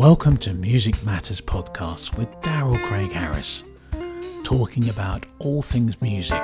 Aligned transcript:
Welcome 0.00 0.38
to 0.38 0.54
Music 0.54 1.04
Matters 1.04 1.42
Podcast 1.42 2.16
with 2.16 2.26
Daryl 2.40 2.82
Craig 2.84 3.12
Harris, 3.12 3.64
talking 4.44 4.88
about 4.88 5.26
all 5.40 5.60
things 5.60 6.00
music 6.00 6.40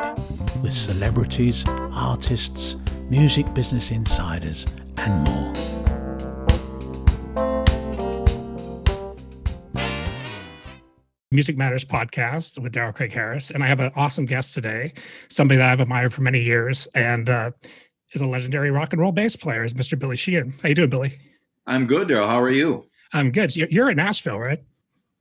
with 0.63 0.75
celebrities, 0.75 1.65
artists, 1.67 2.77
music 3.09 3.55
business 3.55 3.91
insiders, 3.91 4.67
and 4.99 5.27
more. 5.27 5.53
Music 11.31 11.57
Matters 11.57 11.87
podcast 11.87 12.63
with 12.63 12.75
Daryl 12.75 12.95
Craig 12.95 13.15
Harris, 13.15 13.51
and 13.51 13.65
I 13.65 13.69
have 13.69 13.81
an 13.81 13.91
awesome 13.97 14.27
guest 14.27 14.53
today, 14.53 14.93
somebody 15.31 15.57
that 15.57 15.71
I've 15.71 15.81
admired 15.81 16.13
for 16.13 16.21
many 16.21 16.43
years, 16.43 16.87
and 16.95 17.31
uh, 17.31 17.53
is 18.13 18.21
a 18.21 18.27
legendary 18.27 18.71
rock 18.71 18.93
and 18.93 19.01
roll 19.01 19.13
bass 19.13 19.35
player, 19.35 19.65
is 19.65 19.73
Mr. 19.73 19.99
Billy 19.99 20.17
Sheehan. 20.17 20.53
How 20.63 20.69
you 20.69 20.75
doing, 20.75 20.91
Billy? 20.91 21.19
I'm 21.67 21.87
good, 21.87 22.09
Daryl. 22.09 22.29
How 22.29 22.43
are 22.43 22.51
you? 22.51 22.85
I'm 23.13 23.31
good. 23.31 23.55
You're, 23.57 23.69
you're 23.71 23.91
in 23.91 23.97
Nashville, 23.97 24.39
right? 24.39 24.63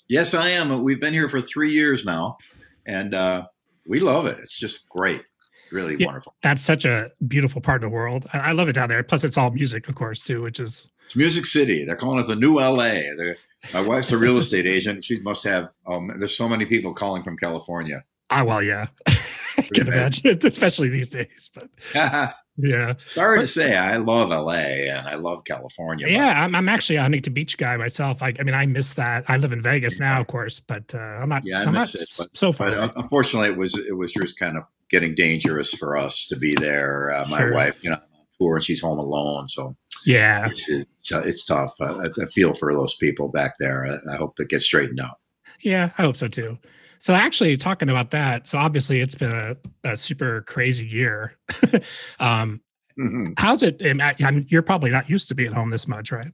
Yes, 0.07 0.33
I 0.33 0.49
am. 0.49 0.83
We've 0.83 0.99
been 1.01 1.13
here 1.13 1.29
for 1.29 1.41
three 1.41 1.71
years 1.73 2.05
now, 2.05 2.37
and 2.85 3.13
uh, 3.15 3.47
we 3.87 3.99
love 3.99 4.25
it. 4.27 4.37
It's 4.39 4.57
just 4.57 4.87
great, 4.89 5.23
really 5.71 5.95
Yeah. 5.95 6.07
wonderful. 6.07 6.35
That's 6.43 6.61
such 6.61 6.85
a 6.85 7.11
beautiful 7.27 7.61
part 7.61 7.83
of 7.83 7.89
the 7.89 7.93
world. 7.95 8.27
I, 8.33 8.39
I 8.39 8.51
love 8.51 8.69
it 8.69 8.73
down 8.73 8.89
there. 8.89 9.01
Plus, 9.03 9.23
it's 9.23 9.37
all 9.37 9.51
music, 9.51 9.87
of 9.89 9.95
course, 9.95 10.21
too, 10.21 10.41
which 10.43 10.59
is 10.59 10.89
It's 11.05 11.15
Music 11.15 11.45
City. 11.45 11.85
They're 11.85 11.95
calling 11.95 12.19
it 12.19 12.27
the 12.27 12.35
new 12.35 12.55
LA. 12.59 12.89
They're, 13.17 13.37
my 13.73 13.81
wife's 13.87 14.11
a 14.11 14.17
real 14.17 14.37
estate 14.37 14.67
agent. 14.67 15.03
She 15.03 15.19
must 15.21 15.43
have. 15.45 15.69
Um, 15.87 16.11
there's 16.19 16.37
so 16.37 16.47
many 16.47 16.65
people 16.65 16.93
calling 16.93 17.23
from 17.23 17.35
California. 17.37 18.03
ah, 18.29 18.43
well, 18.43 18.61
yeah. 18.61 18.87
I 19.07 19.61
can 19.73 19.87
imagine, 19.87 20.37
especially 20.43 20.89
these 20.89 21.09
days. 21.09 21.49
But 21.53 21.69
yeah, 22.57 22.93
Sorry 23.13 23.39
to 23.39 23.47
say, 23.47 23.75
I 23.75 23.97
love 23.97 24.29
LA 24.29 24.53
and 24.91 25.07
I 25.07 25.15
love 25.15 25.43
California. 25.45 26.07
yeah. 26.07 26.43
I'm, 26.43 26.55
I'm 26.55 26.69
actually 26.69 26.95
a 26.97 27.01
Huntington 27.01 27.33
Beach 27.33 27.57
guy 27.57 27.75
myself. 27.77 28.21
I, 28.23 28.33
I 28.39 28.43
mean, 28.43 28.55
I 28.55 28.65
miss 28.65 28.93
that. 28.93 29.25
I 29.27 29.37
live 29.37 29.51
in 29.51 29.61
Vegas 29.61 29.99
now, 29.99 30.21
of 30.21 30.27
course, 30.27 30.59
but 30.59 30.93
uh, 30.95 30.99
I'm 30.99 31.29
not. 31.29 31.43
Yeah, 31.45 31.59
I 31.59 31.63
I'm 31.63 31.73
not 31.73 31.81
miss 31.81 32.01
it, 32.01 32.09
but- 32.17 32.37
so 32.37 32.51
far. 32.53 32.71
But 32.71 32.95
unfortunately, 32.97 33.49
it 33.49 33.57
was 33.57 33.77
it 33.77 33.93
was 33.97 34.13
just 34.13 34.39
kind 34.39 34.57
of 34.57 34.63
getting 34.89 35.15
dangerous 35.15 35.73
for 35.73 35.97
us 35.97 36.27
to 36.27 36.37
be 36.37 36.55
there. 36.55 37.11
Uh, 37.11 37.25
my 37.29 37.37
Sure. 37.39 37.53
wife, 37.53 37.77
you 37.81 37.89
know, 37.89 37.95
on 37.97 38.01
tour 38.39 38.55
and 38.55 38.63
she's 38.63 38.81
home 38.81 38.99
alone, 38.99 39.49
so 39.49 39.75
yeah, 40.05 40.49
it's, 40.51 40.69
it's, 40.69 41.11
it's 41.11 41.45
tough. 41.45 41.73
I, 41.81 42.03
I 42.21 42.25
feel 42.27 42.53
for 42.53 42.71
those 42.73 42.95
people 42.95 43.27
back 43.29 43.55
there. 43.59 43.99
I, 44.07 44.13
I 44.13 44.15
hope 44.17 44.39
it 44.39 44.49
gets 44.49 44.65
straightened 44.65 44.99
out. 45.01 45.17
Yeah, 45.61 45.89
I 45.97 46.03
hope 46.03 46.15
so 46.15 46.27
too. 46.27 46.57
So 47.05 47.13
actually 47.13 47.55
talking 47.55 47.91
about 47.91 48.09
that, 48.09 48.47
so 48.47 48.57
obviously 48.57 48.99
it's 48.99 49.13
been 49.13 49.31
a, 49.31 49.55
a 49.83 49.95
super 49.95 50.41
crazy 50.41 50.87
year. 50.87 51.35
um, 52.19 52.61
Mhm. 52.97 53.33
how's 53.37 53.61
it? 53.61 53.79
I 53.85 54.15
mean, 54.31 54.47
you're 54.49 54.63
probably 54.63 54.89
not 54.89 55.07
used 55.07 55.27
to 55.27 55.35
being 55.35 55.49
at 55.51 55.53
home 55.55 55.69
this 55.69 55.87
much, 55.87 56.11
right? 56.11 56.25
I 56.25 56.31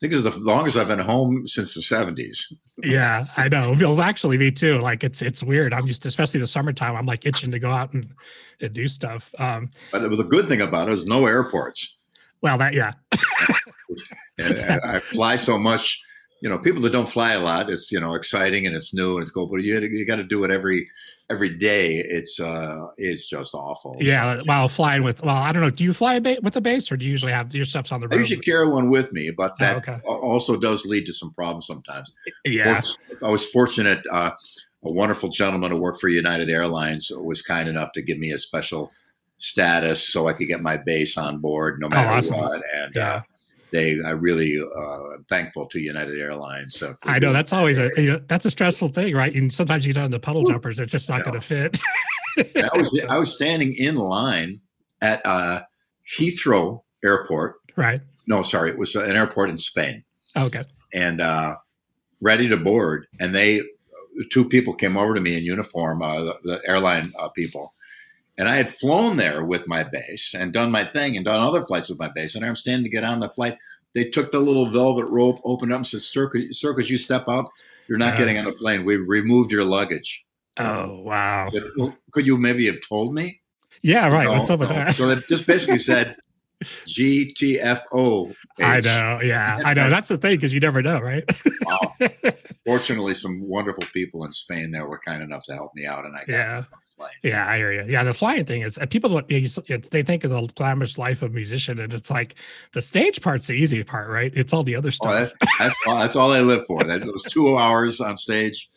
think 0.00 0.12
it's 0.12 0.24
the 0.24 0.30
longest 0.40 0.76
I've 0.76 0.88
been 0.88 0.98
home 0.98 1.46
since 1.46 1.74
the 1.74 1.82
seventies. 1.82 2.52
Yeah, 2.82 3.26
I 3.36 3.48
know. 3.48 3.76
Well, 3.78 4.00
actually, 4.00 4.38
me 4.38 4.50
too. 4.50 4.78
Like 4.80 5.04
it's 5.04 5.22
it's 5.22 5.40
weird. 5.44 5.72
I'm 5.72 5.86
just, 5.86 6.04
especially 6.04 6.40
the 6.40 6.48
summertime. 6.48 6.96
I'm 6.96 7.06
like 7.06 7.24
itching 7.24 7.52
to 7.52 7.60
go 7.60 7.70
out 7.70 7.92
and, 7.92 8.08
and 8.60 8.72
do 8.72 8.88
stuff. 8.88 9.32
Um, 9.38 9.70
But 9.92 10.00
the 10.08 10.24
good 10.24 10.48
thing 10.48 10.62
about 10.62 10.88
it 10.88 10.94
is 10.94 11.06
no 11.06 11.26
airports. 11.26 12.02
well, 12.40 12.58
that 12.58 12.74
yeah, 12.74 12.94
I 14.82 14.98
fly 14.98 15.36
so 15.36 15.58
much. 15.58 16.02
You 16.40 16.48
know, 16.48 16.58
people 16.58 16.80
that 16.82 16.90
don't 16.92 17.08
fly 17.08 17.32
a 17.32 17.40
lot, 17.40 17.68
it's 17.68 17.90
you 17.90 17.98
know 18.00 18.14
exciting 18.14 18.66
and 18.66 18.76
it's 18.76 18.94
new 18.94 19.14
and 19.14 19.22
it's 19.22 19.30
cool. 19.30 19.46
But 19.48 19.62
you 19.62 19.78
you 19.80 20.06
got 20.06 20.16
to 20.16 20.24
do 20.24 20.44
it 20.44 20.50
every 20.50 20.88
every 21.30 21.48
day. 21.50 21.96
It's 21.96 22.38
uh 22.40 22.86
it's 22.96 23.28
just 23.28 23.54
awful. 23.54 23.96
yeah. 23.98 24.40
While 24.44 24.68
flying 24.68 25.02
with, 25.02 25.22
well, 25.22 25.36
I 25.36 25.52
don't 25.52 25.62
know. 25.62 25.70
Do 25.70 25.82
you 25.84 25.92
fly 25.92 26.14
a 26.14 26.20
ba- 26.20 26.38
with 26.42 26.56
a 26.56 26.60
bass, 26.60 26.90
or 26.92 26.96
do 26.96 27.04
you 27.04 27.10
usually 27.10 27.32
have 27.32 27.54
your 27.54 27.64
stuff's 27.64 27.90
on 27.92 28.00
the 28.00 28.06
I 28.06 28.10
road? 28.10 28.18
usually 28.20 28.40
carry 28.40 28.68
one 28.68 28.88
with 28.88 29.12
me, 29.12 29.30
but 29.36 29.52
Oh, 29.52 29.56
that 29.60 29.76
okay. 29.88 30.00
also 30.06 30.58
does 30.58 30.86
lead 30.86 31.06
to 31.06 31.12
some 31.12 31.32
problems 31.34 31.66
sometimes. 31.66 32.14
yeah, 32.44 32.80
I 33.22 33.28
was 33.30 33.44
fortunate. 33.50 34.04
Uh, 34.10 34.30
a 34.84 34.92
wonderful 34.92 35.28
gentleman 35.30 35.72
who 35.72 35.80
worked 35.80 36.00
for 36.00 36.08
United 36.08 36.48
Airlines 36.48 37.10
was 37.16 37.42
kind 37.42 37.68
enough 37.68 37.90
to 37.92 38.02
give 38.02 38.16
me 38.18 38.30
a 38.30 38.38
special 38.38 38.92
status 39.38 40.06
so 40.08 40.28
I 40.28 40.32
could 40.34 40.46
get 40.48 40.60
my 40.62 40.76
bass 40.76 41.16
on 41.18 41.38
board 41.40 41.78
no 41.80 41.88
matter 41.88 42.08
Oh, 42.10 42.14
awesome. 42.14 42.36
what. 42.38 42.62
And 42.74 42.92
yeah. 42.94 43.12
uh, 43.14 43.20
they, 43.70 43.98
I 44.04 44.10
really 44.10 44.58
uh, 44.60 45.12
am 45.14 45.24
thankful 45.28 45.66
to 45.66 45.78
United 45.80 46.18
Airlines. 46.20 46.82
Uh, 46.82 46.94
I 47.04 47.18
know 47.18 47.32
that's 47.32 47.52
always 47.52 47.78
a 47.78 47.90
you 47.96 48.12
know, 48.12 48.20
that's 48.28 48.44
a 48.46 48.50
stressful 48.50 48.88
thing, 48.88 49.14
right? 49.14 49.34
And 49.34 49.52
sometimes 49.52 49.86
you 49.86 49.92
get 49.94 50.02
on 50.02 50.10
the 50.10 50.20
puddle 50.20 50.44
jumpers, 50.44 50.78
it's 50.78 50.92
just 50.92 51.08
not 51.08 51.24
going 51.24 51.38
to 51.38 51.46
fit. 51.46 51.78
I 52.38 52.70
was 52.76 53.00
I 53.08 53.18
was 53.18 53.32
standing 53.34 53.74
in 53.74 53.96
line 53.96 54.60
at 55.00 55.24
uh, 55.26 55.62
Heathrow 56.18 56.82
Airport. 57.04 57.56
right. 57.76 58.00
No, 58.26 58.42
sorry, 58.42 58.70
it 58.70 58.78
was 58.78 58.94
an 58.94 59.16
airport 59.16 59.48
in 59.48 59.56
Spain, 59.56 60.04
Okay. 60.38 60.64
and 60.92 61.18
uh, 61.20 61.56
ready 62.20 62.46
to 62.48 62.58
board. 62.58 63.06
And 63.18 63.34
they, 63.34 63.62
two 64.30 64.44
people 64.44 64.74
came 64.74 64.98
over 64.98 65.14
to 65.14 65.20
me 65.22 65.38
in 65.38 65.44
uniform, 65.44 66.02
uh, 66.02 66.22
the, 66.22 66.36
the 66.44 66.60
airline 66.68 67.10
uh, 67.18 67.28
people, 67.30 67.72
and 68.38 68.48
I 68.48 68.56
had 68.56 68.68
flown 68.68 69.18
there 69.18 69.44
with 69.44 69.66
my 69.68 69.82
bass 69.84 70.34
and 70.34 70.52
done 70.52 70.70
my 70.70 70.84
thing 70.84 71.16
and 71.16 71.24
done 71.26 71.40
other 71.40 71.64
flights 71.64 71.90
with 71.90 71.98
my 71.98 72.08
bass. 72.08 72.34
And 72.34 72.44
I'm 72.44 72.56
standing 72.56 72.84
to 72.84 72.90
get 72.90 73.04
on 73.04 73.20
the 73.20 73.28
flight. 73.28 73.56
They 73.94 74.04
took 74.04 74.32
the 74.32 74.38
little 74.40 74.70
velvet 74.70 75.06
rope, 75.06 75.40
opened 75.44 75.72
up, 75.72 75.78
and 75.78 75.86
said, 75.86 76.02
"Sir, 76.02 76.28
could, 76.30 76.54
sir, 76.54 76.72
could 76.74 76.88
you 76.88 76.96
step 76.98 77.26
up? 77.28 77.46
You're 77.88 77.98
not 77.98 78.14
Uh. 78.14 78.18
getting 78.18 78.38
on 78.38 78.44
the 78.46 78.52
plane. 78.52 78.84
We've 78.84 79.06
removed 79.06 79.50
your 79.52 79.64
luggage." 79.64 80.24
Oh 80.60 81.02
wow. 81.02 81.50
Well, 81.76 81.96
could 82.12 82.26
you 82.26 82.36
maybe 82.38 82.66
have 82.66 82.80
told 82.88 83.14
me? 83.14 83.40
Yeah. 83.82 84.08
Right. 84.08 84.24
No, 84.24 84.32
What's 84.32 84.50
up 84.50 84.60
with 84.60 84.70
that? 84.70 84.94
So 84.94 85.08
it 85.08 85.20
just 85.28 85.46
basically 85.46 85.78
said 85.78 86.16
GTFO. 86.88 88.34
I 88.60 88.80
know. 88.80 89.20
Yeah. 89.22 89.60
I 89.64 89.74
know. 89.74 89.88
That's 89.88 90.08
the 90.08 90.18
thing 90.18 90.36
because 90.36 90.52
you 90.52 90.60
never 90.60 90.82
know, 90.82 91.00
right? 91.00 91.24
Wow. 91.64 91.92
Fortunately, 92.66 93.14
some 93.14 93.40
wonderful 93.40 93.84
people 93.92 94.24
in 94.24 94.32
Spain 94.32 94.70
there 94.72 94.86
were 94.88 94.98
kind 94.98 95.22
enough 95.22 95.44
to 95.44 95.54
help 95.54 95.72
me 95.74 95.86
out, 95.86 96.04
and 96.04 96.14
I 96.16 96.20
got 96.20 96.28
Yeah. 96.28 96.64
Plane. 96.98 97.10
yeah. 97.22 97.48
I 97.48 97.56
hear 97.56 97.72
you. 97.72 97.84
Yeah. 97.88 98.04
The 98.04 98.12
flying 98.12 98.44
thing 98.44 98.62
is 98.62 98.76
uh, 98.78 98.86
people 98.86 99.16
s- 99.18 99.58
they 99.90 100.02
think 100.02 100.24
of 100.24 100.30
the 100.30 100.46
glamorous 100.54 100.98
life 100.98 101.22
of 101.22 101.32
musician, 101.32 101.78
and 101.78 101.94
it's 101.94 102.10
like 102.10 102.34
the 102.72 102.82
stage 102.82 103.22
part's 103.22 103.46
the 103.46 103.54
easy 103.54 103.82
part, 103.84 104.08
right? 104.10 104.32
It's 104.34 104.52
all 104.52 104.64
the 104.64 104.76
other 104.76 104.88
Oh, 104.88 104.90
stuff. 104.90 105.30
that, 105.40 105.48
that's, 105.58 105.74
all, 105.86 105.98
that's 106.00 106.16
all 106.16 106.32
I 106.32 106.40
live 106.40 106.64
for. 106.66 106.82
That 106.82 107.00
those 107.00 107.22
two 107.24 107.56
hours 107.56 108.00
on 108.00 108.16
stage 108.16 108.68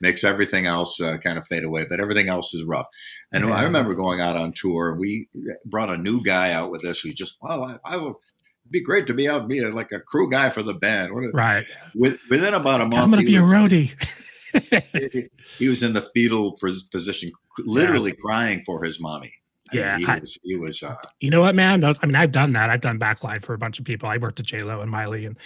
makes 0.00 0.22
everything 0.24 0.66
else 0.66 1.00
uh, 1.00 1.16
kind 1.18 1.38
of 1.38 1.46
fade 1.46 1.64
away, 1.64 1.86
but 1.88 1.98
everything 2.00 2.28
else 2.28 2.52
is 2.54 2.62
rough. 2.64 2.86
And 3.32 3.46
Yeah. 3.46 3.54
I 3.54 3.62
remember 3.64 3.94
going 3.94 4.20
out 4.20 4.36
on 4.36 4.52
tour. 4.52 4.94
We 4.98 5.28
brought 5.64 5.88
a 5.90 5.96
new 5.96 6.22
guy 6.22 6.52
out 6.52 6.70
with 6.70 6.84
us. 6.84 7.02
We 7.04 7.14
just, 7.14 7.36
well, 7.40 7.64
I, 7.64 7.94
I 7.94 7.96
would 7.96 8.14
it'd 8.64 8.72
be 8.72 8.82
great 8.82 9.06
to 9.06 9.14
be 9.14 9.28
out, 9.28 9.46
be 9.48 9.60
like 9.60 9.92
a 9.92 10.00
crew 10.00 10.30
guy 10.30 10.50
for 10.50 10.62
the 10.62 10.74
band. 10.74 11.12
What 11.12 11.24
a- 11.24 11.30
right. 11.32 11.66
with, 11.94 12.20
within 12.30 12.54
about 12.54 12.80
a 12.80 12.86
month, 12.86 13.02
I'm 13.02 13.10
going 13.10 13.20
to 13.24 13.26
be 13.26 13.36
a 13.36 13.40
roadie. 13.42 13.92
he 15.58 15.68
was 15.68 15.82
in 15.82 15.92
the 15.92 16.08
fetal 16.14 16.56
position, 16.92 17.30
literally 17.58 18.12
crying 18.12 18.62
for 18.64 18.84
his 18.84 19.00
mommy. 19.00 19.32
I 19.72 19.76
mean, 19.76 19.82
Yeah, 19.84 19.98
he 19.98 20.06
I- 20.06 20.18
was. 20.18 20.38
He 20.42 20.56
was 20.56 20.82
uh, 20.82 20.94
you 21.20 21.30
know 21.30 21.40
what, 21.40 21.54
man? 21.54 21.80
Those, 21.80 21.98
I 22.02 22.06
mean, 22.06 22.14
I've 22.16 22.32
done 22.32 22.52
that. 22.52 22.68
I've 22.68 22.82
done 22.82 22.98
backline 22.98 23.42
for 23.42 23.54
a 23.54 23.58
bunch 23.58 23.78
of 23.78 23.86
people. 23.86 24.08
I 24.10 24.18
worked 24.18 24.38
at 24.38 24.44
J 24.46 24.62
Lo 24.62 24.82
and 24.82 24.90
Miley, 24.90 25.24
and 25.24 25.38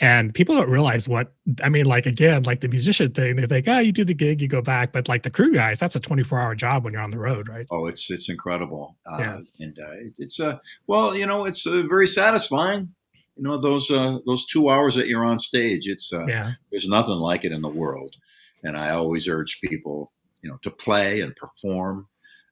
and 0.00 0.34
people 0.34 0.54
don't 0.54 0.68
realize 0.68 1.08
what 1.08 1.32
I 1.62 1.70
mean. 1.70 1.86
Like 1.86 2.04
again, 2.04 2.42
like 2.42 2.60
the 2.60 2.68
musician 2.68 3.12
thing, 3.12 3.36
they 3.36 3.46
think, 3.46 3.66
oh, 3.66 3.78
you 3.78 3.90
do 3.90 4.04
the 4.04 4.12
gig, 4.14 4.42
you 4.42 4.48
go 4.48 4.60
back, 4.60 4.92
but 4.92 5.08
like 5.08 5.22
the 5.22 5.30
crew 5.30 5.52
guys, 5.54 5.80
that's 5.80 5.96
a 5.96 6.00
24 6.00 6.38
hour 6.38 6.54
job 6.54 6.84
when 6.84 6.92
you're 6.92 7.02
on 7.02 7.10
the 7.10 7.18
road, 7.18 7.48
right? 7.48 7.66
oh, 7.70 7.86
it's 7.86 8.10
it's 8.10 8.28
incredible. 8.28 8.96
Uh, 9.10 9.16
Yes. 9.18 9.58
And 9.60 9.78
uh, 9.78 9.92
it, 9.92 10.12
it's 10.18 10.38
uh, 10.40 10.58
well, 10.86 11.16
you 11.16 11.24
know, 11.26 11.46
it's 11.46 11.66
uh, 11.66 11.84
very 11.88 12.06
satisfying. 12.06 12.94
You 13.36 13.42
know, 13.44 13.58
those 13.60 13.90
uh, 13.90 14.18
those 14.26 14.46
two 14.46 14.68
hours 14.68 14.94
that 14.96 15.08
you're 15.08 15.24
on 15.24 15.38
stage, 15.38 15.88
it's 15.88 16.12
uh, 16.12 16.26
Yeah, 16.26 16.52
there's 16.70 16.86
nothing 16.88 17.14
like 17.16 17.44
it 17.44 17.50
in 17.52 17.62
the 17.62 17.68
world. 17.68 18.14
And 18.64 18.76
I 18.76 18.90
always 18.90 19.28
urge 19.28 19.60
people, 19.60 20.12
you 20.42 20.50
know, 20.50 20.58
to 20.62 20.70
play 20.70 21.20
and 21.20 21.34
perform, 21.36 22.08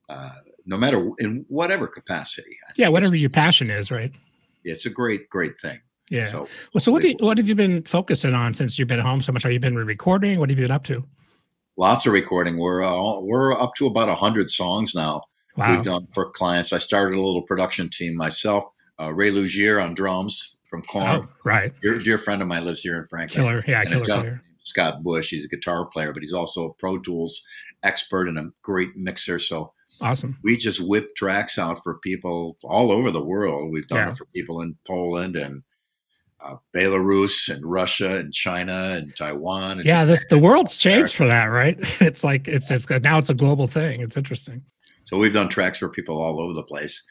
uh, 0.08 0.30
no 0.66 0.76
matter 0.76 1.10
in 1.18 1.44
whatever 1.48 1.86
capacity. 1.88 2.56
I 2.68 2.72
yeah, 2.76 2.88
whatever 2.88 3.16
your 3.16 3.30
passion 3.30 3.70
is, 3.70 3.90
right? 3.90 4.12
Yeah, 4.64 4.72
it's 4.72 4.86
a 4.86 4.90
great, 4.90 5.28
great 5.28 5.60
thing. 5.60 5.80
Yeah. 6.10 6.30
So 6.30 6.46
well, 6.72 6.80
so 6.80 6.92
what 6.92 7.02
do 7.02 7.08
you, 7.08 7.16
what 7.20 7.38
have 7.38 7.48
you 7.48 7.54
been 7.54 7.82
focusing 7.82 8.34
on 8.34 8.54
since 8.54 8.78
you've 8.78 8.88
been 8.88 9.00
home 9.00 9.20
so 9.22 9.32
much? 9.32 9.42
Have 9.42 9.52
you 9.52 9.60
been 9.60 9.76
recording? 9.76 10.38
What 10.38 10.50
have 10.50 10.58
you 10.58 10.64
been 10.64 10.70
up 10.72 10.84
to? 10.84 11.04
lots 11.76 12.06
of 12.06 12.12
recording. 12.12 12.58
We're 12.58 12.82
uh, 12.82 13.20
we're 13.20 13.58
up 13.60 13.74
to 13.76 13.86
about 13.86 14.16
hundred 14.16 14.50
songs 14.50 14.94
now. 14.94 15.22
Wow. 15.56 15.74
We've 15.76 15.84
done 15.84 16.06
for 16.14 16.30
clients. 16.30 16.72
I 16.72 16.78
started 16.78 17.16
a 17.16 17.20
little 17.20 17.42
production 17.42 17.90
team 17.90 18.16
myself. 18.16 18.64
Uh, 19.00 19.12
Ray 19.12 19.30
Luzier 19.30 19.82
on 19.82 19.94
drums 19.94 20.56
from 20.68 20.82
Korn. 20.82 21.06
Oh, 21.06 21.28
right. 21.44 21.72
Dear, 21.82 21.98
dear 21.98 22.18
friend 22.18 22.40
of 22.40 22.48
mine 22.48 22.64
lives 22.64 22.80
here 22.82 22.98
in 22.98 23.04
Franklin. 23.04 23.44
Killer. 23.44 23.64
Yeah, 23.66 23.80
And 23.80 23.88
killer 23.90 24.04
gentleman 24.04 24.22
player. 24.22 24.42
named 24.44 24.51
Scott 24.64 25.02
Bush. 25.02 25.30
He's 25.30 25.44
a 25.44 25.48
guitar 25.48 25.86
player, 25.86 26.12
but 26.12 26.22
he's 26.22 26.32
also 26.32 26.66
a 26.68 26.74
Pro 26.74 26.98
Tools 26.98 27.44
expert 27.82 28.28
and 28.28 28.38
a 28.38 28.50
great 28.62 28.96
mixer. 28.96 29.38
So 29.38 29.72
Awesome. 30.00 30.38
we 30.42 30.56
just 30.56 30.80
whip 30.80 31.14
tracks 31.16 31.58
out 31.58 31.82
for 31.82 31.98
people 31.98 32.56
all 32.64 32.90
over 32.90 33.10
the 33.10 33.22
world. 33.24 33.72
We've 33.72 33.86
done 33.86 33.98
Yeah. 33.98 34.08
it 34.10 34.16
for 34.16 34.24
people 34.26 34.60
in 34.62 34.76
Poland 34.86 35.36
and 35.36 35.62
uh, 36.44 36.56
Belarus 36.74 37.48
and 37.54 37.64
Russia 37.64 38.16
and 38.16 38.32
China 38.32 38.94
and 38.96 39.14
Taiwan. 39.16 39.78
And 39.78 39.86
Yeah, 39.86 40.04
the, 40.04 40.18
the 40.28 40.38
world's 40.38 40.76
changed 40.76 41.14
for 41.14 41.26
that, 41.26 41.44
right? 41.44 41.78
It's 42.00 42.24
like 42.24 42.48
it's 42.48 42.70
it's 42.70 42.88
now 42.90 43.18
it's 43.18 43.30
a 43.30 43.34
global 43.34 43.68
thing. 43.68 44.00
It's 44.00 44.16
interesting. 44.16 44.62
So 45.04 45.18
we've 45.18 45.32
done 45.32 45.48
tracks 45.48 45.78
for 45.78 45.88
people 45.88 46.20
all 46.20 46.40
over 46.40 46.52
the 46.52 46.62
place. 46.64 47.04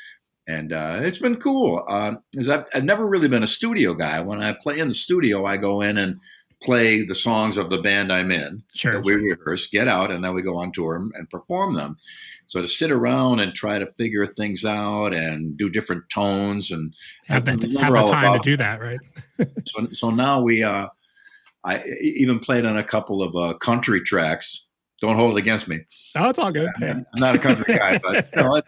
and 0.48 0.74
uh, 0.74 1.00
it's 1.04 1.20
been 1.20 1.38
cool. 1.38 1.86
Uh, 1.88 2.16
I've, 2.50 2.66
I've 2.74 2.84
never 2.84 3.06
really 3.08 3.28
been 3.30 3.44
a 3.44 3.48
studio 3.48 3.94
guy. 3.94 4.20
When 4.22 4.42
I 4.42 4.54
play 4.62 4.80
in 4.80 4.88
the 4.90 4.94
studio, 4.94 5.46
I 5.46 5.56
go 5.58 5.82
in 5.82 5.98
and 5.98 6.20
play 6.62 7.04
the 7.06 7.16
songs 7.16 7.58
of 7.58 7.70
the 7.70 7.82
band 7.82 8.12
I'm 8.14 8.32
in. 8.32 8.64
Sure. 8.76 8.94
That 8.94 9.04
we 9.04 9.16
rehearse, 9.16 9.68
get 9.68 9.88
out, 9.88 10.12
and 10.12 10.24
then 10.24 10.34
we 10.34 10.42
go 10.42 10.56
on 10.58 10.72
tour 10.72 10.96
and, 10.96 11.12
and 11.16 11.30
perform 11.30 11.74
them. 11.76 11.96
So 12.48 12.62
to 12.62 12.68
sit 12.68 12.92
around 12.92 13.40
and 13.40 13.54
try 13.56 13.80
to 13.80 13.86
figure 13.94 14.26
things 14.26 14.66
out 14.66 15.14
and 15.14 15.58
do 15.58 15.70
different 15.70 16.04
tones 16.10 16.70
and 16.72 16.94
have 17.28 17.48
have 17.48 17.60
the 17.62 17.68
time 17.70 17.94
about- 17.94 18.44
to 18.44 18.50
do 18.52 18.58
that, 18.58 18.80
right? 18.82 19.00
so, 19.66 19.88
so 19.92 20.10
now 20.12 20.42
we 20.42 20.62
uh 20.64 20.88
i 21.64 21.84
even 22.02 22.40
played 22.40 22.66
on 22.66 22.76
a 22.78 22.84
couple 22.84 23.22
of 23.22 23.36
uh, 23.36 23.54
country 23.60 24.02
tracks 24.02 24.68
don't 25.00 25.16
hold 25.16 25.36
it 25.38 25.40
against 25.40 25.68
me 25.68 25.80
Oh, 26.16 26.30
it's 26.30 26.40
all 26.40 26.52
good. 26.52 26.70
Yeah. 26.82 26.94
i'm 26.94 27.06
not 27.18 27.36
a 27.36 27.38
country 27.40 27.76
guy 27.78 27.98
but 28.04 28.28
you 28.36 28.42
know, 28.42 28.62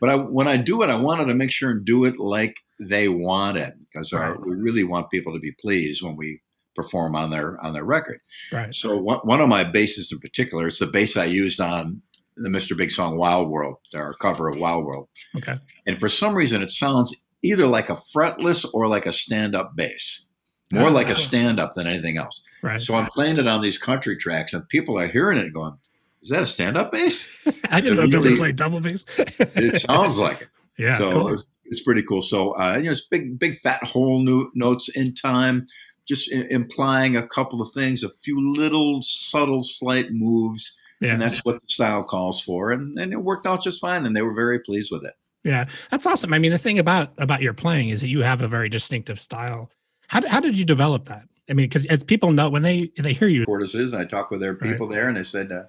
but 0.00 0.10
I, 0.10 0.14
when 0.16 0.46
i 0.46 0.56
do 0.58 0.82
it 0.82 0.90
i 0.90 0.94
wanted 0.94 1.24
to 1.26 1.34
make 1.34 1.50
sure 1.50 1.70
and 1.70 1.84
do 1.86 2.04
it 2.04 2.18
like 2.18 2.58
they 2.78 3.08
want 3.08 3.56
it 3.56 3.72
because 3.84 4.12
Right. 4.12 4.38
we 4.38 4.54
really 4.56 4.84
want 4.84 5.10
people 5.10 5.32
to 5.32 5.38
be 5.40 5.52
pleased 5.52 6.02
when 6.02 6.16
we 6.16 6.40
perform 6.74 7.14
on 7.14 7.30
their 7.30 7.58
on 7.64 7.72
their 7.72 7.84
record 7.84 8.20
Right. 8.52 8.74
so 8.74 8.96
one, 8.96 9.18
one 9.20 9.40
of 9.40 9.48
my 9.48 9.64
basses 9.64 10.10
in 10.12 10.18
particular 10.18 10.66
is 10.66 10.78
the 10.78 10.86
bass 10.86 11.16
i 11.16 11.24
used 11.24 11.60
on 11.60 12.02
the 12.36 12.48
mr 12.48 12.76
big 12.76 12.90
song 12.90 13.16
wild 13.16 13.48
world 13.48 13.76
our 13.94 14.12
cover 14.14 14.48
of 14.48 14.58
wild 14.58 14.84
world 14.84 15.08
Okay. 15.36 15.56
and 15.86 15.98
for 15.98 16.08
some 16.08 16.34
reason 16.34 16.62
it 16.62 16.70
sounds 16.70 17.22
either 17.42 17.66
like 17.66 17.90
a 17.90 18.02
fretless 18.14 18.64
or 18.72 18.88
like 18.88 19.06
a 19.06 19.12
stand-up 19.12 19.76
bass 19.76 20.26
more 20.72 20.88
Oh, 20.88 20.92
like 20.92 21.10
a 21.10 21.14
cool. 21.14 21.22
stand-up 21.22 21.74
than 21.74 21.86
anything 21.86 22.16
else 22.18 22.42
Right. 22.62 22.80
so 22.80 22.94
i'm 22.94 23.06
playing 23.06 23.38
it 23.38 23.46
on 23.46 23.60
these 23.62 23.78
country 23.78 24.16
tracks 24.16 24.52
and 24.54 24.68
people 24.68 24.98
are 24.98 25.08
hearing 25.08 25.38
it 25.38 25.52
going 25.52 25.76
is 26.22 26.30
that 26.30 26.42
a 26.42 26.46
stand-up 26.46 26.90
bass 26.90 27.46
I 27.70 27.80
didn't 27.80 27.98
know 28.10 28.18
really- 28.18 28.36
played 28.36 28.56
double 28.56 28.80
bass. 28.80 29.04
it 29.18 29.80
sounds 29.82 30.18
like 30.18 30.42
it 30.42 30.48
yeah. 30.78 30.98
so 30.98 31.12
cool. 31.12 31.32
it's, 31.34 31.44
it's 31.66 31.82
pretty 31.82 32.02
cool 32.02 32.20
so 32.22 32.52
uh, 32.58 32.76
you 32.78 32.84
know 32.86 32.90
it's 32.90 33.06
big 33.06 33.38
big 33.38 33.60
fat 33.60 33.84
whole 33.84 34.22
new 34.24 34.50
notes 34.54 34.88
in 34.88 35.14
time 35.14 35.66
just 36.06 36.32
I- 36.32 36.46
implying 36.50 37.16
a 37.16 37.26
couple 37.26 37.60
of 37.62 37.72
things 37.72 38.02
a 38.04 38.10
few 38.22 38.54
little 38.54 39.00
subtle 39.02 39.62
slight 39.62 40.12
moves 40.12 40.76
yeah. 41.00 41.12
and 41.12 41.22
that's 41.22 41.40
what 41.44 41.60
the 41.62 41.68
style 41.68 42.04
calls 42.04 42.40
for 42.42 42.72
and, 42.72 42.98
and 42.98 43.12
it 43.12 43.16
worked 43.22 43.46
out 43.46 43.62
just 43.62 43.80
fine 43.80 44.06
and 44.06 44.14
they 44.16 44.22
were 44.22 44.34
very 44.34 44.58
pleased 44.60 44.90
with 44.92 45.04
it 45.04 45.14
Yeah, 45.44 45.66
that's 45.90 46.06
awesome. 46.06 46.32
I 46.32 46.38
mean, 46.38 46.52
the 46.52 46.58
thing 46.58 46.78
about 46.78 47.12
about 47.18 47.42
your 47.42 47.52
playing 47.52 47.90
is 47.90 48.00
that 48.00 48.08
you 48.08 48.22
have 48.22 48.40
a 48.40 48.48
very 48.48 48.70
distinctive 48.70 49.18
style. 49.18 49.70
How, 50.08 50.26
how 50.26 50.40
did 50.40 50.56
you 50.58 50.64
develop 50.64 51.04
that? 51.06 51.28
I 51.50 51.52
mean, 51.52 51.68
because 51.68 51.84
as 51.86 52.02
people 52.02 52.32
know 52.32 52.48
when 52.48 52.62
they 52.62 52.90
they 52.96 53.12
hear 53.12 53.28
you, 53.28 53.44
tortoises. 53.44 53.92
I 53.92 54.06
talked 54.06 54.30
with 54.30 54.40
their 54.40 54.54
people 54.54 54.88
there, 54.88 55.06
and 55.08 55.16
they 55.18 55.22
said, 55.22 55.52
uh, 55.52 55.64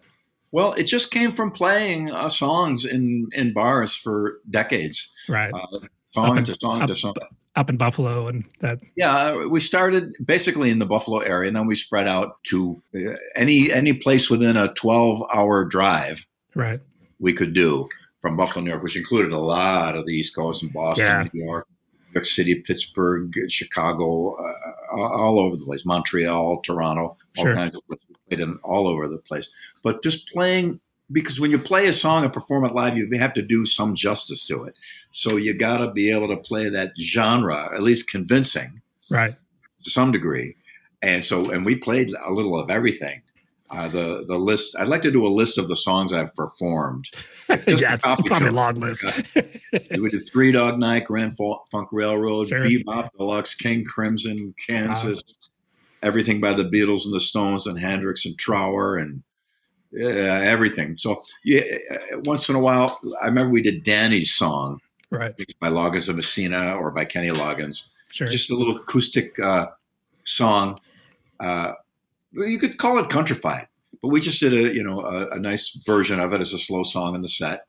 "Well, 0.52 0.72
it 0.80 0.84
just 0.84 1.12
came 1.12 1.34
from 1.34 1.52
playing 1.52 2.10
uh, 2.12 2.30
songs 2.30 2.86
in 2.86 3.28
in 3.34 3.52
bars 3.52 3.94
for 3.98 4.40
decades, 4.50 5.12
right, 5.28 5.52
uh, 5.54 5.80
song 6.12 6.40
Up 6.40 6.46
to 6.46 6.56
song 6.62 6.81
up- 6.84 6.88
to 6.88 6.96
song." 6.96 7.16
Up 7.56 7.69
in 7.69 7.78
Buffalo, 7.78 8.28
and 8.28 8.46
that 8.60 8.80
Yeah, 8.96 9.16
uh, 9.16 9.48
we 9.48 9.60
started 9.60 10.13
basically 10.25 10.69
in 10.69 10.80
the 10.80 10.86
Buffalo 10.86 11.19
area, 11.19 11.48
and 11.48 11.56
then 11.56 11.68
we 11.68 11.75
spread 11.75 12.07
out 12.07 12.44
to 12.46 12.81
uh, 12.96 13.13
any 13.36 13.72
any 13.72 13.94
place 13.94 14.30
within 14.30 14.57
a 14.57 14.74
twelve 14.74 15.24
hour 15.34 15.66
drive 15.66 16.25
right, 16.54 16.80
we 17.19 17.34
could 17.34 17.54
do 17.54 17.88
from 18.22 18.36
Buffalo, 18.38 18.63
New 18.63 18.72
York, 18.72 18.84
which 18.84 18.98
included 18.98 19.31
a 19.31 19.38
lot 19.40 19.96
of 19.96 20.06
the 20.06 20.13
East 20.13 20.36
Coast 20.36 20.63
and 20.63 20.74
Boston, 20.74 21.06
Yeah. 21.06 21.28
New 21.34 21.46
York, 21.46 21.68
New 22.10 22.13
York 22.16 22.25
City, 22.25 22.56
Pittsburgh, 22.56 23.31
Chicago, 23.50 24.36
uh, 24.36 24.96
all 24.96 25.22
all 25.22 25.40
over 25.40 25.56
the 25.57 25.66
place, 25.66 25.86
Montreal, 25.86 26.62
Toronto, 26.62 27.02
all 27.38 27.44
Sure. 27.44 27.54
kinds 27.54 27.75
of 27.75 27.86
places. 27.88 28.06
Played 28.28 28.40
in 28.40 28.57
all 28.63 28.88
over 28.88 29.07
the 29.07 29.19
place. 29.19 29.52
But 29.84 30.02
just 30.02 30.31
playing, 30.34 30.80
because 31.12 31.40
when 31.40 31.52
you 31.52 31.60
play 31.60 31.86
a 31.88 31.94
song 31.94 32.24
and 32.24 32.34
perform 32.34 32.66
it 32.66 32.74
live, 32.74 32.98
you 32.98 33.07
have 33.18 33.34
to 33.36 33.42
do 33.42 33.66
some 33.66 33.96
justice 33.96 34.46
to 34.48 34.63
it. 34.63 34.75
So 35.12 35.38
you 35.38 35.54
got 35.54 35.78
to 35.78 35.92
be 35.92 36.12
able 36.12 36.28
to 36.30 36.38
play 36.38 36.69
that 36.69 36.94
genre, 37.00 37.69
at 37.74 37.84
least 37.84 38.10
convincing 38.10 38.81
right, 39.10 39.36
to 39.84 39.90
some 39.90 40.12
degree. 40.12 40.56
And 41.02 41.24
so, 41.24 41.52
and 41.52 41.66
we 41.66 41.75
played 41.75 42.12
a 42.25 42.31
little 42.31 42.60
of 42.60 42.69
everything. 42.72 43.22
Uh, 43.72 43.88
the 43.88 44.24
the 44.28 44.38
list. 44.38 44.75
I'd 44.78 44.88
like 44.88 45.02
to 45.02 45.12
do 45.12 45.25
a 45.25 45.28
list 45.28 45.57
of 45.57 45.68
the 45.68 45.75
songs 45.75 46.13
I've 46.13 46.34
performed. 46.36 47.06
Yeah, 47.68 47.96
it's 47.96 48.06
probably 48.25 48.48
a 48.48 48.52
long 48.52 48.75
list. 48.75 49.06
we 49.92 50.10
did 50.10 50.30
Three 50.30 50.52
Dog 50.52 50.78
Night, 50.80 51.06
Grand 51.06 51.36
Funk 51.38 51.90
Railroad, 51.92 52.50
Sure. 52.50 52.63
Bebop 52.63 53.10
Deluxe, 53.18 53.56
King 53.56 53.84
Crimson, 53.84 54.54
Kansas, 54.68 55.22
everything 56.04 56.40
by 56.40 56.54
the 56.54 56.63
Beatles 56.63 57.06
and 57.06 57.13
the 57.13 57.19
Stones 57.19 57.66
and 57.68 57.80
Hendrix 57.80 58.25
and 58.25 58.38
Trower 58.38 58.98
and 58.98 59.24
yeah, 59.95 60.42
everything. 60.44 60.97
So 60.97 61.24
yeah, 61.44 61.62
uh, 61.92 62.19
once 62.25 62.50
in 62.50 62.56
a 62.56 62.59
while, 62.59 63.00
I 63.21 63.25
remember 63.25 63.51
we 63.51 63.62
did 63.62 63.83
Danny's 63.83 64.33
song 64.33 64.81
right, 65.09 65.36
by 65.59 65.69
Loggins 65.69 66.09
of 66.09 66.15
Messina 66.15 66.75
or 66.75 66.92
by 66.92 67.06
Kenny 67.06 67.30
Loggins 67.30 67.92
sure, 68.09 68.27
just 68.27 68.51
a 68.51 68.56
little 68.56 68.75
acoustic 68.75 69.39
uh, 69.39 69.68
song. 70.24 70.80
Uh, 71.39 71.74
you 72.33 72.57
could 72.57 72.77
call 72.77 72.97
it 73.00 73.09
countrified, 73.09 73.68
but 74.01 74.09
we 74.09 74.19
just 74.19 74.39
did 74.39 74.53
a 74.53 74.74
you 74.74 74.83
know 74.83 75.01
a, 75.01 75.30
a 75.31 75.39
nice 75.39 75.77
version 75.86 76.19
of 76.19 76.33
it 76.33 76.42
as 76.42 76.53
a 76.53 76.59
slow 76.59 76.83
song 76.83 77.15
in 77.15 77.21
the 77.21 77.30
set, 77.30 77.65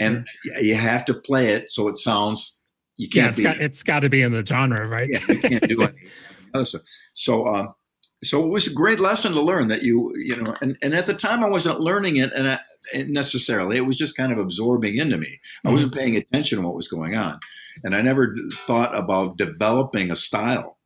and 0.00 0.26
you 0.60 0.74
have 0.74 1.04
to 1.06 1.14
play 1.14 1.52
it 1.52 1.70
so 1.70 1.88
it 1.88 1.98
sounds. 1.98 2.60
You 2.96 3.08
can't 3.08 3.28
it's 3.28 3.38
be. 3.38 3.44
got 3.44 3.60
it's 3.60 3.82
got 3.84 4.00
to 4.00 4.08
be 4.08 4.22
in 4.22 4.32
the 4.32 4.44
genre, 4.44 4.88
right? 4.88 5.08
yeah, 5.08 5.20
you 5.28 5.40
can't 5.40 5.68
do 5.68 5.88
stuff. 6.64 6.82
So, 7.12 7.46
um, 7.46 7.74
so 8.22 8.44
it 8.44 8.48
was 8.48 8.66
a 8.66 8.74
great 8.74 9.00
lesson 9.00 9.32
to 9.32 9.40
learn 9.40 9.68
that 9.68 9.82
you 9.82 10.12
you 10.16 10.36
know, 10.36 10.54
and, 10.60 10.76
and 10.82 10.94
at 10.94 11.06
the 11.06 11.14
time 11.14 11.44
I 11.44 11.48
wasn't 11.48 11.80
learning 11.80 12.16
it 12.16 12.32
and 12.32 12.48
I, 12.48 12.60
necessarily. 13.06 13.76
It 13.76 13.86
was 13.86 13.96
just 13.96 14.16
kind 14.16 14.32
of 14.32 14.38
absorbing 14.38 14.96
into 14.96 15.18
me. 15.18 15.40
I 15.64 15.70
wasn't 15.70 15.94
paying 15.94 16.16
attention 16.16 16.58
to 16.58 16.66
what 16.66 16.76
was 16.76 16.88
going 16.88 17.16
on, 17.16 17.40
and 17.84 17.94
I 17.94 18.02
never 18.02 18.34
thought 18.52 18.96
about 18.96 19.36
developing 19.36 20.10
a 20.10 20.16
style. 20.16 20.78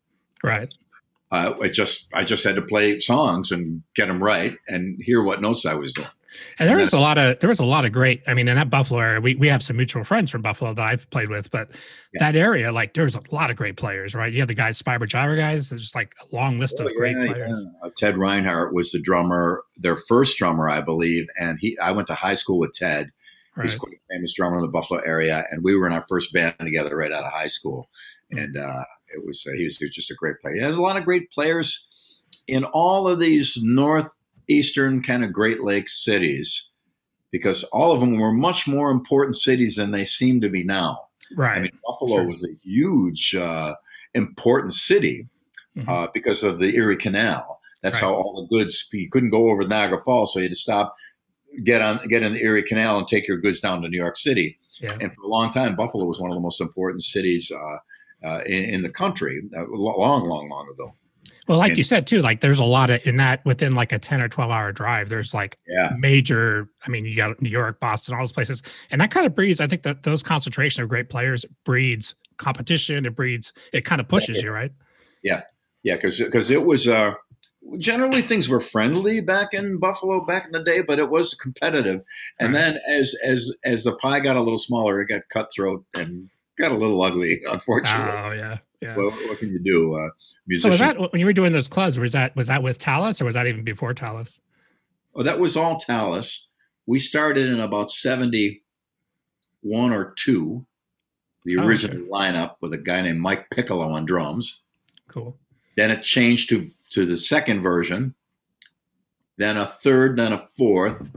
Right. 0.42 0.72
Uh, 1.30 1.54
I 1.62 1.68
just 1.68 2.08
I 2.12 2.24
just 2.24 2.44
had 2.44 2.56
to 2.56 2.62
play 2.62 3.00
songs 3.00 3.50
and 3.50 3.82
get 3.94 4.08
them 4.08 4.22
right 4.22 4.58
and 4.68 5.00
hear 5.02 5.22
what 5.22 5.40
notes 5.40 5.64
I 5.64 5.74
was 5.74 5.92
doing. 5.92 6.08
And 6.58 6.68
there 6.68 6.76
And 6.76 6.80
was 6.82 6.92
a 6.92 6.98
lot 6.98 7.18
of 7.18 7.38
there 7.40 7.48
was 7.48 7.60
a 7.60 7.64
lot 7.64 7.84
of 7.84 7.92
great. 7.92 8.22
I 8.26 8.34
mean, 8.34 8.48
in 8.48 8.56
that 8.56 8.70
Buffalo 8.70 9.00
area, 9.00 9.20
we, 9.20 9.34
we 9.36 9.48
have 9.48 9.62
some 9.62 9.76
mutual 9.76 10.04
friends 10.04 10.30
from 10.30 10.42
Buffalo 10.42 10.74
that 10.74 10.86
I've 10.86 11.08
played 11.10 11.28
with, 11.28 11.50
but 11.50 11.70
Yeah. 12.12 12.30
that 12.30 12.34
area, 12.34 12.72
like, 12.72 12.94
there's 12.94 13.16
a 13.16 13.20
lot 13.30 13.50
of 13.50 13.56
great 13.56 13.76
players, 13.76 14.14
right? 14.14 14.32
You 14.32 14.40
have 14.40 14.48
the 14.48 14.54
guys, 14.54 14.80
Spyro 14.80 15.06
Gyra 15.08 15.36
guys. 15.36 15.70
There's 15.70 15.82
just 15.82 15.94
like 15.94 16.14
a 16.20 16.34
long 16.34 16.58
list 16.58 16.80
of 16.80 16.86
Oh, 16.86 16.94
great 16.96 17.16
players. 17.16 17.64
yeah. 17.82 17.86
Uh, 17.88 17.90
Ted 17.98 18.16
Reinhardt 18.18 18.72
was 18.74 18.92
the 18.92 19.00
drummer, 19.00 19.62
their 19.76 19.96
first 19.96 20.36
drummer, 20.38 20.68
I 20.68 20.80
believe, 20.80 21.26
and 21.40 21.58
he. 21.60 21.78
I 21.78 21.92
went 21.92 22.06
to 22.08 22.14
high 22.14 22.34
school 22.34 22.58
with 22.58 22.72
Ted. 22.74 23.10
Right. 23.54 23.64
He's 23.64 23.76
quite 23.76 23.92
a 23.94 24.14
famous 24.14 24.32
drummer 24.34 24.56
in 24.56 24.62
the 24.62 24.68
Buffalo 24.68 25.00
area, 25.00 25.44
and 25.50 25.62
we 25.62 25.76
were 25.76 25.86
in 25.86 25.92
our 25.92 26.04
first 26.08 26.32
band 26.32 26.54
together 26.58 26.96
right 26.96 27.12
out 27.12 27.24
of 27.24 27.32
high 27.32 27.48
school. 27.48 27.88
Hmm. 28.32 28.38
And 28.38 28.56
uh, 28.56 28.84
it 29.14 29.24
was 29.26 29.46
uh, 29.46 29.52
he 29.54 29.64
was 29.64 29.76
just 29.76 30.10
a 30.10 30.14
great 30.14 30.36
player. 30.40 30.56
There's 30.58 30.76
a 30.76 30.80
lot 30.80 30.96
of 30.96 31.04
great 31.04 31.30
players 31.30 31.86
in 32.48 32.64
all 32.64 33.06
of 33.06 33.20
these 33.20 33.58
northeastern 34.48 35.02
kind 35.02 35.24
of 35.24 35.32
Great 35.32 35.62
Lakes 35.62 36.04
cities, 36.04 36.70
because 37.30 37.64
all 37.64 37.92
of 37.92 38.00
them 38.00 38.18
were 38.18 38.32
much 38.32 38.66
more 38.68 38.90
important 38.90 39.36
cities 39.36 39.76
than 39.76 39.90
they 39.90 40.04
seem 40.04 40.40
to 40.40 40.48
be 40.50 40.64
now. 40.64 40.98
Right. 41.34 41.58
I 41.58 41.60
mean, 41.60 41.78
Buffalo 41.86 42.16
Sure. 42.16 42.26
was 42.28 42.42
a 42.44 42.54
huge, 42.62 43.34
uh, 43.34 43.74
important 44.14 44.74
city 44.74 45.28
Mhm. 45.76 45.88
uh, 45.88 46.08
because 46.12 46.44
of 46.44 46.58
the 46.58 46.74
Erie 46.76 46.96
Canal. 46.96 47.60
That's 47.80 47.94
Right. 47.96 48.08
how 48.08 48.14
all 48.14 48.42
the 48.42 48.46
goods 48.54 48.88
you 48.92 49.08
couldn't 49.08 49.30
go 49.30 49.50
over 49.50 49.66
Niagara 49.66 50.00
Falls, 50.00 50.32
so 50.32 50.38
you 50.40 50.44
had 50.44 50.52
to 50.52 50.56
stop, 50.56 50.94
get 51.64 51.80
on, 51.80 52.06
get 52.08 52.22
in 52.22 52.34
the 52.34 52.42
Erie 52.42 52.62
Canal, 52.62 52.98
and 52.98 53.08
take 53.08 53.26
your 53.26 53.38
goods 53.38 53.60
down 53.60 53.80
to 53.82 53.88
New 53.88 53.96
York 53.96 54.16
City. 54.18 54.58
yeah. 54.80 54.96
And 55.00 55.12
for 55.14 55.22
a 55.22 55.26
long 55.28 55.52
time, 55.52 55.74
Buffalo 55.76 56.04
was 56.04 56.20
one 56.20 56.30
of 56.30 56.34
the 56.34 56.40
most 56.42 56.60
important 56.60 57.02
cities 57.02 57.50
uh, 57.50 57.78
uh, 58.26 58.40
in, 58.46 58.64
in 58.64 58.82
the 58.82 58.88
country. 58.90 59.42
Uh, 59.56 59.64
long, 59.68 60.26
long, 60.28 60.48
long 60.48 60.68
ago. 60.70 60.94
Well, 61.48 61.58
like 61.58 61.70
and- 61.70 61.78
you 61.78 61.84
said 61.84 62.06
too, 62.06 62.20
like 62.20 62.40
there's 62.40 62.58
a 62.60 62.64
lot 62.64 62.90
of 62.90 63.04
in 63.06 63.16
that 63.16 63.44
within 63.44 63.74
like 63.74 63.92
a 63.92 63.98
10 63.98 64.20
or 64.20 64.28
12 64.28 64.50
hour 64.50 64.72
drive, 64.72 65.08
there's 65.08 65.34
like 65.34 65.56
Yeah, 65.66 65.92
major, 65.98 66.68
I 66.86 66.90
mean, 66.90 67.04
you 67.04 67.16
got 67.16 67.40
New 67.42 67.50
York, 67.50 67.80
Boston, 67.80 68.14
all 68.14 68.20
those 68.20 68.32
places. 68.32 68.62
And 68.90 69.00
that 69.00 69.10
kind 69.10 69.26
of 69.26 69.34
breeds, 69.34 69.60
I 69.60 69.66
think 69.66 69.82
that 69.82 70.02
those 70.04 70.22
concentration 70.22 70.82
of 70.82 70.88
great 70.88 71.08
players 71.10 71.44
breeds 71.64 72.14
competition. 72.36 73.04
It 73.06 73.14
breeds, 73.16 73.52
it 73.72 73.84
kind 73.84 74.00
of 74.00 74.08
pushes 74.08 74.42
you, 74.42 74.50
right? 74.52 74.72
Yeah. 75.22 75.42
Yeah, 75.84 75.96
because 75.96 76.18
because 76.20 76.50
it 76.50 76.64
was. 76.64 76.86
Uh, 76.86 77.14
Generally, 77.78 78.22
things 78.22 78.48
were 78.48 78.58
friendly 78.58 79.20
back 79.20 79.54
in 79.54 79.78
Buffalo 79.78 80.24
back 80.24 80.46
in 80.46 80.50
the 80.52 80.62
day, 80.64 80.80
but 80.82 80.98
it 80.98 81.08
was 81.10 81.32
competitive. 81.34 82.02
And 82.40 82.52
Right. 82.52 82.60
then, 82.60 82.78
as 82.88 83.14
as 83.24 83.52
as 83.64 83.84
the 83.84 83.96
pie 83.96 84.18
got 84.18 84.34
a 84.36 84.40
little 84.40 84.58
smaller, 84.58 85.00
it 85.00 85.08
got 85.08 85.22
cutthroat 85.28 85.84
and 85.94 86.28
got 86.58 86.72
a 86.72 86.74
little 86.76 87.00
ugly. 87.02 87.40
Unfortunately, 87.48 88.12
Oh 88.16 88.32
yeah. 88.32 88.58
Yeah. 88.82 88.96
well, 88.96 89.10
what 89.10 89.38
can 89.38 89.50
you 89.50 89.60
do? 89.60 89.94
Uh, 89.94 90.08
so 90.56 90.68
was 90.70 90.80
that 90.80 90.98
when 90.98 91.20
you 91.20 91.24
were 91.26 91.32
doing 91.32 91.52
those 91.52 91.68
clubs, 91.68 91.98
was 91.98 92.12
that 92.12 92.34
was 92.34 92.48
that 92.48 92.62
with 92.62 92.78
Talas 92.78 93.20
or 93.20 93.24
was 93.24 93.34
that 93.36 93.46
even 93.46 93.62
before 93.64 93.94
Talas? 93.94 94.40
oh, 95.14 95.22
that 95.22 95.38
was 95.38 95.56
all 95.56 95.78
Talas. 95.80 96.46
We 96.86 96.98
started 96.98 97.46
in 97.46 97.60
about 97.60 97.90
seventy 97.92 98.62
one 99.62 99.92
or 99.92 100.12
two, 100.18 100.66
the 101.44 101.58
Oh, 101.58 101.64
original 101.64 102.06
lineup 102.08 102.56
with 102.60 102.72
a 102.72 102.78
guy 102.78 103.02
named 103.02 103.20
Mike 103.20 103.48
Piccolo 103.50 103.88
on 103.92 104.04
drums. 104.04 104.62
Cool. 105.08 105.36
Then 105.76 105.90
it 105.92 106.02
changed 106.02 106.48
to 106.50 106.66
to 106.90 107.06
the 107.06 107.16
second 107.16 107.62
version, 107.62 108.14
then 109.36 109.56
a 109.56 109.66
third, 109.66 110.16
then 110.16 110.32
a 110.32 110.46
fourth. 110.58 111.10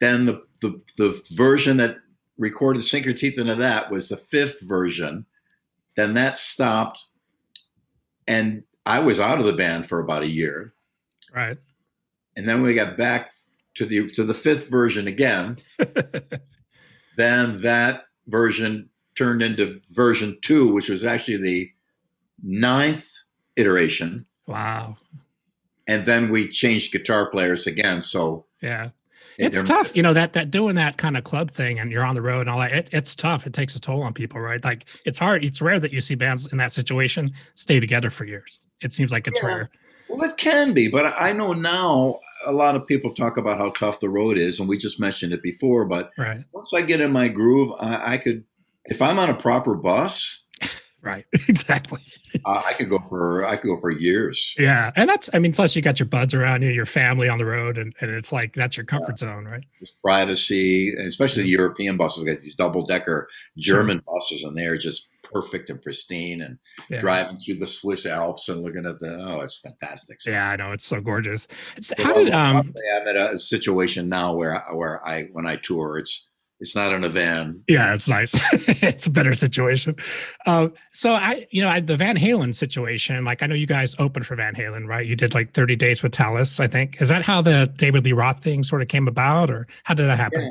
Then 0.00 0.24
the 0.26 0.42
the, 0.62 0.80
the 0.96 1.22
version 1.32 1.76
that 1.76 1.98
recorded 2.38 2.82
Sink 2.84 3.04
Your 3.04 3.14
Teeth 3.14 3.38
into 3.38 3.54
that 3.56 3.90
was 3.90 4.08
the 4.08 4.16
fifth 4.16 4.62
version. 4.62 5.26
Then 5.98 6.14
that 6.14 6.38
stopped, 6.38 7.04
and 8.28 8.62
I 8.86 9.00
was 9.00 9.18
out 9.18 9.40
of 9.40 9.46
the 9.46 9.52
band 9.52 9.84
for 9.84 9.98
about 9.98 10.22
a 10.22 10.28
year, 10.30 10.72
Right. 11.34 11.58
and 12.36 12.48
then 12.48 12.62
we 12.62 12.72
got 12.72 12.96
back 12.96 13.30
to 13.74 13.84
the 13.84 14.08
to 14.10 14.22
the 14.22 14.32
fifth 14.32 14.70
version 14.70 15.08
again. 15.08 15.56
then 17.16 17.60
that 17.62 18.04
version 18.28 18.88
turned 19.16 19.42
into 19.42 19.80
version 19.92 20.38
two, 20.40 20.72
which 20.72 20.88
was 20.88 21.04
actually 21.04 21.38
the 21.38 21.70
ninth 22.44 23.10
iteration. 23.56 24.24
wow. 24.46 24.96
And 25.88 26.06
then 26.06 26.30
we 26.30 26.48
changed 26.48 26.92
guitar 26.92 27.26
players 27.28 27.66
again. 27.66 28.02
So 28.02 28.46
Yeah. 28.62 28.90
It- 29.38 29.46
It's 29.46 29.62
tough, 29.62 29.94
you 29.96 30.02
know, 30.02 30.12
that 30.12 30.32
that 30.34 30.50
doing 30.50 30.74
that 30.74 30.96
kind 30.98 31.16
of 31.16 31.24
club 31.24 31.50
thing 31.50 31.78
and 31.78 31.90
you're 31.90 32.04
on 32.04 32.14
the 32.14 32.22
road 32.22 32.40
and 32.42 32.50
all 32.50 32.58
that. 32.60 32.72
It, 32.72 32.88
it's 32.92 33.14
tough. 33.14 33.46
It 33.46 33.52
takes 33.52 33.74
a 33.76 33.80
toll 33.80 34.02
on 34.02 34.12
people, 34.12 34.40
right? 34.40 34.62
Like 34.62 34.86
it's 35.06 35.18
hard. 35.18 35.44
It's 35.44 35.62
rare 35.62 35.80
that 35.80 35.92
you 35.92 36.00
see 36.00 36.14
bands 36.14 36.46
in 36.52 36.58
that 36.58 36.72
situation 36.72 37.30
stay 37.54 37.80
together 37.80 38.10
for 38.10 38.24
years. 38.24 38.66
It 38.82 38.92
seems 38.92 39.12
like 39.12 39.26
it's 39.28 39.40
Yeah. 39.42 39.48
rare. 39.48 39.70
Well, 40.08 40.28
it 40.28 40.36
can 40.38 40.72
be, 40.72 40.88
but 40.88 41.14
I 41.20 41.32
know 41.32 41.52
now 41.52 42.18
a 42.46 42.52
lot 42.52 42.74
of 42.76 42.86
people 42.86 43.12
talk 43.12 43.36
about 43.36 43.58
how 43.58 43.70
tough 43.70 44.00
the 44.00 44.08
road 44.08 44.38
is, 44.38 44.58
and 44.58 44.68
we 44.68 44.78
just 44.78 44.98
mentioned 44.98 45.32
it 45.34 45.42
before. 45.42 45.84
But 45.84 46.10
Right. 46.16 46.42
once 46.52 46.72
I 46.72 46.80
get 46.82 47.00
in 47.02 47.12
my 47.12 47.28
groove, 47.28 47.72
I, 47.78 48.14
I 48.14 48.18
could, 48.18 48.44
if 48.86 49.02
I'm 49.02 49.18
on 49.18 49.28
a 49.28 49.34
proper 49.34 49.74
bus, 49.74 50.47
Right. 51.00 51.24
exactly. 51.48 52.00
uh, 52.44 52.62
I 52.66 52.72
could 52.72 52.88
go 52.90 52.98
for 53.08 53.44
I 53.44 53.56
could 53.56 53.68
go 53.68 53.78
for 53.80 53.92
years. 53.92 54.54
Yeah. 54.58 54.90
And 54.96 55.08
that's 55.08 55.30
I 55.32 55.38
mean, 55.38 55.52
plus 55.52 55.76
you 55.76 55.82
got 55.82 56.00
your 56.00 56.08
buds 56.08 56.34
around 56.34 56.62
you, 56.62 56.70
your 56.70 56.86
family 56.86 57.28
on 57.28 57.38
the 57.38 57.44
road, 57.44 57.78
and, 57.78 57.94
and 58.00 58.10
it's 58.10 58.32
like 58.32 58.52
that's 58.54 58.76
your 58.76 58.84
comfort 58.84 59.18
zone, 59.18 59.44
right? 59.44 59.64
There's 59.78 59.94
privacy, 60.04 60.92
and 60.96 61.06
especially 61.06 61.44
the 61.44 61.50
European 61.50 61.96
buses. 61.96 62.24
We 62.24 62.32
got 62.32 62.40
these 62.40 62.56
double 62.56 62.84
decker 62.84 63.28
German 63.56 64.02
buses, 64.06 64.42
and 64.42 64.56
they're 64.56 64.76
just 64.78 65.08
perfect 65.22 65.70
and 65.70 65.80
pristine. 65.80 66.42
And 66.42 66.58
Yeah. 66.90 67.00
driving 67.00 67.36
through 67.36 67.56
the 67.56 67.66
Swiss 67.66 68.04
Alps 68.04 68.48
and 68.48 68.62
looking 68.62 68.86
at 68.86 68.98
the 68.98 69.22
oh, 69.24 69.40
it's 69.40 69.60
fantastic. 69.60 70.20
So, 70.20 70.30
Yeah, 70.30 70.50
I 70.50 70.56
know. 70.56 70.72
It's 70.72 70.84
so 70.86 71.00
gorgeous. 71.00 71.46
It's, 71.76 71.92
how 71.98 72.12
did 72.12 72.32
um 72.32 72.74
I'm 72.96 73.06
at 73.08 73.16
a 73.16 73.38
situation 73.38 74.08
now 74.08 74.34
where 74.34 74.64
where 74.72 75.06
I 75.06 75.24
when 75.32 75.46
I 75.46 75.56
tour, 75.56 75.98
it's 75.98 76.28
it's 76.60 76.74
not 76.74 76.92
in 76.92 77.04
a 77.04 77.08
van. 77.08 77.62
Yeah, 77.68 77.94
it's 77.94 78.08
nice. 78.08 78.34
it's 78.82 79.06
a 79.06 79.10
better 79.10 79.32
situation. 79.32 79.94
Um, 80.46 80.72
so 80.92 81.12
I, 81.12 81.46
you 81.50 81.62
know, 81.62 81.68
I, 81.68 81.80
the 81.80 81.96
Van 81.96 82.16
Halen 82.16 82.54
situation, 82.54 83.24
like 83.24 83.42
I 83.42 83.46
know 83.46 83.54
you 83.54 83.66
guys 83.66 83.94
opened 83.98 84.26
for 84.26 84.34
Van 84.34 84.54
Halen, 84.54 84.86
right? 84.86 85.06
You 85.06 85.14
did 85.14 85.34
like 85.34 85.52
30 85.52 85.76
days 85.76 86.02
with 86.02 86.12
Talas, 86.12 86.58
I 86.58 86.66
think. 86.66 87.00
Is 87.00 87.10
that 87.10 87.22
how 87.22 87.42
the 87.42 87.72
David 87.76 88.04
Lee 88.04 88.12
Roth 88.12 88.42
thing 88.42 88.64
sort 88.64 88.82
of 88.82 88.88
came 88.88 89.06
about, 89.06 89.50
or 89.50 89.68
how 89.84 89.94
did 89.94 90.06
that 90.06 90.18
happen? 90.18 90.50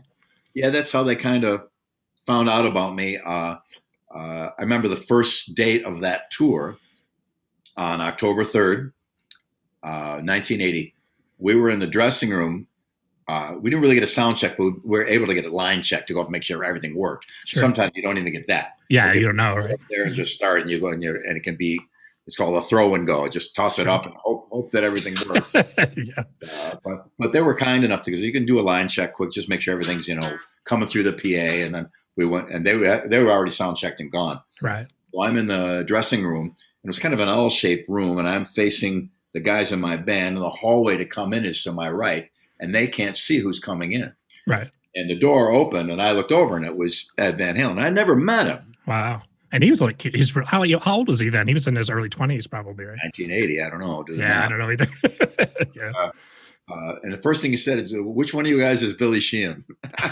Yeah, 0.53 0.69
that's 0.69 0.91
how 0.91 1.03
they 1.03 1.15
kind 1.15 1.43
of 1.43 1.63
found 2.25 2.49
out 2.49 2.65
about 2.65 2.95
me. 2.95 3.17
Uh, 3.17 3.55
uh, 4.13 4.49
I 4.57 4.61
remember 4.61 4.87
the 4.87 4.95
first 4.95 5.55
date 5.55 5.83
of 5.83 6.01
that 6.01 6.31
tour 6.31 6.77
on 7.75 7.99
October 8.01 8.43
3rd, 8.43 8.91
uh, 9.83 10.21
1980. 10.23 10.93
We 11.37 11.55
were 11.55 11.69
in 11.69 11.79
the 11.79 11.87
dressing 11.87 12.29
room. 12.29 12.66
Uh, 13.27 13.55
we 13.59 13.69
didn't 13.69 13.81
really 13.81 13.95
get 13.95 14.03
a 14.03 14.07
sound 14.07 14.37
check, 14.37 14.55
but 14.57 14.63
we 14.63 14.99
were 14.99 15.05
able 15.05 15.25
to 15.27 15.33
get 15.33 15.45
a 15.45 15.49
line 15.49 15.81
check 15.81 16.07
to 16.07 16.13
go 16.13 16.21
and 16.21 16.29
make 16.29 16.43
sure 16.43 16.63
everything 16.63 16.95
worked. 16.95 17.25
Sure. 17.45 17.59
Sometimes 17.61 17.91
you 17.95 18.01
don't 18.01 18.17
even 18.17 18.31
get 18.31 18.47
that. 18.47 18.77
yeah, 18.89 19.11
you 19.11 19.25
don't 19.25 19.35
know, 19.35 19.55
right? 19.57 19.75
there 19.89 20.05
and 20.05 20.15
just 20.15 20.33
start, 20.33 20.61
and 20.61 20.69
you 20.69 20.79
go 20.79 20.89
in 20.91 20.99
there, 21.01 21.15
and 21.15 21.37
it 21.37 21.43
can 21.43 21.55
be. 21.55 21.79
It's 22.25 22.35
called 22.35 22.57
a 22.57 22.61
throw 22.61 22.93
and 22.93 23.07
go. 23.07 23.25
Just 23.29 23.55
toss 23.55 23.79
it 23.79 23.87
up 23.87 24.05
and 24.05 24.13
hope, 24.15 24.49
hope 24.51 24.71
that 24.71 24.83
everything 24.83 25.13
works. 25.29 25.53
yeah, 25.95 26.23
Uh, 26.53 26.75
but 26.83 27.05
but 27.17 27.31
they 27.31 27.41
were 27.41 27.55
kind 27.55 27.85
enough 27.85 28.01
to 28.03 28.11
because 28.11 28.21
you 28.21 28.33
can 28.33 28.45
do 28.45 28.59
a 28.59 28.61
line 28.61 28.89
check 28.89 29.13
quick, 29.13 29.31
just 29.31 29.47
make 29.47 29.61
sure 29.61 29.71
everything's 29.73 30.07
you 30.09 30.15
know 30.15 30.37
coming 30.65 30.87
through 30.89 31.03
the 31.03 31.13
PA, 31.13 31.53
and 31.65 31.73
then 31.73 31.89
we 32.17 32.25
went 32.25 32.49
and 32.49 32.65
they 32.65 32.75
were 32.75 33.03
they 33.07 33.23
were 33.23 33.31
already 33.31 33.51
sound 33.51 33.77
checked 33.77 34.01
and 34.01 34.11
gone. 34.11 34.41
right. 34.61 34.87
So 35.13 35.21
I'm 35.21 35.37
in 35.37 35.47
the 35.47 35.83
dressing 35.87 36.25
room, 36.25 36.47
and 36.47 36.55
it 36.83 36.87
was 36.89 36.99
kind 36.99 37.13
of 37.13 37.21
an 37.21 37.29
L-shaped 37.29 37.87
room, 37.89 38.17
and 38.17 38.27
I'm 38.27 38.43
facing 38.45 39.09
the 39.33 39.39
guys 39.39 39.71
in 39.71 39.79
my 39.79 39.95
band, 39.95 40.35
and 40.35 40.43
the 40.43 40.49
hallway 40.49 40.97
to 40.97 41.05
come 41.05 41.33
in 41.33 41.45
is 41.45 41.63
to 41.63 41.71
my 41.71 41.89
right, 41.89 42.29
and 42.59 42.73
they 42.73 42.87
can't 42.87 43.17
see 43.17 43.39
who's 43.39 43.59
coming 43.59 43.91
in. 43.93 44.13
Right. 44.47 44.69
And 44.95 45.09
the 45.09 45.15
door 45.19 45.51
opened, 45.51 45.91
and 45.91 46.01
I 46.01 46.11
looked 46.13 46.31
over, 46.31 46.55
and 46.55 46.65
it 46.65 46.75
was 46.75 47.11
Ed 47.17 47.37
Van 47.37 47.55
Halen. 47.55 47.79
I 47.79 47.89
never 47.89 48.15
met 48.15 48.47
him. 48.47 48.71
Wow. 48.87 49.21
And 49.51 49.63
he 49.63 49.69
was 49.69 49.81
like, 49.81 50.01
he's 50.01 50.31
how, 50.45 50.63
how 50.79 50.95
old 50.97 51.07
was 51.07 51.19
he 51.19 51.29
then? 51.29 51.47
He 51.47 51.53
was 51.53 51.67
in 51.67 51.75
his 51.75 51.89
early 51.89 52.09
20s, 52.09 52.49
probably, 52.49 52.85
right? 52.85 52.97
1980. 53.03 53.61
I 53.61 53.69
don't 53.69 53.79
know. 53.79 54.03
Do 54.03 54.15
Yeah, 54.15 54.43
I 54.45 54.49
don't 54.49 54.57
know 54.59 54.71
either. 54.71 54.87
yeah, 55.73 55.91
Uh, 56.69 56.95
and 57.03 57.13
the 57.13 57.17
first 57.19 57.41
thing 57.41 57.51
he 57.51 57.55
said 57.57 57.79
is, 57.79 57.93
"Which 57.95 58.33
one 58.33 58.43
of 58.45 58.51
you 58.51 58.59
guys 58.59 58.83
is 58.83 58.93
Billy 58.93 59.21
Sheehan?" 59.21 59.63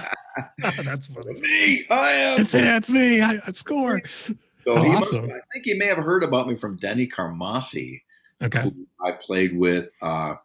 that's 0.83 1.07
funny. 1.07 1.33
Me. 1.41 1.85
I 1.89 2.11
am. 2.11 2.41
It's 2.41 2.53
it's 2.55 2.91
me. 2.91 3.21
I, 3.21 3.39
I 3.45 3.51
score. 3.51 4.01
So 4.05 4.33
Oh, 4.67 4.81
he 4.81 4.89
must- 4.89 5.13
I 5.13 5.19
think 5.53 5.63
he 5.65 5.73
may 5.75 5.87
have 5.87 5.97
heard 5.97 6.23
about 6.23 6.47
me 6.47 6.55
from 6.55 6.77
Denny 6.77 7.07
Carmassi, 7.07 8.01
Okay. 8.41 8.61
who 8.61 8.73
I 9.03 9.11
played 9.11 9.55
with 9.55 9.89
uh, 10.01 10.35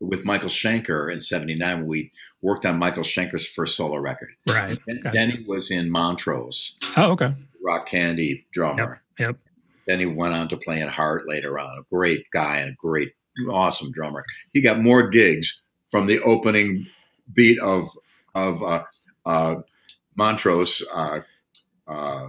with 0.00 0.24
Michael 0.24 0.48
Schenker 0.48 1.12
in 1.12 1.20
'79. 1.20 1.86
We 1.86 2.10
worked 2.42 2.64
on 2.66 2.78
Michael 2.78 3.02
Schenker's 3.02 3.46
first 3.46 3.76
solo 3.76 3.96
record. 3.98 4.30
Right. 4.48 4.78
Then, 4.86 5.00
Gotcha. 5.02 5.16
Denny 5.16 5.44
was 5.46 5.70
in 5.70 5.90
Montrose, 5.90 6.78
Oh, 6.96 7.12
okay. 7.12 7.34
Rock 7.64 7.86
Candy 7.86 8.46
drummer. 8.52 9.02
Yep. 9.18 9.36
Then 9.86 9.98
he 10.00 10.06
went 10.06 10.34
on 10.34 10.48
to 10.48 10.56
play 10.56 10.80
in 10.80 10.88
Heart 10.88 11.28
later 11.28 11.58
on. 11.58 11.78
A 11.78 11.82
great 11.94 12.26
guy 12.32 12.58
and 12.58 12.70
a 12.70 12.74
great, 12.74 13.12
awesome 13.50 13.90
drummer. 13.92 14.24
He 14.52 14.60
got 14.60 14.80
more 14.80 15.08
gigs 15.08 15.62
from 15.90 16.06
the 16.06 16.20
opening 16.20 16.86
beat 17.34 17.58
of 17.60 17.88
of 18.34 18.62
uh, 18.62 18.84
uh, 19.26 19.56
Montrose. 20.16 20.86
Uh, 20.94 21.20
uh, 21.86 22.28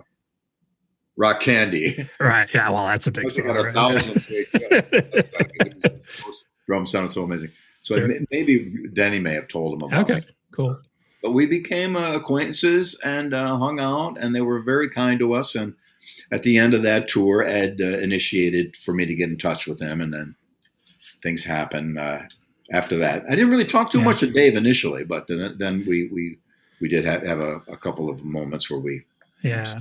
Rock 1.17 1.41
Candy. 1.41 2.07
Right. 2.19 2.47
Yeah. 2.53 2.69
Well, 2.69 2.87
that's 2.87 3.07
a 3.07 3.11
big 3.11 3.25
a 3.39 3.43
right? 3.43 3.73
thousand 3.73 4.23
drum 6.69 6.85
sounded 6.85 7.11
so 7.11 7.23
amazing. 7.23 7.49
So 7.81 7.95
Sure. 7.95 8.07
may- 8.07 8.25
maybe 8.31 8.73
Denny 8.93 9.19
may 9.19 9.33
have 9.33 9.47
told 9.47 9.73
him 9.73 9.81
about 9.87 10.03
okay. 10.03 10.13
it. 10.19 10.23
Okay, 10.23 10.33
cool. 10.51 10.79
But 11.23 11.31
we 11.31 11.45
became 11.47 11.95
uh, 11.97 12.15
acquaintances 12.15 12.99
and 13.03 13.33
uh, 13.33 13.57
hung 13.57 13.79
out, 13.79 14.17
and 14.21 14.33
they 14.35 14.41
were 14.41 14.61
very 14.61 14.89
kind 14.89 15.19
to 15.19 15.33
us. 15.33 15.55
And 15.55 15.73
at 16.31 16.43
the 16.43 16.57
end 16.57 16.73
of 16.73 16.83
that 16.83 17.07
tour, 17.07 17.43
Ed 17.43 17.79
uh, 17.81 17.97
initiated 17.97 18.75
for 18.77 18.93
me 18.93 19.05
to 19.05 19.15
get 19.15 19.29
in 19.29 19.37
touch 19.37 19.65
with 19.67 19.81
him, 19.81 19.99
and 20.01 20.13
then 20.13 20.35
things 21.23 21.43
happened 21.43 21.97
uh, 21.97 22.21
after 22.71 22.95
that. 22.97 23.23
I 23.27 23.31
didn't 23.35 23.49
really 23.49 23.65
talk 23.65 23.91
too 23.91 23.99
Yeah. 23.99 24.05
much 24.05 24.19
to 24.19 24.27
Dave 24.31 24.55
initially, 24.55 25.03
but 25.03 25.27
then, 25.27 25.55
then 25.57 25.83
we 25.87 26.07
we 26.13 26.37
we 26.81 26.87
did 26.87 27.03
have, 27.05 27.23
have 27.23 27.39
a, 27.41 27.55
a 27.67 27.77
couple 27.77 28.09
of 28.09 28.23
moments 28.23 28.69
where 28.69 28.79
we 28.79 29.03
Yeah. 29.43 29.79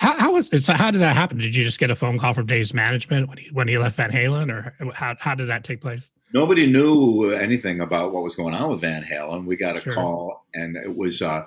How, 0.00 0.18
how 0.18 0.32
was 0.32 0.48
so? 0.64 0.72
How 0.72 0.90
did 0.90 1.00
that 1.00 1.16
happen? 1.16 1.38
Did 1.38 1.54
you 1.54 1.64
just 1.64 1.78
get 1.80 1.90
a 1.90 1.94
phone 1.94 2.18
call 2.18 2.34
from 2.34 2.46
Dave's 2.46 2.74
management 2.74 3.28
when 3.28 3.38
he 3.38 3.48
when 3.52 3.68
he 3.68 3.78
left 3.78 3.96
Van 3.96 4.10
Halen, 4.10 4.50
or 4.52 4.92
how 4.92 5.16
how 5.18 5.34
did 5.34 5.48
that 5.48 5.64
take 5.64 5.80
place? 5.80 6.12
nobody 6.32 6.66
knew 6.66 7.30
anything 7.30 7.80
about 7.80 8.12
what 8.12 8.22
was 8.22 8.34
going 8.34 8.52
on 8.52 8.68
with 8.68 8.80
Van 8.80 9.02
Halen. 9.02 9.46
We 9.46 9.56
got 9.56 9.76
a 9.76 9.80
Sure. 9.80 9.94
call, 9.94 10.44
and 10.54 10.76
it 10.76 10.96
was 10.96 11.22
uh, 11.22 11.44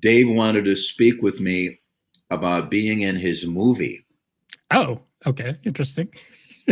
Dave 0.00 0.28
wanted 0.28 0.64
to 0.66 0.76
speak 0.76 1.22
with 1.22 1.40
me 1.40 1.78
about 2.30 2.68
being 2.70 3.00
in 3.00 3.16
his 3.16 3.46
movie. 3.46 4.04
Oh, 4.70 5.00
okay, 5.26 5.56
interesting. 5.64 6.08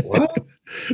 What? 0.02 0.36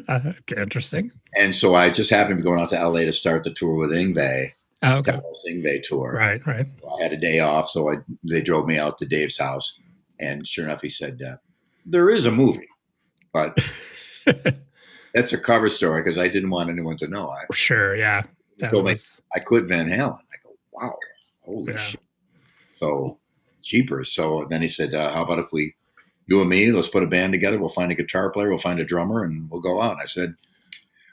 Uh, 0.07 0.35
interesting. 0.55 1.11
and 1.35 1.55
so 1.55 1.75
I 1.75 1.89
just 1.89 2.11
happened 2.11 2.37
to 2.37 2.43
be 2.43 2.43
going 2.43 2.61
out 2.61 2.69
to 2.71 2.89
LA 2.89 3.01
to 3.01 3.13
start 3.13 3.43
the 3.43 3.51
tour 3.51 3.75
with 3.75 3.91
Yngwie, 3.91 4.51
Oh, 4.83 4.99
okay, 4.99 5.13
Dallas 5.13 5.45
Yngwie 5.51 5.83
tour. 5.83 6.13
right, 6.13 6.47
right. 6.47 6.67
I 6.99 7.03
had 7.03 7.15
a 7.15 7.17
day 7.17 7.41
off, 7.41 7.71
so 7.71 7.91
I, 7.91 7.97
they 8.23 8.43
drove 8.43 8.67
me 8.67 8.77
out 8.79 8.99
to 8.99 9.07
Dave's 9.07 9.39
house, 9.39 9.81
and 10.21 10.47
sure 10.47 10.65
enough, 10.65 10.83
he 10.83 10.89
said, 10.89 11.21
uh, 11.23 11.37
"There 11.87 12.11
is 12.11 12.27
a 12.27 12.31
movie, 12.33 12.69
but 13.33 13.57
that's 15.15 15.33
a 15.33 15.41
cover 15.41 15.69
story 15.71 16.03
because 16.03 16.19
I 16.19 16.29
didn't 16.29 16.51
want 16.51 16.71
anyone 16.71 16.97
to 16.99 17.09
know. 17.09 17.29
I, 17.29 17.45
sure, 17.53 17.97
yeah. 17.97 18.23
That 18.59 18.73
was, 18.75 19.21
I 19.35 19.41
quit 19.41 19.65
Van 19.65 19.89
Halen. 19.89 20.19
I 20.19 20.37
go, 20.45 20.55
wow, 20.73 20.95
holy 21.45 21.73
Yeah. 21.73 21.79
shit. 21.79 22.01
So 22.79 23.19
cheaper. 23.63 24.05
So 24.05 24.47
then 24.51 24.63
he 24.63 24.69
said, 24.69 24.95
uh, 24.95 25.13
how 25.13 25.25
about 25.25 25.39
if 25.41 25.53
we, 25.53 25.75
you 26.27 26.41
and 26.41 26.49
me, 26.51 26.71
let's 26.71 26.89
put 26.89 27.03
a 27.03 27.07
band 27.09 27.33
together. 27.33 27.59
We'll 27.59 27.69
find 27.71 27.91
a 27.91 27.95
guitar 27.97 28.31
player, 28.31 28.49
we'll 28.51 28.59
find 28.59 28.79
a 28.79 28.85
drummer, 28.85 29.25
and 29.25 29.51
we'll 29.51 29.61
go 29.61 29.81
out. 29.83 29.99
I 30.01 30.05
said, 30.07 30.35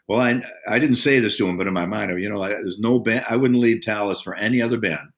well, 0.08 0.20
I 0.20 0.42
I 0.68 0.80
didn't 0.80 0.98
say 0.98 1.20
this 1.20 1.38
to 1.38 1.48
him, 1.48 1.58
but 1.58 1.68
in 1.68 1.74
my 1.74 1.86
mind, 1.86 2.20
you 2.22 2.30
know, 2.30 2.42
I, 2.44 2.50
there's 2.50 2.80
no 2.80 3.00
band. 3.00 3.26
I 3.30 3.36
wouldn't 3.36 3.60
leave 3.60 3.82
Talas 3.82 4.24
for 4.24 4.36
any 4.36 4.62
other 4.62 4.78
band 4.78 5.10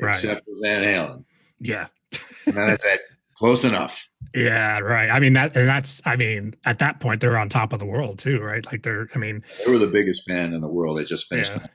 Right. 0.00 0.14
except 0.14 0.44
for 0.44 0.52
Van 0.62 0.82
Halen. 0.82 1.24
yeah, 1.60 1.86
And 2.46 2.54
then 2.56 2.70
I 2.70 2.76
said, 2.76 3.00
close 3.44 3.64
enough. 3.64 4.08
yeah, 4.34 4.78
right. 4.78 5.10
I 5.10 5.20
mean 5.20 5.34
that, 5.34 5.54
and 5.54 5.68
that's, 5.68 6.00
I 6.06 6.16
mean, 6.16 6.54
at 6.64 6.78
that 6.78 7.00
point 7.00 7.20
they're 7.20 7.36
on 7.36 7.50
top 7.50 7.74
of 7.74 7.78
the 7.78 7.84
world 7.84 8.18
too, 8.18 8.40
right? 8.40 8.64
Like 8.64 8.82
they're, 8.82 9.08
I 9.14 9.18
mean, 9.18 9.44
They 9.64 9.70
were 9.70 9.78
the 9.78 9.86
biggest 9.86 10.26
band 10.26 10.54
in 10.54 10.62
the 10.62 10.68
world. 10.68 10.96
They 10.98 11.04
just 11.04 11.28
finished 11.28 11.52
Yeah. 11.54 11.66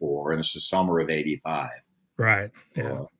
84, 0.00 0.32
and 0.32 0.40
it's 0.40 0.54
the 0.54 0.60
summer 0.60 0.98
of 0.98 1.10
85. 1.10 1.68
right, 2.16 2.50
yeah. 2.74 2.82
So, 2.84 3.10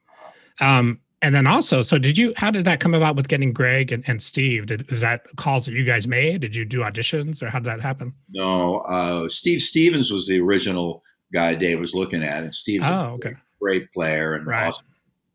Um, 0.61 1.01
and 1.23 1.35
then 1.35 1.47
also, 1.47 1.83
so 1.83 1.99
did 1.99 2.17
you? 2.17 2.33
How 2.37 2.51
did 2.51 2.65
that 2.65 2.81
come 2.81 2.95
about 2.95 3.15
with 3.15 3.29
getting 3.29 3.53
Greg 3.53 3.93
and, 3.93 4.03
and 4.07 4.23
Steve? 4.23 4.65
Did 4.69 4.91
is 4.91 5.03
that 5.03 5.21
calls 5.37 5.67
that 5.67 5.73
you 5.75 5.85
guys 5.85 6.09
made? 6.09 6.41
Did 6.41 6.57
you 6.57 6.65
do 6.65 6.79
auditions, 6.81 7.43
or 7.43 7.51
how 7.51 7.59
did 7.59 7.67
that 7.67 7.83
happen? 7.83 8.15
No, 8.31 8.79
uh, 8.79 9.29
Steve 9.29 9.61
Stevens 9.61 10.11
was 10.11 10.27
the 10.27 10.41
original 10.41 11.03
guy 11.35 11.55
Dave 11.55 11.79
was 11.79 11.93
looking 11.95 12.23
at, 12.23 12.43
and 12.43 12.55
Steve's 12.55 12.87
a 12.87 12.89
Oh, 12.91 13.13
okay, 13.17 13.35
great 13.61 13.93
player 13.93 14.33
and 14.37 14.47
Right. 14.47 14.69
awesome. 14.69 14.87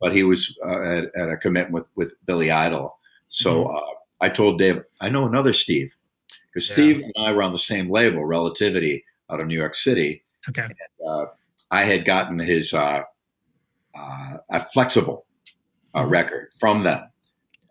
But 0.06 0.14
he 0.14 0.22
was 0.22 0.56
uh, 0.64 0.82
at, 0.84 1.06
at 1.16 1.30
a 1.32 1.38
commitment 1.38 1.74
with 1.74 1.88
with 1.96 2.14
Billy 2.28 2.52
Idol, 2.52 2.96
so 3.28 3.52
Mm-hmm. 3.66 3.76
uh, 3.76 3.92
I 4.22 4.30
told 4.30 4.60
Dave, 4.60 4.84
I 5.02 5.10
know 5.10 5.26
another 5.26 5.52
Steve, 5.52 5.96
because 6.48 6.70
Yeah. 6.70 6.74
Steve 6.76 6.98
and 7.02 7.14
I 7.18 7.34
were 7.34 7.42
on 7.42 7.54
the 7.54 7.58
same 7.72 7.90
label, 7.90 8.24
Relativity, 8.24 9.04
out 9.32 9.42
of 9.42 9.48
New 9.48 9.58
York 9.58 9.74
City. 9.74 10.24
Okay. 10.48 10.68
uh, 11.10 11.26
I 11.72 11.86
had 11.86 12.06
gotten 12.06 12.38
his 12.38 12.72
uh, 12.72 13.02
uh, 14.00 14.38
a 14.52 14.60
flexible 14.76 15.26
uh, 15.96 16.04
Mhm. 16.04 16.12
record 16.12 16.50
from 16.60 16.84
them, 16.84 17.02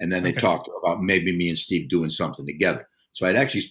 and 0.01 0.11
then 0.13 0.25
they 0.25 0.31
Okay. 0.31 0.41
talked 0.41 0.69
about 0.83 1.05
maybe 1.05 1.31
me 1.37 1.49
and 1.51 1.59
Steve 1.59 1.89
doing 1.89 2.11
something 2.11 2.45
together. 2.47 2.89
So 3.13 3.27
I'd 3.29 3.37
actually 3.37 3.63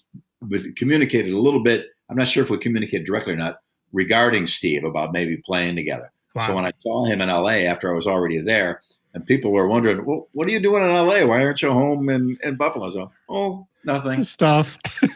communicated 0.77 1.33
a 1.33 1.37
little 1.47 1.63
bit. 1.63 1.87
I'm 2.09 2.15
not 2.15 2.29
sure 2.29 2.43
if 2.43 2.49
we 2.49 2.57
communicated 2.59 3.05
directly 3.05 3.33
or 3.33 3.41
not 3.45 3.57
regarding 3.91 4.45
Steve 4.45 4.85
about 4.85 5.11
maybe 5.11 5.35
playing 5.49 5.75
together. 5.75 6.09
Wow. 6.35 6.47
So 6.47 6.55
when 6.55 6.65
I 6.65 6.71
saw 6.79 7.05
him 7.05 7.21
in 7.21 7.29
LA 7.29 7.67
after 7.69 7.91
I 7.91 7.95
was 7.95 8.07
already 8.07 8.39
there, 8.39 8.81
and 9.13 9.25
people 9.25 9.51
were 9.51 9.67
wondering, 9.67 10.03
well, 10.05 10.27
what 10.31 10.47
are 10.47 10.51
you 10.51 10.59
doing 10.59 10.83
in 10.83 10.89
LA? 10.89 11.25
Why 11.25 11.43
aren't 11.43 11.61
you 11.61 11.71
home 11.71 12.09
in, 12.09 12.37
in 12.43 12.55
Buffalo? 12.55 12.89
So, 12.89 13.11
oh, 13.29 13.67
nothing. 13.83 14.23
stuff. 14.23 14.77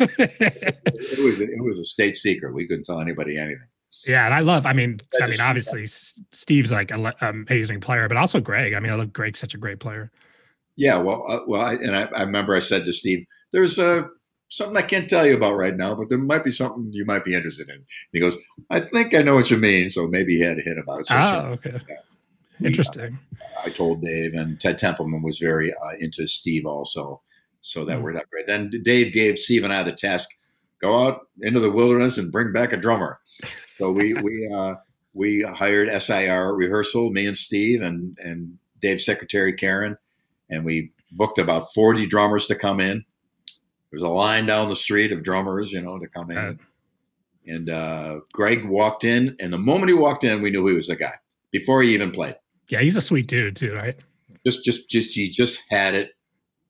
It 1.00 1.24
was 1.24 1.40
it 1.40 1.64
was 1.64 1.80
a 1.80 1.86
state 1.86 2.16
secret. 2.16 2.54
We 2.54 2.68
couldn't 2.68 2.86
tell 2.86 3.00
anybody 3.00 3.38
anything. 3.38 3.68
yeah, 4.06 4.26
and 4.26 4.34
I 4.34 4.40
love. 4.40 4.66
I 4.66 4.74
mean, 4.74 5.00
I 5.22 5.26
I 5.26 5.28
mean, 5.28 5.42
obviously, 5.42 5.86
Steve's 5.88 6.72
like 6.72 6.92
an 6.92 7.12
amazing 7.22 7.82
player, 7.82 8.08
but 8.08 8.18
also 8.18 8.40
Greg. 8.40 8.76
I 8.76 8.80
mean, 8.80 8.92
I 8.92 8.96
love 8.96 9.14
Greg's 9.14 9.40
such 9.40 9.54
a 9.54 9.58
great 9.58 9.80
player. 9.80 10.12
Yeah, 10.76 10.98
well, 10.98 11.24
uh, 11.30 11.40
well, 11.48 11.62
I, 11.62 11.74
and 11.74 11.96
I, 11.96 12.04
I 12.16 12.24
remember 12.24 12.56
I 12.56 12.60
said 12.60 12.86
to 12.86 12.94
Steve, 12.94 13.26
"There's 13.52 13.80
uh, 13.80 14.04
something 14.50 14.78
I 14.78 14.82
can't 14.82 15.10
tell 15.10 15.26
you 15.26 15.36
about 15.36 15.56
right 15.56 15.76
now, 15.76 15.96
but 15.96 16.10
there 16.10 16.18
might 16.18 16.44
be 16.44 16.52
something 16.52 16.90
you 16.92 17.06
might 17.06 17.24
be 17.26 17.36
interested 17.36 17.70
in." 17.70 17.76
And 17.76 17.86
he 18.14 18.20
goes, 18.20 18.38
"I 18.70 18.80
think 18.80 19.14
I 19.14 19.22
know 19.22 19.36
what 19.36 19.52
you 19.52 19.58
mean." 19.58 19.90
So 19.90 20.08
maybe 20.08 20.36
he 20.36 20.42
had 20.42 20.58
a 20.60 20.62
hint 20.62 20.80
about 20.80 21.02
it. 21.02 21.08
So 21.08 21.16
oh, 21.18 21.52
okay. 21.54 21.80
we- 22.60 22.68
Interesting. 22.68 23.20
I 23.64 23.70
told 23.70 24.02
Dave, 24.02 24.34
and 24.34 24.60
Ted 24.60 24.78
Templeman 24.80 25.22
was 25.22 25.38
very 25.40 25.74
uh, 25.74 25.92
into 26.00 26.26
Steve 26.28 26.66
also, 26.66 27.22
so 27.62 27.86
that 27.86 27.98
Hmm. 27.98 28.04
worked 28.04 28.18
out 28.18 28.30
great. 28.32 28.48
Then 28.48 28.72
Dave 28.84 29.14
gave 29.14 29.38
Steve 29.38 29.64
and 29.64 29.74
I 29.74 29.84
the 29.84 29.92
task: 29.92 30.30
go 30.82 31.04
out 31.08 31.28
into 31.42 31.60
the 31.60 31.72
wilderness 31.72 32.18
and 32.18 32.32
bring 32.32 32.52
back 32.54 32.74
a 32.74 32.78
drummer. 32.78 33.20
So 33.76 33.92
we 33.92 34.14
we 34.24 34.50
uh, 34.54 34.76
we 35.14 35.42
hired 35.44 35.90
SIR 36.02 36.56
rehearsal, 36.56 37.12
me 37.12 37.26
and 37.28 37.38
Steve, 37.38 37.82
and 37.82 38.18
and 38.24 38.58
Dave's 38.82 39.06
secretary 39.06 39.54
Karen, 39.54 39.98
and 40.50 40.66
we 40.66 40.92
booked 41.12 41.38
about 41.40 41.74
forty 41.76 42.06
drummers 42.08 42.48
to 42.48 42.56
come 42.56 42.80
in. 42.80 43.06
There's 43.92 44.02
a 44.02 44.10
line 44.10 44.46
down 44.46 44.70
the 44.70 44.76
street 44.76 45.12
of 45.12 45.24
drummers, 45.24 45.72
you 45.72 45.82
know, 45.82 45.98
to 45.98 46.08
come 46.08 46.32
in. 46.32 46.38
Uh, 46.38 46.54
and 47.46 47.70
uh, 47.70 48.20
Greg 48.34 48.66
walked 48.66 49.04
in, 49.06 49.36
and 49.40 49.54
the 49.54 49.58
moment 49.58 49.90
he 49.90 49.94
walked 49.96 50.24
in, 50.26 50.42
we 50.42 50.50
knew 50.50 50.68
he 50.68 50.76
was 50.76 50.88
the 50.88 50.96
guy 50.98 51.14
before 51.52 51.82
he 51.82 51.94
even 51.94 52.12
played 52.12 52.36
Yeah, 52.68 52.82
he's 52.82 52.98
a 52.98 53.02
sweet 53.02 53.28
dude 53.28 53.56
too, 53.56 53.74
right? 53.74 53.98
just 54.46 54.64
just 54.64 54.90
just 54.90 55.14
he 55.14 55.30
just 55.30 55.64
had 55.70 55.96
it. 55.96 56.12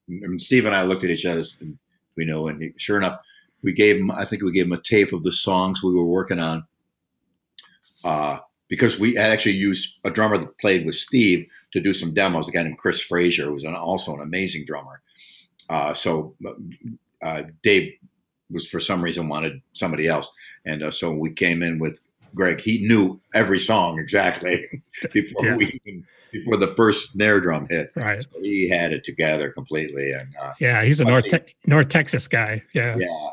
And 0.08 0.42
Steve 0.42 0.66
and 0.66 0.76
I 0.76 0.84
looked 0.84 1.04
at 1.04 1.10
each 1.10 1.26
other 1.26 1.44
and 1.62 1.78
we 2.16 2.26
know, 2.26 2.48
and 2.48 2.62
he- 2.62 2.74
sure 2.78 2.98
enough, 2.98 3.20
we 3.64 3.74
gave 3.74 3.98
him. 3.98 4.12
I 4.12 4.24
think 4.26 4.44
we 4.44 4.52
gave 4.52 4.66
him 4.68 4.72
a 4.74 4.82
tape 4.82 5.14
of 5.14 5.24
the 5.24 5.32
songs 5.32 5.84
we 5.84 5.94
were 5.96 6.06
working 6.06 6.40
on, 6.40 6.66
uh, 8.04 8.38
because 8.68 9.00
we 9.00 9.16
had 9.16 9.32
actually 9.32 9.54
used 9.56 10.00
a 10.06 10.12
drummer 10.12 10.38
that 10.38 10.58
played 10.60 10.86
with 10.86 10.96
Steve 10.96 11.48
to 11.74 11.80
do 11.82 11.94
some 11.94 12.14
demos. 12.14 12.48
A 12.48 12.52
guy 12.52 12.64
named 12.64 12.78
Chris 12.78 13.02
Frazier, 13.02 13.46
who 13.46 13.54
was 13.54 13.64
an, 13.64 13.76
also 13.76 14.14
an 14.14 14.22
amazing 14.22 14.66
drummer. 14.66 15.02
Uh, 15.70 15.94
so 15.94 16.36
uh, 17.24 17.44
Dave 17.64 17.94
was 18.50 18.68
for 18.68 18.80
some 18.80 19.02
reason 19.04 19.28
wanted 19.30 19.62
somebody 19.74 20.08
else, 20.08 20.32
and 20.66 20.84
uh, 20.84 20.92
so 20.92 21.12
we 21.14 21.32
came 21.32 21.62
in 21.64 21.80
with 21.80 22.00
Greg. 22.36 22.60
He 22.62 22.86
knew 22.88 23.20
every 23.34 23.60
song 23.60 24.00
exactly 24.00 24.66
before 25.14 25.46
Yeah. 25.46 25.56
we 25.56 25.80
even 25.86 26.06
before 26.32 26.58
the 26.58 26.68
first 26.68 27.14
snare 27.14 27.40
drum 27.40 27.68
hit. 27.70 27.90
Right. 27.96 28.24
He 28.42 28.68
had 28.70 28.92
it 28.94 29.04
together 29.04 29.50
completely, 29.50 30.12
and 30.12 30.34
uh, 30.42 30.54
Yeah, 30.60 30.84
he's 30.84 31.00
a 31.00 31.06
North. 31.06 31.26
Te- 31.26 31.56
North 31.66 31.90
Texas 31.90 32.28
guy. 32.28 32.62
Yeah. 32.74 32.96
yeah. 32.98 33.08
yeah, 33.08 33.30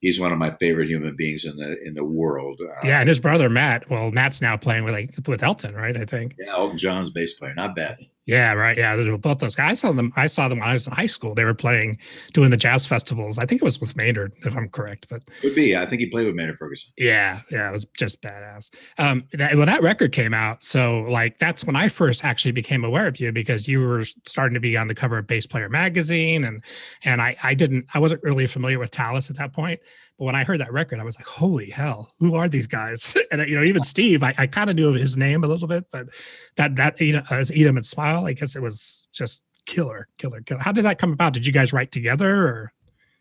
he's 0.00 0.18
one 0.20 0.32
of 0.32 0.38
my 0.38 0.50
favorite 0.50 0.88
human 0.88 1.14
beings 1.16 1.44
in 1.44 1.56
the 1.56 1.76
in 1.84 1.94
the 1.94 2.04
world. 2.04 2.60
Uh, 2.60 2.86
and 2.86 3.08
his 3.08 3.20
brother 3.20 3.48
Matt. 3.50 3.90
Well, 3.90 4.10
Matt's 4.12 4.40
now 4.40 4.56
playing 4.56 4.84
with 4.84 4.94
like 4.94 5.14
with 5.26 5.42
Elton, 5.42 5.74
right? 5.74 5.96
I 5.96 6.04
think. 6.04 6.34
yeah, 6.38 6.50
Elton 6.52 6.78
John's 6.78 7.10
bass 7.10 7.34
player, 7.34 7.54
not 7.54 7.74
bad. 7.76 7.98
Yeah, 8.28 8.52
right. 8.52 8.76
Yeah, 8.76 8.94
those 8.94 9.08
were 9.08 9.16
both 9.16 9.38
those 9.38 9.54
guys. 9.54 9.70
I 9.70 9.74
saw 9.74 9.92
them. 9.92 10.12
I 10.14 10.26
saw 10.26 10.48
them 10.48 10.58
when 10.58 10.68
I 10.68 10.74
was 10.74 10.86
in 10.86 10.92
high 10.92 11.06
school. 11.06 11.34
They 11.34 11.44
were 11.44 11.54
playing, 11.54 11.96
doing 12.34 12.50
the 12.50 12.58
jazz 12.58 12.86
festivals. 12.86 13.38
I 13.38 13.46
think 13.46 13.62
it 13.62 13.64
was 13.64 13.80
with 13.80 13.96
Maynard, 13.96 14.34
if 14.44 14.54
I'm 14.54 14.68
correct. 14.68 15.06
But 15.08 15.22
Could 15.40 15.54
be. 15.54 15.74
I 15.74 15.86
think 15.86 16.00
he 16.00 16.10
played 16.10 16.26
with 16.26 16.34
Maynard 16.34 16.58
Ferguson. 16.58 16.92
yeah, 16.98 17.40
yeah, 17.50 17.66
it 17.70 17.72
was 17.72 17.86
just 17.96 18.20
badass. 18.20 18.68
Um, 18.98 19.24
that, 19.32 19.56
when 19.56 19.64
that 19.66 19.82
record 19.82 20.12
came 20.12 20.34
out, 20.34 20.62
so 20.62 21.00
like 21.08 21.38
that's 21.38 21.64
when 21.64 21.74
I 21.74 21.88
first 21.88 22.22
actually 22.22 22.52
became 22.52 22.84
aware 22.84 23.06
of 23.06 23.18
you 23.18 23.32
because 23.32 23.66
you 23.66 23.80
were 23.80 24.04
starting 24.26 24.52
to 24.54 24.60
be 24.60 24.76
on 24.76 24.88
the 24.88 24.94
cover 24.94 25.16
of 25.16 25.26
Bass 25.26 25.46
Player 25.46 25.70
magazine, 25.70 26.44
and 26.44 26.62
and 27.04 27.22
I 27.22 27.34
I 27.42 27.54
didn't 27.54 27.86
I 27.94 27.98
wasn't 27.98 28.22
really 28.22 28.46
familiar 28.46 28.78
with 28.78 28.90
Talas 28.90 29.30
at 29.30 29.38
that 29.38 29.54
point. 29.54 29.80
But 30.18 30.24
when 30.24 30.34
I 30.34 30.42
heard 30.42 30.58
that 30.60 30.72
record, 30.72 30.98
I 30.98 31.04
was 31.04 31.16
like, 31.16 31.26
holy 31.26 31.70
hell, 31.70 32.12
who 32.18 32.34
are 32.34 32.48
these 32.48 32.66
guys? 32.66 33.16
and 33.30 33.48
you 33.48 33.54
know, 33.56 33.62
even 33.62 33.84
Steve, 33.84 34.24
I, 34.24 34.34
I 34.36 34.46
kind 34.48 34.68
of 34.68 34.74
knew 34.74 34.92
his 34.92 35.16
name 35.16 35.44
a 35.44 35.46
little 35.46 35.68
bit, 35.68 35.84
but 35.92 36.08
that 36.56 36.74
that 36.76 37.00
you 37.00 37.12
know, 37.14 37.22
as 37.30 37.50
'em 37.52 37.76
and 37.76 37.86
Smile, 37.86 38.17
I 38.26 38.32
guess 38.32 38.56
it 38.56 38.62
was 38.62 39.08
just 39.12 39.42
killer, 39.66 40.08
killer, 40.18 40.40
killer. 40.40 40.60
How 40.60 40.72
did 40.72 40.84
that 40.84 40.98
come 40.98 41.12
about? 41.12 41.32
Did 41.32 41.46
you 41.46 41.52
guys 41.52 41.72
write 41.72 41.92
together 41.92 42.46
or 42.46 42.72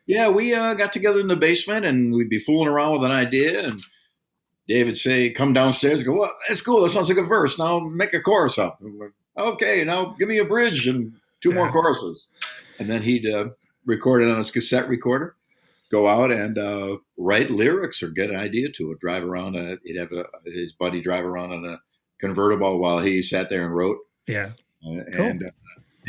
Yeah, 0.06 0.30
we 0.30 0.54
uh, 0.54 0.74
got 0.74 0.94
together 0.94 1.20
in 1.20 1.28
the 1.28 1.36
basement 1.36 1.86
and 1.86 2.14
we'd 2.14 2.30
be 2.30 2.40
fooling 2.40 2.68
around 2.70 2.94
with 2.94 3.04
an 3.04 3.12
idea. 3.12 3.66
And 3.66 3.82
David 4.68 4.98
say, 4.98 5.30
"Come 5.30 5.54
downstairs." 5.54 6.04
Go, 6.04 6.14
well, 6.14 6.34
that's 6.48 6.62
cool. 6.62 6.82
That 6.82 6.90
sounds 6.90 7.10
like 7.10 7.18
a 7.18 7.24
verse. 7.24 7.58
Now 7.60 7.80
make 7.80 8.14
a 8.14 8.20
chorus 8.20 8.58
up. 8.58 8.82
Okay, 9.38 9.84
now 9.84 10.16
give 10.20 10.28
me 10.28 10.40
a 10.40 10.46
bridge 10.46 10.88
and 10.88 11.14
two 11.42 11.52
more 11.52 11.72
choruses. 11.72 12.30
And 12.80 12.90
then 12.90 13.02
he'd 13.04 13.26
uh, 13.26 13.50
record 13.86 14.24
it 14.24 14.30
on 14.30 14.38
his 14.38 14.52
cassette 14.52 14.88
recorder, 14.90 15.36
go 15.92 16.08
out 16.08 16.32
and 16.32 16.58
uh, 16.58 16.98
write 17.18 17.50
lyrics 17.50 18.02
or 18.04 18.10
get 18.10 18.30
an 18.30 18.36
idea 18.36 18.70
to 18.74 18.92
it. 18.92 19.00
Drive 19.00 19.24
around. 19.24 19.56
Uh, 19.56 19.78
he'd 19.84 19.98
have 19.98 20.12
a, 20.12 20.26
his 20.46 20.74
buddy 20.74 21.02
drive 21.02 21.26
around 21.26 21.52
on 21.52 21.66
a 21.66 21.80
convertible 22.20 22.80
while 22.80 23.00
he 23.00 23.22
sat 23.22 23.50
there 23.50 23.64
and 23.64 23.76
wrote. 23.76 23.98
yeah? 24.28 24.52
Uh, 24.88 25.04
Cool. 25.14 25.26
And 25.26 25.44
uh, 25.46 25.50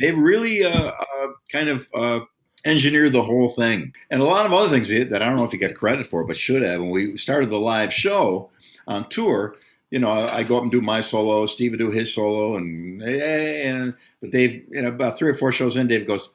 they 0.01 0.13
really 0.13 0.65
uh, 0.65 0.93
uh, 0.93 1.27
kind 1.51 1.69
of 1.69 1.89
uh, 1.95 2.21
engineered 2.65 3.13
the 3.13 3.23
whole 3.23 3.49
thing. 3.49 3.93
And 4.11 4.21
a 4.21 4.25
lot 4.25 4.47
of 4.47 4.53
other 4.53 4.69
things 4.69 4.89
that 4.91 5.23
I 5.23 5.25
don't 5.25 5.37
know 5.37 5.45
if 5.45 5.53
he 5.53 5.59
got 5.59 5.75
credit 5.75 6.07
for, 6.07 6.25
but 6.25 6.37
should 6.37 6.63
have. 6.63 6.81
When 6.81 6.91
we 6.91 7.17
started 7.17 7.51
the 7.51 7.59
live 7.59 7.93
show 7.93 8.51
on 8.87 9.09
tour, 9.09 9.57
you 9.91 9.99
know, 9.99 10.09
I, 10.11 10.39
I 10.39 10.43
go 10.43 10.57
up 10.57 10.63
and 10.63 10.73
do 10.73 10.81
my 10.81 11.01
solo, 11.01 11.47
Steve 11.47 11.73
would 11.73 11.79
do 11.81 11.91
his 11.91 12.15
solo, 12.15 12.57
and, 12.57 13.03
hey, 13.03 13.63
and 13.65 13.95
but 14.21 14.31
Dave, 14.31 14.65
you 14.71 14.83
know, 14.83 14.89
about 14.89 15.19
three 15.19 15.31
or 15.31 15.35
four 15.35 15.51
shows 15.51 15.77
in, 15.77 15.87
Dave 15.87 16.07
goes, 16.07 16.35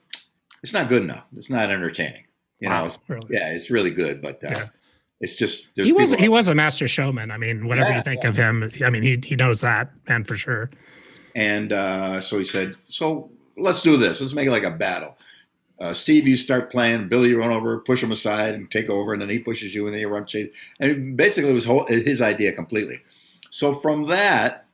"It's 0.64 0.74
not 0.74 0.90
good 0.90 1.04
enough. 1.04 1.26
It's 1.36 1.52
not 1.52 1.70
entertaining." 1.70 2.24
You 2.60 2.70
know, 2.70 2.86
it's, 2.86 2.98
really? 3.08 3.28
yeah, 3.30 3.52
it's 3.54 3.70
really 3.70 3.92
good, 3.92 4.22
but 4.22 4.44
uh, 4.44 4.50
Yeah. 4.50 4.68
it's 5.22 5.36
just 5.36 5.68
there's 5.76 5.88
he 5.88 5.94
was 5.94 6.14
he 6.14 6.30
was 6.30 6.48
a 6.48 6.56
master 6.56 6.88
showman. 6.88 7.30
I 7.30 7.38
mean, 7.38 7.68
whatever 7.68 7.90
Yeah, 7.92 7.98
you 7.98 8.02
think 8.02 8.24
yeah. 8.24 8.30
of 8.30 8.36
him, 8.38 8.72
I 8.84 8.90
mean, 8.90 9.04
he 9.04 9.20
he 9.24 9.36
knows 9.36 9.62
that, 9.62 9.92
man, 10.10 10.24
for 10.24 10.36
sure. 10.36 10.72
And 11.36 11.74
uh, 11.74 12.22
so 12.22 12.38
he 12.38 12.44
said, 12.44 12.76
"So 12.88 13.30
let's 13.58 13.82
do 13.82 13.98
this. 13.98 14.22
Let's 14.22 14.34
make 14.34 14.48
it 14.48 14.52
like 14.52 14.64
a 14.64 14.72
battle." 14.72 15.18
Uh, 15.80 15.94
Steve, 15.94 16.28
you 16.28 16.38
start 16.38 16.72
playing. 16.72 17.10
Billy, 17.10 17.30
you 17.30 17.40
run 17.40 17.52
over, 17.52 17.80
push 17.80 18.02
him 18.02 18.12
aside, 18.12 18.54
and 18.54 18.70
take 18.70 18.90
over, 18.90 19.14
and 19.14 19.22
then 19.22 19.30
he 19.30 19.40
pushes 19.40 19.74
you, 19.74 19.86
and 19.86 19.94
then 19.94 20.02
you 20.02 20.08
run 20.08 20.26
chase. 20.26 20.50
And 20.80 21.18
basically, 21.18 21.50
it 21.50 21.56
was 21.56 21.66
whole, 21.66 21.86
his 21.88 22.22
idea 22.22 22.54
completely. 22.54 23.02
So 23.50 23.74
from 23.74 24.08
that, 24.08 24.66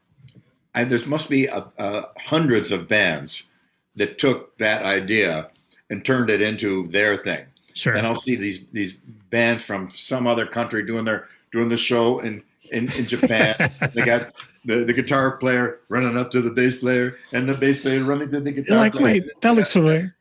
I, 0.76 0.84
there 0.84 1.00
must 1.08 1.30
be 1.30 1.50
uh 1.50 1.64
uh 1.78 2.04
hundreds 2.18 2.72
of 2.72 2.88
bands 2.88 3.50
that 3.96 4.18
took 4.18 4.58
that 4.58 4.84
idea 4.84 5.50
and 5.90 6.04
turned 6.06 6.30
it 6.30 6.42
into 6.42 6.88
their 6.88 7.18
thing. 7.18 7.46
Sure. 7.74 7.94
And 7.94 8.06
I'll 8.06 8.16
see 8.16 8.36
these 8.36 8.68
these 8.68 8.94
bands 9.30 9.64
from 9.64 9.92
some 9.94 10.28
other 10.28 10.46
country 10.46 10.84
doing 10.84 11.06
their 11.06 11.28
doing 11.52 11.70
the 11.70 11.78
show 11.78 12.20
in 12.20 12.44
in, 12.72 12.92
in 12.94 13.06
Japan. 13.06 13.72
they 13.94 14.04
got 14.04 14.34
the, 14.66 14.84
the 14.84 14.94
guitar 14.94 15.38
player 15.38 15.80
running 15.90 16.18
up 16.18 16.32
to 16.32 16.42
the 16.42 16.52
bass 16.52 16.76
player 16.76 17.18
and 17.34 17.48
the 17.48 17.56
bass 17.56 17.80
player 17.80 18.04
running 18.04 18.30
to 18.30 18.40
the 18.40 18.52
guitar 18.52 18.78
like, 18.78 18.94
player. 18.94 19.22
wait, 19.22 19.24
that 19.42 19.52
looks 19.56 19.72
familiar. 19.72 20.16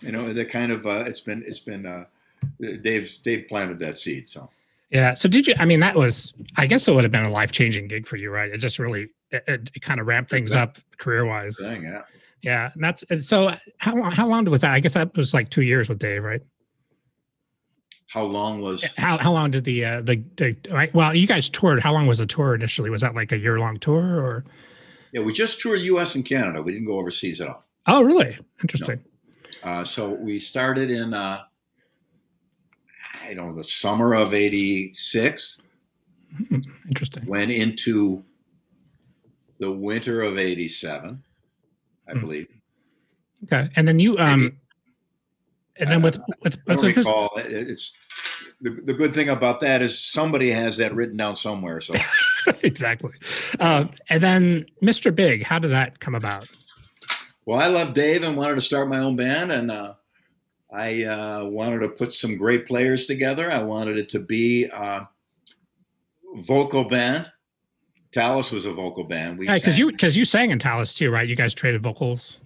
you 0.00 0.12
know 0.12 0.32
that 0.32 0.48
kind 0.48 0.72
of 0.72 0.86
uh, 0.86 1.04
it's 1.06 1.20
been 1.20 1.42
it's 1.46 1.60
been 1.60 1.86
uh, 1.86 2.04
Dave's 2.82 3.16
Dave 3.18 3.46
planted 3.48 3.78
that 3.80 3.98
seed 3.98 4.28
so 4.28 4.50
Yeah. 4.90 5.14
So 5.14 5.28
did 5.28 5.46
you? 5.46 5.54
I 5.58 5.64
mean, 5.64 5.80
that 5.80 5.94
was. 5.94 6.34
I 6.56 6.66
guess 6.66 6.88
it 6.88 6.94
would 6.94 7.04
have 7.04 7.12
been 7.12 7.24
a 7.24 7.30
life 7.30 7.52
changing 7.52 7.88
gig 7.88 8.06
for 8.06 8.16
you, 8.16 8.30
right? 8.30 8.50
It 8.50 8.58
just 8.58 8.78
really 8.78 9.08
it, 9.30 9.70
it 9.74 9.82
kind 9.82 10.00
of 10.00 10.06
ramped 10.06 10.30
things 10.30 10.54
up 10.54 10.78
career 10.98 11.26
wise. 11.26 11.56
yeah 11.82 12.02
Yeah. 12.42 12.70
And 12.72 12.82
that's 12.82 13.02
and 13.10 13.22
so. 13.22 13.52
How? 13.78 14.02
How 14.10 14.26
long 14.26 14.44
was 14.46 14.62
that? 14.62 14.72
I 14.72 14.80
guess 14.80 14.94
that 14.94 15.14
was 15.16 15.34
like 15.34 15.50
two 15.50 15.62
years 15.62 15.88
with 15.88 15.98
Dave, 15.98 16.22
right? 16.24 16.42
How 18.08 18.24
long 18.24 18.60
was 18.60 18.82
How 18.96 19.18
how 19.18 19.32
long 19.32 19.50
did 19.50 19.64
the 19.64 19.84
uh, 19.84 20.00
the 20.02 20.16
the 20.36 20.56
right? 20.70 20.92
Well, 20.94 21.14
you 21.14 21.26
guys 21.26 21.48
toured. 21.48 21.80
How 21.80 21.92
long 21.92 22.06
was 22.06 22.18
the 22.18 22.26
tour 22.26 22.54
initially? 22.54 22.90
Was 22.90 23.02
that 23.02 23.14
like 23.14 23.32
a 23.32 23.38
year 23.38 23.58
long 23.58 23.76
tour 23.78 24.20
or? 24.20 24.44
yeah 25.12 25.20
we 25.22 25.32
just 25.32 25.60
toured 25.60 25.80
U.S. 25.80 26.14
and 26.16 26.24
Canada 26.24 26.60
we 26.62 26.72
didn't 26.72 26.86
go 26.86 26.98
overseas 26.98 27.40
at 27.40 27.48
all 27.48 27.64
Oh, 27.86 28.02
really? 28.02 28.36
Interesting. 28.62 29.00
uh, 29.62 29.82
so 29.84 30.10
we 30.10 30.38
started 30.40 30.90
in 30.90 31.14
uh, 31.14 31.42
I 33.24 33.34
don't 33.34 33.48
know 33.48 33.54
the 33.54 33.64
summer 33.64 34.14
of 34.14 34.34
'86 34.34 35.62
Hmm, 36.48 36.60
Interesting. 36.86 37.24
went 37.26 37.50
into 37.50 38.22
the 39.58 39.70
winter 39.70 40.22
of 40.22 40.38
'87 40.38 41.22
I 42.08 42.12
Hmm. 42.12 42.20
believe 42.20 42.46
Okay. 43.44 43.68
And 43.76 43.86
then 43.86 43.98
you 43.98 44.18
um. 44.18 44.56
And 45.78 45.90
then 45.90 46.02
with 46.02 46.18
with 46.42 46.58
with, 46.66 46.96
recall. 46.96 47.30
It- 47.36 47.68
It's 47.68 47.92
the, 48.60 48.70
the 48.70 48.92
good 48.92 49.14
thing 49.14 49.28
about 49.28 49.60
that 49.60 49.82
is 49.82 49.98
somebody 49.98 50.50
has 50.50 50.76
that 50.78 50.94
written 50.94 51.16
down 51.16 51.36
somewhere. 51.36 51.80
So 51.80 51.94
exactly. 52.62 53.12
Uh, 53.60 53.84
and 54.08 54.22
then 54.22 54.66
Mr. 54.82 55.14
Big, 55.14 55.44
how 55.44 55.58
did 55.58 55.68
that 55.68 56.00
come 56.00 56.14
about? 56.14 56.48
Well, 57.46 57.58
I 57.60 57.68
love 57.68 57.94
Dave 57.94 58.22
and 58.22 58.36
wanted 58.36 58.56
to 58.56 58.60
start 58.60 58.88
my 58.88 58.98
own 58.98 59.16
band, 59.16 59.52
and 59.52 59.70
uh, 59.70 59.94
I 60.72 61.04
uh, 61.04 61.44
wanted 61.44 61.80
to 61.80 61.88
put 61.88 62.12
some 62.12 62.36
great 62.36 62.66
players 62.66 63.06
together. 63.06 63.50
I 63.50 63.62
wanted 63.62 63.98
it 63.98 64.08
to 64.10 64.18
be 64.18 64.64
a 64.64 65.08
vocal 66.34 66.84
band. 66.84 67.30
Talas 68.12 68.52
was 68.52 68.66
a 68.66 68.72
vocal 68.72 69.04
band. 69.04 69.38
We 69.38 69.46
because 69.46 69.78
you 69.78 69.90
because 69.90 70.16
you 70.16 70.24
sang 70.24 70.50
in 70.50 70.58
Talas 70.58 70.96
too, 70.96 71.10
right? 71.10 71.28
You 71.28 71.36
guys 71.36 71.54
traded 71.54 71.82
vocals. 71.82 72.38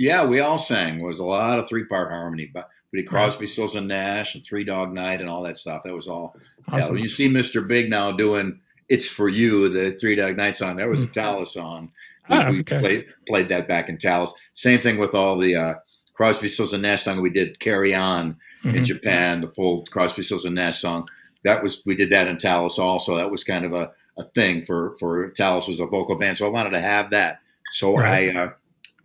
Yeah, 0.00 0.24
we 0.24 0.40
all 0.40 0.56
sang. 0.56 0.98
It 0.98 1.04
was 1.04 1.18
a 1.18 1.24
lot 1.26 1.58
of 1.58 1.68
three 1.68 1.84
part 1.84 2.10
harmony, 2.10 2.46
but 2.46 2.70
we 2.90 3.02
did 3.02 3.08
Crosby, 3.08 3.44
right. 3.44 3.52
Stills 3.52 3.74
and 3.74 3.86
Nash 3.86 4.34
and 4.34 4.42
Three 4.42 4.64
Dog 4.64 4.94
Night 4.94 5.20
and 5.20 5.28
all 5.28 5.42
that 5.42 5.58
stuff. 5.58 5.82
That 5.84 5.92
was 5.92 6.08
all. 6.08 6.34
Awesome. 6.68 6.80
Yeah, 6.80 6.90
when 6.92 7.02
you 7.02 7.10
see 7.10 7.28
Mr. 7.28 7.68
Big 7.68 7.90
now 7.90 8.10
doing 8.10 8.58
"It's 8.88 9.10
for 9.10 9.28
You," 9.28 9.68
the 9.68 9.92
Three 9.92 10.16
Dog 10.16 10.38
Night 10.38 10.56
song, 10.56 10.76
that 10.76 10.88
was 10.88 11.02
a 11.02 11.06
mm. 11.06 11.12
Talas 11.12 11.48
song. 11.48 11.92
We, 12.30 12.36
oh, 12.36 12.40
okay. 12.40 12.52
we 12.52 12.62
played 12.62 13.06
played 13.28 13.48
that 13.50 13.68
back 13.68 13.90
in 13.90 13.98
Talas. 13.98 14.30
Same 14.54 14.80
thing 14.80 14.96
with 14.96 15.14
all 15.14 15.36
the 15.36 15.54
uh, 15.54 15.74
Crosby, 16.14 16.48
Stills 16.48 16.72
and 16.72 16.80
Nash 16.80 17.02
song 17.02 17.20
we 17.20 17.28
did 17.28 17.60
"Carry 17.60 17.94
On" 17.94 18.38
mm-hmm. 18.64 18.74
in 18.74 18.86
Japan, 18.86 19.42
the 19.42 19.48
full 19.48 19.84
Crosby, 19.90 20.22
Stills 20.22 20.46
and 20.46 20.54
Nash 20.54 20.80
song. 20.80 21.06
That 21.44 21.62
was 21.62 21.82
we 21.84 21.94
did 21.94 22.08
that 22.08 22.26
in 22.26 22.38
Talas 22.38 22.78
also. 22.78 23.18
That 23.18 23.30
was 23.30 23.44
kind 23.44 23.66
of 23.66 23.74
a, 23.74 23.92
a 24.16 24.24
thing 24.24 24.64
for 24.64 24.92
for 24.98 25.30
Talas 25.32 25.68
was 25.68 25.78
a 25.78 25.84
vocal 25.84 26.16
band, 26.16 26.38
so 26.38 26.46
I 26.46 26.50
wanted 26.50 26.70
to 26.70 26.80
have 26.80 27.10
that. 27.10 27.40
So 27.72 27.94
right. 27.98 28.34
I 28.34 28.44
uh, 28.44 28.50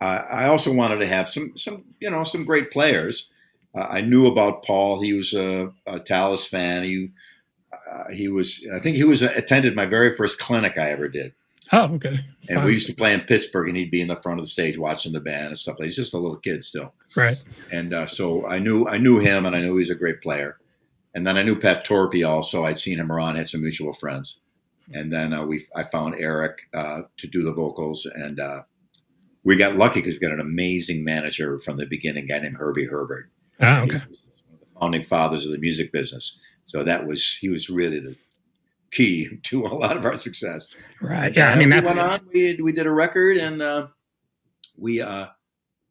I 0.00 0.46
also 0.46 0.72
wanted 0.72 1.00
to 1.00 1.06
have 1.06 1.28
some 1.28 1.52
some 1.56 1.84
you 2.00 2.10
know 2.10 2.22
some 2.24 2.44
great 2.44 2.70
players. 2.70 3.32
Uh, 3.74 3.86
I 3.88 4.00
knew 4.00 4.26
about 4.26 4.64
Paul. 4.64 5.02
He 5.02 5.12
was 5.12 5.34
a, 5.34 5.72
a 5.86 6.00
Talas 6.00 6.48
fan. 6.48 6.82
He 6.84 7.10
uh, 7.90 8.04
he 8.12 8.28
was 8.28 8.66
I 8.74 8.78
think 8.78 8.96
he 8.96 9.04
was 9.04 9.22
attended 9.22 9.76
my 9.76 9.86
very 9.86 10.12
first 10.12 10.38
clinic 10.38 10.76
I 10.78 10.90
ever 10.90 11.08
did. 11.08 11.32
Oh, 11.72 11.94
okay. 11.94 12.20
And 12.48 12.64
we 12.64 12.72
used 12.72 12.86
to 12.86 12.94
play 12.94 13.12
in 13.12 13.22
Pittsburgh, 13.22 13.68
and 13.68 13.76
he'd 13.76 13.90
be 13.90 14.00
in 14.00 14.06
the 14.06 14.16
front 14.16 14.38
of 14.38 14.44
the 14.44 14.50
stage 14.50 14.78
watching 14.78 15.12
the 15.12 15.20
band 15.20 15.48
and 15.48 15.58
stuff. 15.58 15.78
He's 15.80 15.96
just 15.96 16.14
a 16.14 16.18
little 16.18 16.36
kid 16.36 16.62
still, 16.62 16.94
right? 17.16 17.38
And 17.72 17.92
uh, 17.92 18.06
so 18.06 18.46
I 18.46 18.60
knew 18.60 18.86
I 18.86 18.98
knew 18.98 19.18
him, 19.18 19.46
and 19.46 19.56
I 19.56 19.60
knew 19.60 19.72
he 19.72 19.80
was 19.80 19.90
a 19.90 19.96
great 19.96 20.20
player. 20.20 20.58
And 21.14 21.26
then 21.26 21.38
I 21.38 21.42
knew 21.42 21.58
Pat 21.58 21.86
Torpey 21.86 22.28
also. 22.28 22.64
I'd 22.64 22.76
seen 22.76 22.98
him 22.98 23.10
around, 23.10 23.36
had 23.36 23.48
some 23.48 23.62
mutual 23.62 23.94
friends. 23.94 24.44
And 24.92 25.10
then 25.12 25.32
uh, 25.32 25.44
we 25.44 25.66
I 25.74 25.84
found 25.84 26.14
Eric 26.18 26.68
uh, 26.72 27.02
to 27.16 27.26
do 27.26 27.42
the 27.42 27.52
vocals, 27.52 28.06
and 28.06 28.38
uh, 28.38 28.62
we 29.46 29.54
got 29.54 29.76
lucky 29.76 30.00
because 30.00 30.14
we 30.14 30.18
got 30.18 30.32
an 30.32 30.40
amazing 30.40 31.04
manager 31.04 31.60
from 31.60 31.76
the 31.76 31.86
beginning, 31.86 32.26
guy 32.26 32.40
named 32.40 32.56
Herbie 32.56 32.84
Herbert. 32.84 33.30
Ah, 33.60 33.82
okay. 33.82 33.98
one 33.98 34.02
of 34.02 34.10
the 34.10 34.80
founding 34.80 35.02
fathers 35.04 35.46
of 35.46 35.52
the 35.52 35.58
music 35.58 35.92
business. 35.92 36.40
So 36.64 36.82
that 36.82 37.06
was 37.06 37.36
he 37.36 37.48
was 37.48 37.70
really 37.70 38.00
the 38.00 38.16
key 38.90 39.38
to 39.44 39.62
a 39.62 39.68
lot 39.68 39.96
of 39.96 40.04
our 40.04 40.16
success. 40.16 40.72
Right. 41.00 41.34
Yeah. 41.34 41.50
I 41.50 41.54
mean, 41.54 41.68
we 41.68 41.76
that's 41.76 41.96
went 41.96 42.12
on, 42.12 42.28
we 42.34 42.54
we 42.60 42.72
did 42.72 42.86
a 42.86 42.90
record 42.90 43.36
and 43.36 43.62
uh, 43.62 43.86
we 44.76 45.00
uh, 45.00 45.26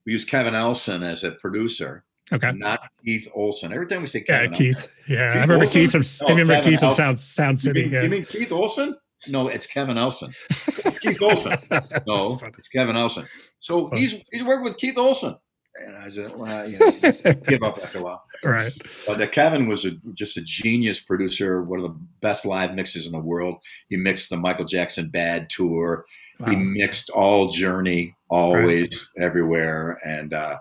we 0.06 0.12
used 0.12 0.30
Kevin 0.30 0.54
Elson 0.54 1.02
as 1.02 1.24
a 1.24 1.32
producer. 1.32 2.04
Okay. 2.34 2.52
Not 2.52 2.82
Keith 3.06 3.30
Olsen. 3.34 3.72
Every 3.72 3.88
time 3.88 4.02
we 4.02 4.08
say 4.08 4.20
Kevin 4.20 4.52
yeah, 4.52 4.58
Keith. 4.58 4.94
Yeah, 5.08 5.32
Keith 5.32 5.38
I 5.38 5.41
remember 5.41 5.54
Olsen? 5.63 5.70
Keith 5.70 5.91
from 5.91 6.02
no, 6.02 6.28
I 6.28 6.32
remember 6.32 6.54
Kevin 6.56 6.72
Keith 6.72 6.80
from 6.82 6.94
Sound 6.94 7.20
Sound 7.20 7.60
City. 7.60 7.80
You 7.80 7.86
mean, 7.86 7.94
yeah. 7.94 8.02
you 8.02 8.10
mean 8.10 8.26
Keith 8.26 8.52
Olsen? 8.52 8.98
No, 9.30 9.48
it's 9.48 9.65
Kevin 9.65 9.98
Elson. 9.98 10.34
Keith 11.06 11.22
Olsen. 11.22 11.58
No, 12.08 12.39
it's 12.58 12.68
Kevin 12.68 12.96
Elson. 12.96 13.26
So 13.60 13.89
he's 13.91 14.22
he's 14.32 14.44
working 14.44 14.63
with 14.63 14.78
Keith 14.78 14.98
Olsen. 14.98 15.36
And 15.84 15.98
I 15.98 16.10
said, 16.10 16.34
well, 16.38 16.70
you 16.70 16.80
know, 16.80 17.34
give 17.48 17.62
up 17.62 17.80
after 17.84 18.00
a 18.00 18.04
while. 18.04 18.24
Right. 18.44 18.72
But 19.06 19.32
Kevin 19.34 19.68
was 19.68 19.86
a, 19.86 19.91
just 20.13 20.38
a 20.38 20.41
genius 20.41 21.02
producer, 21.02 21.63
one 21.63 21.80
of 21.80 21.84
the 21.84 22.00
best 22.22 22.46
live 22.46 22.74
mixes 22.76 23.08
in 23.08 23.12
the 23.12 23.20
world. 23.20 23.58
He 23.89 23.98
mixed 23.98 24.30
the 24.30 24.38
Michael 24.38 24.63
Jackson 24.63 25.10
Bad 25.10 25.50
tour. 25.50 26.06
Wow. 26.39 26.48
He 26.48 26.56
mixed 26.56 27.10
all 27.10 27.50
Journey, 27.50 28.15
always, 28.30 29.12
right. 29.18 29.26
everywhere. 29.26 30.00
And 30.06 30.34
uh, 30.34 30.60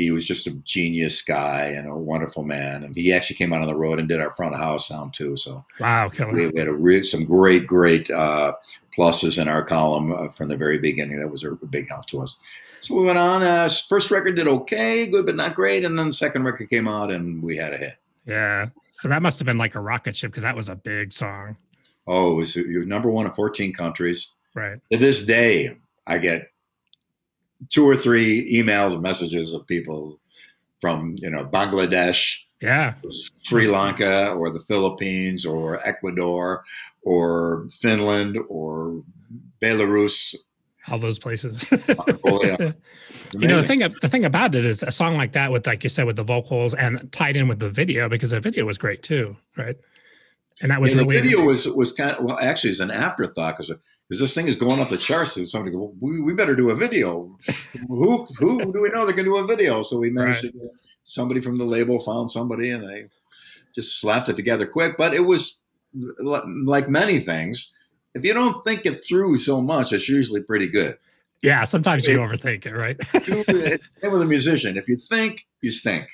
he 0.00 0.10
was 0.10 0.26
just 0.26 0.46
a 0.46 0.52
genius 0.64 1.20
guy 1.20 1.66
and 1.66 1.88
a 1.88 1.94
wonderful 1.94 2.42
man. 2.42 2.84
And 2.84 2.96
he 2.96 3.12
actually 3.12 3.36
came 3.36 3.52
out 3.52 3.60
on 3.60 3.68
the 3.68 3.76
road 3.76 3.98
and 3.98 4.08
did 4.08 4.20
our 4.20 4.30
front 4.30 4.54
of 4.54 4.60
house 4.60 4.88
sound 4.88 5.12
too. 5.12 5.36
So 5.36 5.64
wow, 5.78 6.10
we, 6.32 6.48
we, 6.48 6.58
had 6.58 6.68
a 6.68 6.72
re- 6.72 7.02
some 7.02 7.24
great, 7.24 7.66
great 7.66 8.10
uh, 8.10 8.54
pluses 8.96 9.40
in 9.40 9.46
our 9.46 9.62
column 9.62 10.12
uh, 10.12 10.28
from 10.28 10.48
the 10.48 10.56
very 10.56 10.78
beginning. 10.78 11.20
That 11.20 11.30
was 11.30 11.44
a 11.44 11.50
big 11.50 11.88
help 11.88 12.06
to 12.06 12.22
us. 12.22 12.38
So 12.80 12.94
we 12.94 13.04
went 13.04 13.18
on. 13.18 13.42
Uh, 13.42 13.68
first 13.88 14.10
record 14.10 14.36
did 14.36 14.48
okay, 14.48 15.06
good 15.06 15.26
but 15.26 15.36
not 15.36 15.54
great, 15.54 15.84
and 15.84 15.98
then 15.98 16.06
the 16.06 16.12
second 16.14 16.44
record 16.44 16.70
came 16.70 16.88
out 16.88 17.10
and 17.10 17.42
we 17.42 17.56
had 17.56 17.74
a 17.74 17.76
hit. 17.76 17.96
Yeah. 18.24 18.68
So 18.92 19.08
that 19.08 19.20
must 19.20 19.38
have 19.38 19.46
been 19.46 19.58
like 19.58 19.74
a 19.74 19.80
rocket 19.80 20.16
ship 20.16 20.30
because 20.30 20.44
that 20.44 20.56
was 20.56 20.70
a 20.70 20.76
big 20.76 21.12
song. 21.12 21.56
Oh, 22.06 22.32
it 22.32 22.36
was 22.36 22.56
number 22.56 23.10
one 23.10 23.26
in 23.26 23.32
14 23.32 23.74
countries. 23.74 24.32
Right. 24.54 24.78
To 24.90 24.98
this 24.98 25.26
day, 25.26 25.76
I 26.06 26.18
get 26.18 26.50
two 27.68 27.88
or 27.88 27.96
three 27.96 28.50
emails 28.52 28.94
and 28.94 29.02
messages 29.02 29.54
of 29.54 29.66
people 29.66 30.18
from 30.80 31.16
you 31.18 31.30
know 31.30 31.44
Bangladesh, 31.44 32.38
yeah, 32.60 32.94
Sri 33.42 33.66
Lanka, 33.66 34.32
or 34.32 34.50
the 34.50 34.60
Philippines, 34.60 35.44
or 35.44 35.78
Ecuador, 35.86 36.64
or 37.02 37.68
Finland, 37.80 38.38
or 38.48 39.02
Belarus, 39.62 40.34
all 40.88 40.98
those 40.98 41.18
places. 41.18 41.64
oh, 42.24 42.44
yeah. 42.44 42.72
you 43.38 43.46
know 43.46 43.60
the 43.60 43.66
thing 43.66 43.78
the 43.78 44.08
thing 44.08 44.24
about 44.24 44.54
it 44.54 44.64
is 44.64 44.82
a 44.82 44.92
song 44.92 45.16
like 45.16 45.32
that 45.32 45.52
with 45.52 45.66
like 45.66 45.84
you 45.84 45.90
said 45.90 46.06
with 46.06 46.16
the 46.16 46.24
vocals 46.24 46.74
and 46.74 47.10
tied 47.12 47.36
in 47.36 47.48
with 47.48 47.58
the 47.58 47.70
video 47.70 48.08
because 48.08 48.30
the 48.30 48.40
video 48.40 48.64
was 48.64 48.78
great 48.78 49.02
too, 49.02 49.36
right? 49.56 49.76
And 50.62 50.70
that 50.70 50.80
was 50.80 50.94
yeah, 50.94 51.02
really 51.02 51.16
the 51.16 51.22
video 51.22 51.44
was 51.44 51.68
was 51.68 51.92
kind 51.92 52.12
of 52.12 52.24
well 52.24 52.38
actually 52.38 52.70
it's 52.70 52.80
an 52.80 52.90
afterthought 52.90 53.56
because 53.56 53.70
because 54.10 54.20
this 54.20 54.34
thing 54.34 54.48
is 54.48 54.56
going 54.56 54.80
up 54.80 54.88
the 54.90 54.98
charts 54.98 55.36
and 55.36 55.48
somebody 55.48 55.72
goes, 55.72 55.80
well, 55.80 55.94
we, 56.00 56.20
we 56.20 56.34
better 56.34 56.56
do 56.56 56.70
a 56.70 56.74
video. 56.74 57.38
who 57.88 58.26
who 58.38 58.72
do 58.72 58.82
we 58.82 58.88
know 58.90 59.06
that 59.06 59.14
can 59.14 59.24
do 59.24 59.38
a 59.38 59.46
video? 59.46 59.82
So 59.84 60.00
we 60.00 60.10
managed 60.10 60.44
right. 60.44 60.52
to 60.52 60.70
somebody 61.04 61.40
from 61.40 61.56
the 61.56 61.64
label 61.64 61.98
found 62.00 62.30
somebody 62.30 62.70
and 62.70 62.84
they 62.84 63.06
just 63.74 64.00
slapped 64.00 64.28
it 64.28 64.36
together 64.36 64.66
quick. 64.66 64.96
But 64.98 65.14
it 65.14 65.20
was 65.20 65.60
like 65.94 66.88
many 66.88 67.20
things 67.20 67.74
if 68.14 68.24
you 68.24 68.34
don't 68.34 68.62
think 68.64 68.86
it 68.86 69.04
through 69.04 69.38
so 69.38 69.60
much, 69.60 69.92
it's 69.92 70.08
usually 70.08 70.42
pretty 70.42 70.68
good. 70.68 70.96
Yeah, 71.42 71.64
sometimes 71.64 72.06
you 72.06 72.18
overthink 72.18 72.66
it, 72.66 72.74
right? 72.74 73.02
Same 74.02 74.12
with 74.12 74.22
a 74.22 74.26
musician. 74.26 74.76
If 74.76 74.88
you 74.88 74.96
think, 74.96 75.46
you 75.62 75.70
stink. 75.70 76.08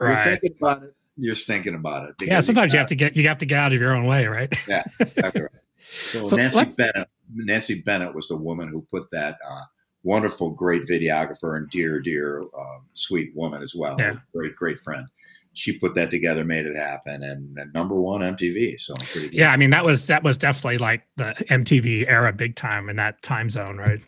Right. 0.00 0.14
You're 0.14 0.24
thinking 0.24 0.54
about 0.60 0.82
it, 0.82 0.94
you're 1.16 1.34
stinking 1.36 1.74
about 1.74 2.08
it. 2.08 2.26
Yeah, 2.26 2.40
sometimes 2.40 2.72
you, 2.72 2.78
you 2.78 2.80
have 2.80 2.88
to 2.88 2.96
get 2.96 3.16
you 3.16 3.28
have 3.28 3.38
to 3.38 3.46
get 3.46 3.58
out 3.58 3.72
of 3.72 3.80
your 3.80 3.94
own 3.94 4.06
way, 4.06 4.26
right? 4.26 4.52
yeah, 4.66 4.82
exactly 4.98 5.42
right. 5.42 5.50
So, 5.92 6.24
so 6.24 6.36
Nancy 6.36 6.64
Bennett, 6.76 7.08
Nancy 7.34 7.82
Bennett 7.82 8.14
was 8.14 8.28
the 8.28 8.36
woman 8.36 8.68
who 8.68 8.82
put 8.90 9.10
that 9.10 9.38
uh, 9.48 9.62
wonderful, 10.02 10.52
great 10.52 10.86
videographer 10.86 11.56
and 11.56 11.68
dear, 11.70 12.00
dear, 12.00 12.42
uh, 12.42 12.78
sweet 12.94 13.32
woman 13.34 13.62
as 13.62 13.74
well. 13.74 13.96
Yeah. 13.98 14.16
Great, 14.34 14.56
great 14.56 14.78
friend 14.78 15.06
she 15.54 15.78
put 15.78 15.94
that 15.94 16.10
together, 16.10 16.44
made 16.44 16.66
it 16.66 16.76
happen, 16.76 17.22
and, 17.22 17.56
and 17.58 17.72
number 17.72 17.94
one 17.94 18.20
MTV. 18.20 18.80
So 18.80 18.94
yeah, 19.30 19.52
I 19.52 19.56
mean 19.56 19.70
that 19.70 19.84
was 19.84 20.06
that 20.06 20.22
was 20.22 20.38
definitely 20.38 20.78
like 20.78 21.06
the 21.16 21.34
MTV 21.50 22.06
era, 22.08 22.32
big 22.32 22.56
time 22.56 22.88
in 22.88 22.96
that 22.96 23.20
time 23.22 23.50
zone, 23.50 23.76
right? 23.76 24.00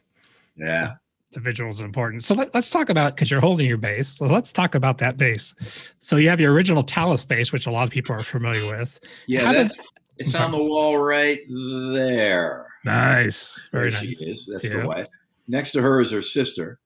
Yeah, 0.57 0.95
the, 1.33 1.41
visuals 1.41 1.83
are 1.83 1.85
important. 1.85 2.25
So 2.25 2.35
let, 2.35 2.55
us 2.55 2.71
talk 2.71 2.89
about 2.89 3.15
because 3.15 3.31
you're 3.31 3.41
holding 3.41 3.67
your 3.67 3.77
bass. 3.77 4.09
So 4.09 4.27
let's 4.27 4.53
talk 4.53 4.75
about 4.75 4.99
that 4.99 5.17
bass. 5.17 5.55
So 5.99 6.17
you 6.17 6.29
have 6.29 6.41
your 6.41 6.53
original 6.53 6.85
Talas 6.85 7.27
bass, 7.27 7.53
which 7.53 7.67
a 7.67 7.71
lot 7.71 7.85
of 7.85 7.91
people 7.91 8.15
are 8.15 8.23
familiar 8.23 8.67
with. 8.67 8.99
Yeah, 9.27 9.53
did, 9.53 9.73
it's 10.19 10.35
on 10.35 10.53
the 10.53 10.63
wall 10.63 10.99
right 10.99 11.41
there. 11.49 12.67
Nice, 12.85 13.67
very 13.73 13.91
there 13.91 14.03
nice. 14.03 14.19
She 14.19 14.25
is. 14.27 14.51
That's 14.53 14.65
yeah. 14.65 14.81
the 14.81 14.87
wife. 14.87 15.09
Next 15.49 15.73
to 15.73 15.83
her 15.83 16.01
is 16.01 16.11
her 16.11 16.23
sister, 16.23 16.79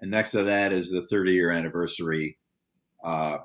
and 0.00 0.10
next 0.10 0.30
to 0.32 0.42
that 0.44 0.72
is 0.72 0.90
the 0.90 1.06
30 1.08 1.32
year 1.32 1.50
anniversary. 1.50 2.38
Uh, 3.02 3.38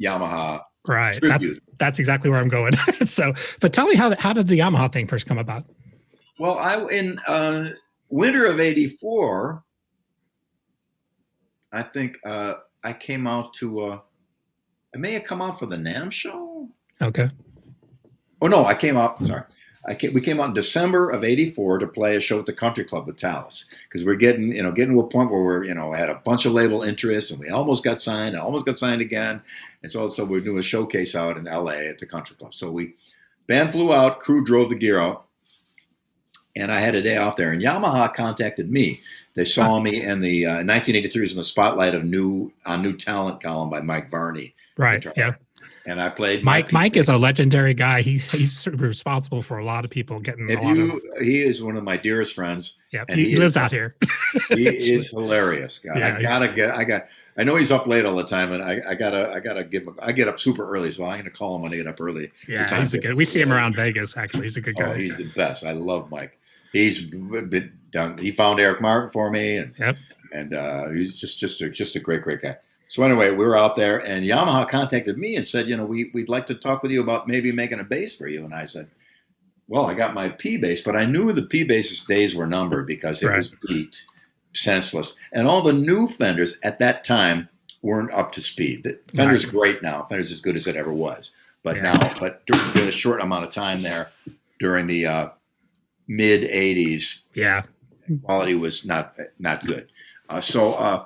Yamaha. 0.00 0.62
Right. 0.86 1.16
Tribute. 1.16 1.38
That's 1.38 1.60
that's 1.78 1.98
exactly 1.98 2.30
where 2.30 2.38
I'm 2.38 2.48
going. 2.48 2.72
so, 3.04 3.32
but 3.60 3.72
tell 3.72 3.86
me 3.86 3.96
how 3.96 4.14
how 4.16 4.32
did 4.32 4.48
the 4.48 4.58
Yamaha 4.58 4.90
thing 4.92 5.06
first 5.06 5.26
come 5.26 5.38
about? 5.38 5.64
Well, 6.38 6.58
I 6.58 6.84
in 6.92 7.18
uh, 7.26 7.70
winter 8.08 8.46
of 8.46 8.60
'84, 8.60 9.62
I 11.72 11.82
think 11.82 12.18
uh, 12.24 12.54
I 12.84 12.92
came 12.92 13.26
out 13.26 13.52
to. 13.54 13.80
Uh, 13.80 14.00
I 14.94 14.98
may 14.98 15.12
have 15.12 15.24
come 15.24 15.42
out 15.42 15.58
for 15.58 15.66
the 15.66 15.76
NAMM 15.76 16.10
show. 16.12 16.68
Okay. 17.02 17.28
Oh 18.42 18.48
no, 18.48 18.64
I 18.64 18.74
came 18.74 18.96
out. 18.96 19.22
Sorry, 19.22 19.42
I 19.86 19.94
came, 19.94 20.12
we 20.12 20.20
came 20.20 20.40
out 20.40 20.48
in 20.48 20.54
December 20.54 21.10
of 21.10 21.24
'84 21.24 21.78
to 21.78 21.86
play 21.86 22.16
a 22.16 22.20
show 22.20 22.38
at 22.38 22.46
the 22.46 22.52
Country 22.52 22.84
Club 22.84 23.06
with 23.06 23.16
Talas 23.16 23.66
because 23.88 24.04
we're 24.04 24.16
getting, 24.16 24.52
you 24.52 24.62
know, 24.62 24.72
getting 24.72 24.94
to 24.94 25.00
a 25.00 25.08
point 25.08 25.30
where 25.30 25.42
we're, 25.42 25.64
you 25.64 25.74
know, 25.74 25.92
had 25.92 26.10
a 26.10 26.16
bunch 26.16 26.44
of 26.44 26.52
label 26.52 26.82
interest 26.82 27.30
and 27.30 27.40
we 27.40 27.48
almost 27.48 27.84
got 27.84 28.02
signed, 28.02 28.34
and 28.34 28.42
almost 28.42 28.66
got 28.66 28.78
signed 28.78 29.00
again, 29.00 29.40
and 29.82 29.90
so 29.90 30.08
so 30.08 30.24
we're 30.24 30.40
doing 30.40 30.58
a 30.58 30.62
showcase 30.62 31.14
out 31.14 31.36
in 31.36 31.44
LA 31.44 31.88
at 31.88 31.98
the 31.98 32.06
Country 32.06 32.36
Club. 32.36 32.54
So 32.54 32.70
we 32.70 32.94
band 33.46 33.72
flew 33.72 33.92
out, 33.92 34.20
crew 34.20 34.44
drove 34.44 34.70
the 34.70 34.74
gear 34.74 34.98
out, 34.98 35.26
and 36.56 36.72
I 36.72 36.80
had 36.80 36.94
a 36.94 37.02
day 37.02 37.16
off 37.16 37.36
there. 37.36 37.52
And 37.52 37.62
Yamaha 37.62 38.12
contacted 38.12 38.70
me. 38.70 39.00
They 39.34 39.44
saw 39.44 39.78
me 39.78 40.02
in 40.02 40.20
the 40.20 40.46
uh, 40.46 40.64
1983 40.64 41.22
was 41.22 41.32
in 41.32 41.38
the 41.38 41.44
spotlight 41.44 41.94
of 41.94 42.04
new 42.04 42.52
on 42.64 42.82
New 42.82 42.96
Talent 42.96 43.42
column 43.42 43.70
by 43.70 43.80
Mike 43.80 44.10
Varney. 44.10 44.54
Right. 44.78 45.06
Yeah. 45.16 45.34
And 45.86 46.00
I 46.00 46.08
played 46.10 46.42
Mike. 46.44 46.72
Mike 46.72 46.96
is 46.96 47.08
a 47.08 47.16
legendary 47.16 47.74
guy. 47.74 48.02
He's 48.02 48.30
he's 48.30 48.66
responsible 48.68 49.42
for 49.42 49.58
a 49.58 49.64
lot 49.64 49.84
of 49.84 49.90
people 49.90 50.20
getting. 50.20 50.50
If 50.50 50.58
a 50.58 50.62
lot 50.62 50.76
you, 50.76 50.96
of, 51.16 51.22
he 51.22 51.42
is 51.42 51.62
one 51.62 51.76
of 51.76 51.84
my 51.84 51.96
dearest 51.96 52.34
friends. 52.34 52.76
yeah, 52.92 53.04
and 53.08 53.18
he, 53.18 53.26
he 53.26 53.30
he 53.32 53.36
lives 53.36 53.54
is- 53.54 53.56
out 53.56 53.70
here. 53.72 53.96
He 54.50 54.66
is 54.68 55.10
hilarious. 55.10 55.78
God, 55.78 55.98
Yeah, 55.98 56.16
I 56.18 56.22
gotta 56.22 56.48
get. 56.48 56.70
I 56.74 56.84
got. 56.84 57.06
I 57.38 57.44
know 57.44 57.54
he's 57.56 57.70
up 57.72 57.86
late 57.86 58.04
all 58.04 58.14
the 58.16 58.24
time, 58.24 58.52
and 58.52 58.62
I, 58.62 58.80
I 58.90 58.94
gotta. 58.94 59.30
I 59.32 59.40
gotta 59.40 59.64
give 59.64 59.84
him. 59.84 59.98
I 60.02 60.12
get 60.12 60.28
up 60.28 60.38
super 60.40 60.68
early, 60.68 60.90
so 60.92 61.04
I'm 61.04 61.18
gonna 61.18 61.30
call 61.30 61.56
him 61.56 61.62
when 61.62 61.72
I 61.72 61.76
get 61.76 61.86
up 61.86 62.00
early. 62.00 62.30
yeah, 62.48 62.78
he's 62.78 62.92
a 62.94 62.98
good. 62.98 63.14
We 63.14 63.24
see 63.24 63.40
him 63.40 63.52
around 63.52 63.76
Vegas. 63.76 64.16
Actually, 64.16 64.44
he's 64.44 64.56
a 64.56 64.60
good 64.60 64.78
Oh, 64.80 64.92
he's 64.92 65.16
the 65.18 65.28
best. 65.34 65.64
I 65.64 65.72
love 65.72 66.10
Mike. 66.10 66.38
He's 66.72 67.08
been 67.08 67.72
done. 67.92 68.18
He 68.18 68.30
found 68.30 68.60
Eric 68.60 68.80
Martin 68.82 69.10
for 69.10 69.30
me, 69.30 69.56
and 69.58 69.74
Yep. 69.78 69.96
and 70.32 70.54
uh, 70.54 70.88
he's 70.90 71.14
just 71.14 71.38
just 71.40 71.60
a 71.62 71.70
just 71.70 71.96
a 71.96 72.00
great 72.00 72.22
great 72.22 72.42
guy. 72.42 72.56
So 72.88 73.02
anyway, 73.02 73.30
we 73.30 73.44
were 73.44 73.56
out 73.58 73.74
there, 73.76 73.98
and 74.06 74.24
Yamaha 74.24 74.68
contacted 74.68 75.18
me 75.18 75.36
and 75.36 75.44
said, 75.46 75.66
you 75.66 75.76
know, 75.76 75.84
we 75.84 76.10
we'd 76.14 76.28
like 76.28 76.46
to 76.46 76.54
talk 76.54 76.82
with 76.82 76.92
you 76.92 77.00
about 77.02 77.26
maybe 77.26 77.50
making 77.52 77.80
a 77.80 77.84
bass 77.84 78.14
for 78.16 78.28
you. 78.28 78.44
And 78.44 78.54
I 78.54 78.64
said, 78.64 78.88
well, 79.68 79.86
I 79.86 79.94
got 79.94 80.14
my 80.14 80.28
P 80.28 80.56
bass, 80.56 80.80
but 80.82 80.94
I 80.96 81.04
knew 81.04 81.32
the 81.32 81.42
P 81.42 81.64
bass's 81.64 82.02
days 82.04 82.34
were 82.36 82.46
numbered 82.46 82.86
because 82.86 83.22
it 83.22 83.26
Right. 83.28 83.36
was 83.38 83.50
beat, 83.66 84.04
senseless, 84.54 85.16
and 85.32 85.48
all 85.48 85.62
the 85.62 85.72
new 85.72 86.06
Fenders 86.06 86.58
at 86.62 86.78
that 86.78 87.02
time 87.02 87.48
weren't 87.82 88.12
up 88.12 88.30
to 88.32 88.40
speed. 88.40 88.84
The 88.84 88.98
Fender's 89.12 89.44
Right. 89.46 89.52
great 89.54 89.82
now. 89.82 90.04
Fender's 90.08 90.30
as 90.32 90.40
good 90.40 90.56
as 90.56 90.66
it 90.68 90.76
ever 90.76 90.92
was, 90.92 91.32
but 91.64 91.76
Yeah. 91.76 91.82
now, 91.92 92.14
but 92.20 92.46
during 92.46 92.86
the 92.86 92.92
short 92.92 93.20
amount 93.20 93.44
of 93.44 93.50
time 93.50 93.82
there, 93.82 94.10
during 94.60 94.86
the 94.86 95.06
uh, 95.06 95.28
mid 96.06 96.42
'80s, 96.44 97.22
Yeah, 97.34 97.62
quality 98.22 98.54
was 98.54 98.86
not 98.86 99.16
not 99.40 99.66
good. 99.66 99.88
Uh, 100.28 100.40
so 100.40 100.74
uh, 100.74 101.04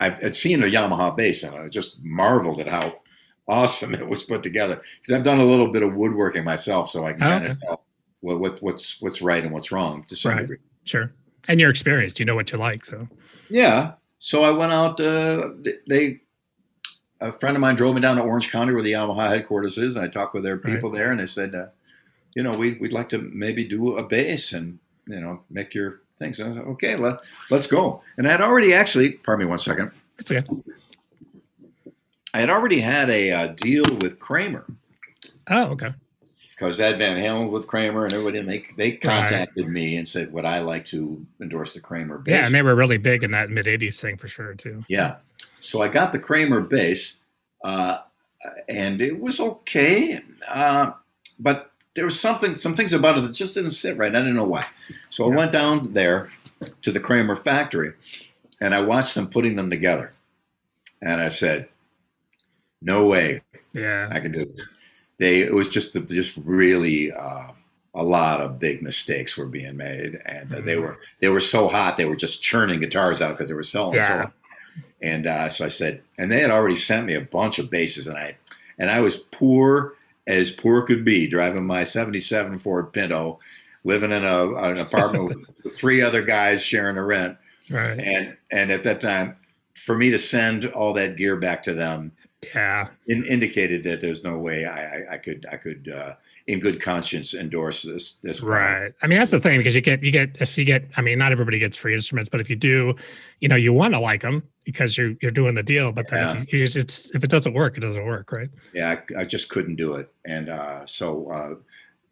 I 0.00 0.10
had 0.10 0.34
seen 0.36 0.62
a 0.62 0.66
Yamaha 0.66 1.16
bass 1.16 1.42
and 1.42 1.56
I 1.56 1.68
just 1.68 1.96
marveled 2.02 2.60
at 2.60 2.68
how 2.68 3.00
awesome 3.48 3.94
it 4.00 4.08
was 4.08 4.22
put 4.24 4.42
together. 4.42 4.80
Because 5.00 5.16
I've 5.16 5.24
done 5.24 5.40
a 5.40 5.44
little 5.44 5.70
bit 5.70 5.82
of 5.82 5.94
woodworking 5.94 6.44
myself, 6.44 6.88
so 6.88 7.04
I 7.04 7.12
can 7.12 7.22
Oh, 7.22 7.26
kind 7.26 7.44
okay. 7.44 7.52
of 7.52 7.60
tell 7.62 7.84
what, 8.20 8.40
what 8.40 8.62
what's 8.62 9.00
what's 9.00 9.22
right 9.22 9.42
and 9.42 9.52
what's 9.52 9.70
wrong 9.72 10.04
to 10.08 10.16
some 10.16 10.32
Right. 10.32 10.40
degree. 10.42 10.58
sure. 10.84 11.12
And 11.48 11.58
you're 11.60 11.70
experienced. 11.70 12.18
You 12.20 12.26
know 12.26 12.34
what 12.34 12.52
you 12.52 12.58
like. 12.58 12.84
So 12.84 13.08
Yeah. 13.48 13.92
So 14.18 14.42
I 14.44 14.50
went 14.50 14.72
out. 14.72 15.00
Uh, 15.00 15.50
they 15.88 16.20
a 17.20 17.32
friend 17.32 17.56
of 17.56 17.60
mine 17.60 17.74
drove 17.76 17.94
me 17.94 18.00
down 18.00 18.16
to 18.16 18.22
Orange 18.22 18.50
County 18.52 18.72
where 18.74 18.82
the 18.82 18.92
Yamaha 18.92 19.28
headquarters 19.28 19.76
is. 19.78 19.96
And 19.96 20.04
I 20.04 20.08
talked 20.08 20.34
with 20.34 20.44
their 20.44 20.56
Right. 20.56 20.74
people 20.74 20.90
there, 20.90 21.10
and 21.10 21.18
they 21.18 21.26
said, 21.26 21.54
uh, 21.54 21.66
you 22.34 22.42
know, 22.44 22.52
we 22.52 22.74
we'd 22.80 22.92
like 22.92 23.08
to 23.10 23.18
maybe 23.18 23.64
do 23.64 23.96
a 23.96 24.06
bass 24.06 24.52
and 24.52 24.78
you 25.06 25.20
know 25.20 25.42
make 25.50 25.74
your 25.74 26.02
thing. 26.18 26.34
So 26.34 26.44
I 26.44 26.48
was 26.48 26.56
like, 26.58 26.66
okay, 26.66 26.96
let 26.96 27.20
let's 27.50 27.66
go. 27.66 28.02
And 28.16 28.26
I 28.26 28.30
had 28.30 28.40
already 28.40 28.74
actually, 28.74 29.12
pardon 29.12 29.46
me 29.46 29.50
one 29.50 29.58
second. 29.58 29.90
it's 30.18 30.30
okay. 30.30 30.44
I 32.34 32.40
had 32.40 32.50
already 32.50 32.80
had 32.80 33.08
a 33.10 33.32
uh, 33.32 33.46
deal 33.48 33.84
with 34.00 34.18
Kramer 34.18 34.66
Oh, 35.50 35.70
okay. 35.70 35.92
because 36.54 36.78
Ed 36.78 36.98
Van 36.98 37.16
Halen 37.16 37.46
was 37.46 37.62
with 37.62 37.66
Kramer 37.68 38.04
and 38.04 38.12
everybody. 38.12 38.38
And 38.38 38.48
they 38.48 38.64
they 38.76 38.92
contacted 38.92 39.66
me 39.68 39.96
and 39.96 40.06
said, 40.06 40.32
would 40.32 40.44
I 40.44 40.60
like 40.60 40.84
to 40.86 41.24
endorse 41.40 41.74
the 41.74 41.80
Kramer 41.80 42.18
bass? 42.18 42.32
Yeah, 42.34 42.46
and 42.46 42.54
they 42.54 42.62
were 42.62 42.74
really 42.74 42.98
big 42.98 43.24
in 43.24 43.30
that 43.30 43.50
mid 43.50 43.66
'80s 43.66 44.00
thing 44.00 44.16
for 44.18 44.28
sure 44.28 44.54
too. 44.54 44.84
Yeah. 44.88 45.16
So 45.60 45.82
I 45.82 45.88
got 45.88 46.12
the 46.12 46.18
Kramer 46.18 46.60
bass, 46.60 47.20
uh, 47.64 47.98
and 48.68 49.00
it 49.00 49.18
was 49.18 49.40
okay, 49.40 50.20
uh, 50.48 50.92
but 51.40 51.67
there 51.98 52.04
was 52.04 52.20
something, 52.20 52.54
some 52.54 52.76
things 52.76 52.92
about 52.92 53.18
it 53.18 53.22
that 53.22 53.32
just 53.32 53.54
didn't 53.54 53.72
sit 53.72 53.96
right. 53.96 54.14
I 54.14 54.20
didn't 54.20 54.36
know 54.36 54.44
why. 54.44 54.64
So 55.10 55.24
I 55.24 55.30
Yeah. 55.30 55.34
went 55.36 55.50
down 55.50 55.92
there 55.94 56.30
to 56.82 56.92
the 56.92 57.00
Kramer 57.00 57.34
factory, 57.34 57.92
and 58.60 58.72
I 58.72 58.82
watched 58.82 59.16
them 59.16 59.28
putting 59.28 59.56
them 59.56 59.68
together, 59.68 60.12
and 61.02 61.20
I 61.20 61.28
said, 61.28 61.68
"No 62.80 63.04
way, 63.06 63.42
Yeah, 63.74 64.08
I 64.12 64.20
can 64.20 64.30
do 64.30 64.44
this." 64.44 64.64
They 65.16 65.40
it 65.40 65.52
was 65.52 65.68
just 65.68 65.94
just 66.08 66.38
really. 66.44 67.10
Uh, 67.12 67.48
a 67.94 68.02
lot 68.04 68.40
of 68.40 68.60
big 68.60 68.80
mistakes 68.80 69.36
were 69.36 69.46
being 69.48 69.76
made, 69.76 70.20
and 70.24 70.52
uh, 70.54 70.60
they 70.60 70.76
Mhm. 70.76 70.82
were 70.82 70.98
they 71.20 71.28
were 71.28 71.40
so 71.40 71.66
hot 71.66 71.96
they 71.96 72.04
were 72.04 72.14
just 72.14 72.40
churning 72.42 72.78
guitars 72.78 73.20
out 73.20 73.30
because 73.30 73.48
they 73.48 73.54
were 73.54 73.62
selling 73.64 74.04
so 74.04 74.10
Yeah. 74.14 74.30
And 75.02 75.26
uh, 75.26 75.48
so 75.48 75.64
I 75.64 75.68
said, 75.68 76.02
and 76.16 76.30
they 76.30 76.38
had 76.38 76.50
already 76.52 76.76
sent 76.76 77.06
me 77.06 77.14
a 77.14 77.20
bunch 77.20 77.58
of 77.58 77.70
basses, 77.70 78.06
and 78.06 78.16
I 78.16 78.36
and 78.78 78.88
I 78.88 79.00
was 79.00 79.16
poor 79.16 79.94
as 80.28 80.50
poor 80.52 80.82
could 80.82 81.04
be, 81.04 81.26
driving 81.26 81.66
my 81.66 81.82
'77 81.82 82.60
Ford 82.60 82.92
Pinto, 82.92 83.40
living 83.82 84.12
in 84.12 84.24
a, 84.24 84.54
an 84.54 84.78
apartment 84.78 85.24
with 85.24 85.44
three 85.74 86.02
other 86.02 86.22
guys 86.22 86.62
sharing 86.64 86.98
a 86.98 87.04
rent, 87.04 87.36
right. 87.70 87.98
and 87.98 88.36
and 88.52 88.70
at 88.70 88.84
that 88.84 89.00
time, 89.00 89.34
for 89.74 89.96
me 89.96 90.10
to 90.10 90.18
send 90.18 90.66
all 90.66 90.92
that 90.92 91.16
gear 91.16 91.36
back 91.36 91.62
to 91.64 91.74
them 91.74 92.12
Yeah, 92.54 92.88
in, 93.08 93.24
indicated 93.24 93.82
that 93.84 94.00
there's 94.00 94.22
no 94.22 94.38
way 94.38 94.66
I, 94.66 94.80
I, 94.80 95.14
I 95.14 95.16
could 95.16 95.46
I 95.50 95.56
could 95.56 95.88
uh, 95.88 96.14
in 96.48 96.58
good 96.58 96.80
conscience 96.80 97.34
endorse 97.34 97.82
this 97.82 98.14
this 98.22 98.40
product. 98.40 98.82
right. 98.82 98.92
I 99.02 99.06
mean, 99.06 99.18
that's 99.18 99.30
the 99.30 99.38
thing 99.38 99.58
because 99.58 99.74
you 99.74 99.82
get 99.82 100.02
you 100.02 100.10
get 100.10 100.36
if 100.40 100.56
you 100.56 100.64
get. 100.64 100.88
I 100.96 101.02
mean, 101.02 101.18
not 101.18 101.30
everybody 101.30 101.58
gets 101.58 101.76
free 101.76 101.92
instruments, 101.94 102.30
but 102.30 102.40
if 102.40 102.48
you 102.48 102.56
do, 102.56 102.96
you 103.40 103.48
know, 103.48 103.54
you 103.54 103.72
want 103.72 103.92
to 103.92 104.00
like 104.00 104.22
them 104.22 104.42
because 104.64 104.96
you're 104.96 105.14
you're 105.20 105.30
doing 105.30 105.54
the 105.54 105.62
deal. 105.62 105.92
But 105.92 106.08
then 106.08 106.38
if, 106.38 106.52
you, 106.52 106.64
it's 106.64 107.10
if 107.14 107.22
it 107.22 107.30
doesn't 107.30 107.52
work, 107.52 107.76
it 107.76 107.80
doesn't 107.80 108.04
work, 108.04 108.32
right? 108.32 108.48
Yeah, 108.72 108.98
I, 109.16 109.20
I 109.20 109.24
just 109.26 109.50
couldn't 109.50 109.76
do 109.76 109.94
it. 109.94 110.10
And 110.24 110.48
uh, 110.48 110.86
so 110.86 111.30
uh, 111.30 111.54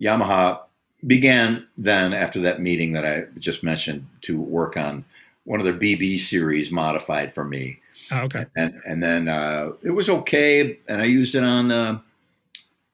Yamaha 0.01 0.61
began 1.07 1.67
then 1.79 2.13
after 2.13 2.39
that 2.41 2.61
meeting 2.61 2.93
that 2.93 3.07
I 3.07 3.25
just 3.39 3.65
mentioned 3.65 4.07
to 4.23 4.39
work 4.39 4.77
on 4.77 5.07
one 5.45 5.61
of 5.61 5.65
their 5.65 5.73
BB 5.73 6.19
series 6.19 6.71
modified 6.71 7.33
for 7.33 7.45
me. 7.45 7.79
Oh, 8.13 8.21
okay. 8.25 8.45
And 8.55 8.83
and 8.87 9.03
then 9.03 9.29
uh, 9.29 9.71
it 9.83 9.93
was 9.93 10.11
okay, 10.11 10.79
and 10.89 11.01
I 11.01 11.07
used 11.07 11.35
it 11.35 11.43
on 11.43 11.73
uh, 11.73 12.01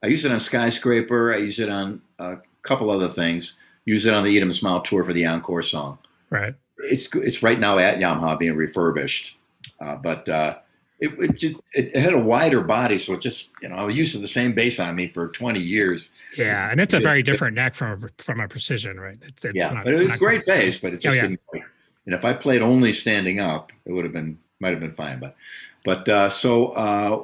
I 0.03 0.09
use 0.09 0.25
it 0.25 0.33
on 0.33 0.41
Skyscraper. 0.41 1.33
I 1.33 1.39
use 1.39 1.59
it 1.61 1.69
on 1.69 2.03
a 2.19 2.39
couple 2.63 2.91
other 2.91 3.09
things. 3.09 3.59
Use 3.85 4.07
it 4.07 4.15
on 4.15 4.25
the 4.25 4.31
Eat 4.31 4.43
'Em 4.43 4.53
Smile 4.53 4.81
tour 4.81 5.05
for 5.05 5.13
the 5.13 5.27
encore 5.27 5.63
song. 5.63 5.99
Right. 6.31 6.55
It's 6.79 7.15
it's 7.15 7.43
right 7.43 7.59
now 7.59 7.79
at 7.79 7.99
Yamaha 7.99 8.39
being 8.39 8.57
refurbished, 8.57 9.37
uh, 9.81 9.97
but 9.97 10.29
uh, 10.29 10.57
it 10.99 11.13
it, 11.19 11.37
just, 11.37 11.55
it 11.75 11.95
it 11.95 11.97
had 11.97 12.15
a 12.15 12.19
wider 12.19 12.61
body, 12.61 12.99
so 12.99 13.13
it 13.15 13.21
just 13.21 13.51
you 13.61 13.69
know 13.69 13.77
I 13.77 13.85
was 13.85 13.97
used 13.97 14.13
to 14.15 14.19
the 14.19 14.29
same 14.29 14.53
bass 14.53 14.81
on 14.81 14.95
me 14.97 15.07
for 15.07 15.29
20 15.29 15.61
years. 15.61 16.11
Yeah, 16.37 16.71
and 16.71 16.81
it's 16.81 16.95
a 16.95 17.01
very 17.01 17.23
different 17.23 17.55
neck 17.55 17.75
from 17.75 18.05
a, 18.05 18.23
from 18.23 18.41
a 18.41 18.49
precision, 18.49 18.99
right? 18.99 19.17
It's, 19.23 19.45
it's 19.45 19.55
yeah, 19.55 19.71
not, 19.73 19.85
but 19.85 19.93
it 19.95 20.07
was 20.09 20.17
great 20.17 20.45
bass, 20.47 20.81
but 20.81 20.95
it 20.95 21.01
just 21.01 21.15
Oh, 21.15 21.17
yeah. 21.17 21.23
didn't. 21.23 21.47
Quite, 21.47 21.63
and 22.07 22.15
if 22.15 22.25
I 22.25 22.33
played 22.35 22.63
only 22.63 22.93
standing 22.93 23.39
up, 23.39 23.71
it 23.85 23.93
would 23.93 24.05
have 24.05 24.13
been 24.13 24.39
might 24.59 24.71
have 24.71 24.81
been 24.81 24.91
fine. 24.91 25.21
But 25.21 25.37
but 25.85 26.09
uh, 26.09 26.31
so 26.31 26.69
uh, 26.69 27.23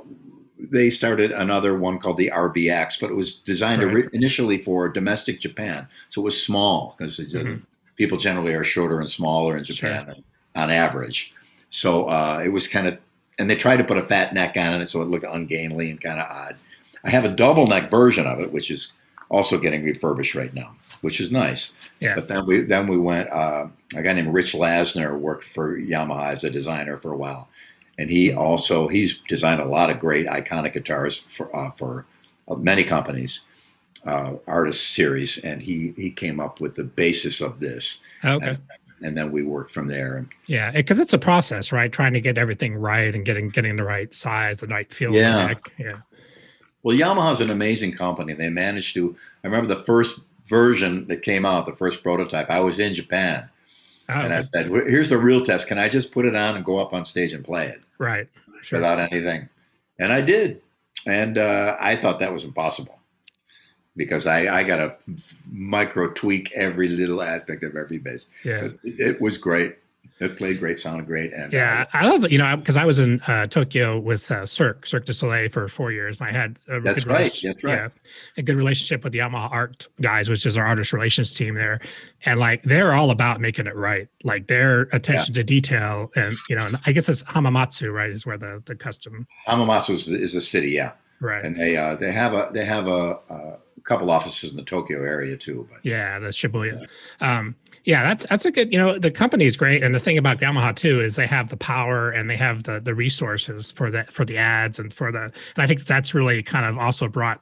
they 0.59 0.91
started 0.91 1.31
another 1.31 1.77
one 1.79 1.99
called 1.99 2.17
the 2.19 2.31
RBX, 2.35 2.99
but 3.01 3.11
it 3.11 3.15
was 3.15 3.35
designed 3.35 3.83
Right. 3.83 3.95
ori- 3.95 4.09
initially 4.13 4.59
for 4.59 4.89
domestic 4.89 5.41
Japan, 5.41 5.87
so 6.09 6.21
it 6.21 6.25
was 6.25 6.43
small 6.43 6.95
because 6.99 7.19
Mhm. 7.21 7.63
people 7.97 8.19
generally 8.19 8.55
are 8.55 8.65
shorter 8.65 8.99
and 9.01 9.09
smaller 9.09 9.57
in 9.57 9.65
Japan 9.65 10.23
on 10.57 10.71
average. 10.71 11.33
So 11.71 12.07
uh, 12.07 12.43
it 12.45 12.49
was 12.49 12.67
kind 12.67 12.87
of, 12.89 12.99
and 13.39 13.49
they 13.49 13.55
tried 13.57 13.77
to 13.77 13.85
put 13.85 13.99
a 13.99 14.03
fat 14.03 14.35
neck 14.35 14.57
on 14.57 14.81
it, 14.81 14.87
so 14.87 15.01
it 15.03 15.09
looked 15.09 15.27
ungainly 15.31 15.91
and 15.91 16.01
kind 16.01 16.19
of 16.21 16.27
odd. 16.29 16.57
I 17.05 17.11
have 17.11 17.25
a 17.25 17.29
double 17.29 17.67
neck 17.67 17.89
version 17.89 18.27
of 18.27 18.41
it, 18.41 18.53
which 18.53 18.71
is 18.71 18.93
also 19.31 19.59
getting 19.59 19.85
refurbished 19.85 20.35
right 20.35 20.53
now, 20.55 20.75
which 21.03 21.21
is 21.21 21.31
nice. 21.31 21.73
Yeah. 22.01 22.15
But 22.17 22.29
then 22.29 22.47
we 22.47 22.61
then 22.61 22.87
we 22.89 22.97
went. 22.99 23.31
Uh, 23.31 23.67
a 23.97 24.03
guy 24.03 24.13
named 24.13 24.33
Rich 24.35 24.53
Lasner 24.55 25.19
worked 25.19 25.45
for 25.45 25.79
Yamaha 25.79 26.33
as 26.33 26.45
a 26.45 26.51
designer 26.51 26.97
for 26.97 27.13
a 27.13 27.17
while, 27.17 27.49
and 27.99 28.09
he 28.09 28.33
also 28.33 28.89
he's 28.89 29.19
designed 29.29 29.61
a 29.61 29.65
lot 29.65 29.91
of 29.91 29.99
great 29.99 30.27
iconic 30.27 30.73
guitars 30.73 31.17
for 31.19 31.55
uh, 31.55 31.71
for 31.71 32.07
uh, 32.49 32.55
many 32.55 32.85
companies, 32.85 33.47
uh, 34.07 34.35
artist 34.47 34.95
series, 34.95 35.45
and 35.45 35.61
he 35.61 35.93
he 35.97 36.11
came 36.11 36.41
up 36.41 36.61
with 36.61 36.77
the 36.77 36.85
basis 36.85 37.41
of 37.41 37.61
this, 37.61 38.03
Okay. 38.25 38.57
and 39.03 39.17
then 39.17 39.33
we 39.33 39.43
worked 39.45 39.71
from 39.73 39.89
there. 39.89 40.25
Yeah, 40.47 40.71
because 40.71 40.99
it's 40.99 41.13
a 41.13 41.19
process, 41.19 41.73
right? 41.73 41.93
Trying 41.93 42.13
to 42.15 42.21
get 42.21 42.39
everything 42.39 42.75
right 42.77 43.15
and 43.15 43.25
getting 43.25 43.49
getting 43.51 43.77
the 43.77 43.85
right 43.85 44.15
size, 44.15 44.59
the 44.61 44.69
right 44.69 44.91
feel. 44.93 45.13
Yeah. 45.13 45.55
Yeah. 45.79 45.97
Well, 46.85 46.97
Yamaha's 46.97 47.41
an 47.41 47.51
amazing 47.51 47.93
company. 47.93 48.33
They 48.35 48.49
managed 48.49 48.95
to. 48.95 49.17
I 49.43 49.49
remember 49.49 49.67
the 49.75 49.81
first 49.83 50.21
version 50.47 51.07
that 51.09 51.23
came 51.23 51.45
out, 51.45 51.67
the 51.67 51.73
first 51.75 52.03
prototype. 52.03 52.49
I 52.49 52.61
was 52.61 52.79
in 52.79 52.95
Japan, 52.95 53.51
Oh, 54.09 54.21
and 54.21 54.33
I 54.33 54.41
said, 54.43 54.69
"Here's 54.69 55.11
the 55.11 55.19
real 55.19 55.43
test. 55.43 55.67
Can 55.67 55.77
I 55.77 55.89
just 55.89 56.13
put 56.13 56.25
it 56.25 56.35
on 56.37 56.55
and 56.57 56.65
go 56.65 56.79
up 56.79 56.95
on 56.95 57.05
stage 57.05 57.33
and 57.35 57.45
play 57.45 57.67
it 57.67 57.81
right. 57.99 58.29
Sure. 58.63 58.79
without 58.79 58.99
anything?" 58.99 59.49
And 59.99 60.13
I 60.13 60.21
did, 60.21 60.63
and 61.07 61.39
uh, 61.39 61.77
I 61.81 61.97
thought 61.97 62.21
that 62.21 62.33
was 62.33 62.45
impossible 62.45 62.99
because 63.99 64.27
I, 64.27 64.61
I 64.61 64.63
got 64.63 64.77
to 64.77 64.97
micro 65.51 66.11
tweak 66.13 66.53
every 66.55 66.89
little 66.89 67.21
aspect 67.21 67.65
of 67.65 67.77
every 67.77 67.99
bass 67.99 68.29
yeah. 68.45 68.61
But 68.61 68.79
it, 68.85 69.01
it 69.01 69.21
was 69.21 69.37
great. 69.37 69.77
It 70.21 70.37
played 70.37 70.59
great, 70.59 70.77
sounded 70.79 71.07
great, 71.07 71.33
and 71.33 71.55
uh, 71.55 71.57
Yeah, 71.57 71.87
I 71.93 72.09
love 72.09 72.25
it. 72.25 72.33
You 72.33 72.39
know, 72.39 72.57
because 72.57 72.77
I 72.77 72.85
was 72.85 72.99
in 72.99 73.21
uh, 73.29 73.47
Tokyo 73.47 73.99
with 74.01 74.31
uh, 74.33 74.47
Cirque, 74.47 74.85
Cirque 74.85 75.05
du 75.05 75.13
Soleil 75.15 75.49
for 75.49 75.69
four 75.69 75.93
years, 75.93 76.21
and 76.21 76.29
I 76.29 76.33
had 76.33 76.59
a 76.69 76.81
That's 76.81 77.05
good 77.05 77.11
right, 77.11 77.19
relationship- 77.19 77.55
that's 77.55 77.65
right. 77.65 77.75
Yeah, 77.77 77.89
a 78.37 78.43
good 78.43 78.57
relationship 78.57 79.05
with 79.05 79.13
the 79.13 79.21
Yamaha 79.21 79.51
Art 79.53 79.87
guys, 80.01 80.29
which 80.29 80.45
is 80.45 80.57
our 80.57 80.67
artist 80.67 80.93
relations 80.93 81.33
team 81.35 81.55
there, 81.55 81.81
and 82.25 82.41
like 82.41 82.63
they're 82.65 82.93
all 82.95 83.11
about 83.13 83.41
making 83.41 83.67
it 83.69 83.77
right. 83.77 84.09
Like 84.25 84.49
their 84.49 84.83
attention 84.93 85.35
to 85.35 85.45
detail, 85.45 86.11
and 86.17 86.37
you 86.49 86.57
know, 86.57 86.67
and 86.67 86.79
I 86.85 86.93
guess 86.93 87.09
it's 87.09 87.23
Hamamatsu, 87.23 87.93
right, 87.93 88.11
is 88.11 88.27
where 88.27 88.39
the 88.39 88.61
the 88.67 88.75
custom. 88.75 89.27
Hamamatsu 89.47 89.91
is, 89.91 90.09
is 90.09 90.35
a 90.35 90.41
city, 90.41 90.71
yeah. 90.71 90.93
right. 91.21 91.45
and 91.45 91.55
they 91.55 91.77
uh, 91.77 91.95
they 91.95 92.11
have 92.11 92.35
a 92.35 92.51
they 92.53 92.65
have 92.65 92.89
a, 92.89 93.19
a 93.31 93.59
couple 93.85 94.11
offices 94.11 94.51
in 94.51 94.57
the 94.57 94.65
Tokyo 94.65 94.99
area 95.03 95.37
too. 95.37 95.67
But 95.71 95.79
Yeah, 95.85 96.19
the 96.19 96.29
Shibuya. 96.29 96.89
Um, 97.21 97.55
yeah, 97.85 98.03
that's 98.03 98.27
that's 98.27 98.45
a 98.45 98.51
good. 98.51 98.73
You 98.73 98.79
know, 98.79 98.99
the 98.99 99.11
company 99.11 99.45
is 99.45 99.57
great, 99.57 99.83
and 99.83 99.95
the 99.95 100.01
thing 100.01 100.19
about 100.19 100.39
Yamaha 100.39 100.75
too 100.75 101.01
is 101.01 101.17
they 101.17 101.27
have 101.27 101.49
the 101.49 101.57
power 101.57 102.11
and 102.11 102.29
they 102.29 102.37
have 102.37 102.65
the 102.65 102.81
the 102.81 102.95
resources 102.95 103.71
for 103.71 103.91
the 103.91 104.05
for 104.05 104.25
the 104.25 104.39
ads 104.39 104.79
and 104.79 104.93
for 104.93 105.13
the. 105.13 105.23
And 105.23 105.33
I 105.57 105.67
think 105.67 105.85
that's 105.85 106.15
really 106.15 106.43
kind 106.43 106.67
of 106.67 106.79
also 106.79 107.09
brought, 107.09 107.41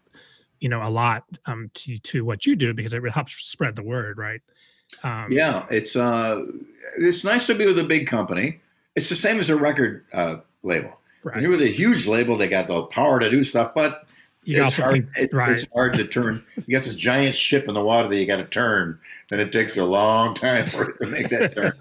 you 0.61 0.69
know, 0.69 0.83
a 0.83 0.91
lot 0.91 1.25
um, 1.47 1.71
to 1.75 1.99
to 1.99 2.25
what 2.25 2.47
you 2.47 2.57
do 2.57 2.75
because 2.75 2.93
it 2.93 3.03
helps 3.11 3.35
spread 3.35 3.77
the 3.77 3.83
word, 3.83 4.19
right? 4.19 4.41
Um, 5.03 5.27
yeah, 5.31 5.67
it's 5.71 5.97
uh, 5.97 6.43
it's 6.97 7.25
nice 7.25 7.47
to 7.47 7.55
be 7.55 7.67
with 7.67 7.79
a 7.79 7.85
big 7.85 8.07
company. 8.07 8.61
It's 8.95 9.09
the 9.09 9.15
same 9.15 9.39
as 9.39 9.51
a 9.51 9.57
record 9.57 10.05
uh, 10.13 10.37
label. 10.63 10.99
When 11.23 11.35
right. 11.35 11.43
you're 11.43 11.51
with 11.51 11.63
a 11.63 11.69
huge 11.69 12.07
label, 12.07 12.37
they 12.37 12.49
got 12.49 12.69
the 12.69 12.83
power 12.85 13.19
to 13.19 13.29
do 13.29 13.43
stuff, 13.43 13.75
but 13.75 14.09
You 14.47 14.63
it's 14.65 14.77
hard. 14.77 14.93
think- 14.93 15.07
It's, 15.17 15.35
right. 15.35 15.51
it's 15.51 15.67
hard 15.75 15.93
to 15.95 16.05
turn. 16.05 16.43
You 16.67 16.77
got 16.77 16.85
this 16.85 16.95
giant 16.95 17.35
ship 17.35 17.67
in 17.69 17.75
the 17.75 17.83
water 17.85 18.09
that 18.09 18.17
you 18.17 18.27
got 18.27 18.37
to 18.37 18.45
turn, 18.45 18.99
and 19.33 19.41
it 19.41 19.53
takes 19.53 19.77
a 19.77 19.85
long 19.85 20.35
time 20.35 20.67
for 20.69 20.91
it 20.91 20.99
to 20.99 21.07
make 21.07 21.29
that 21.31 21.55
turn. 21.55 21.73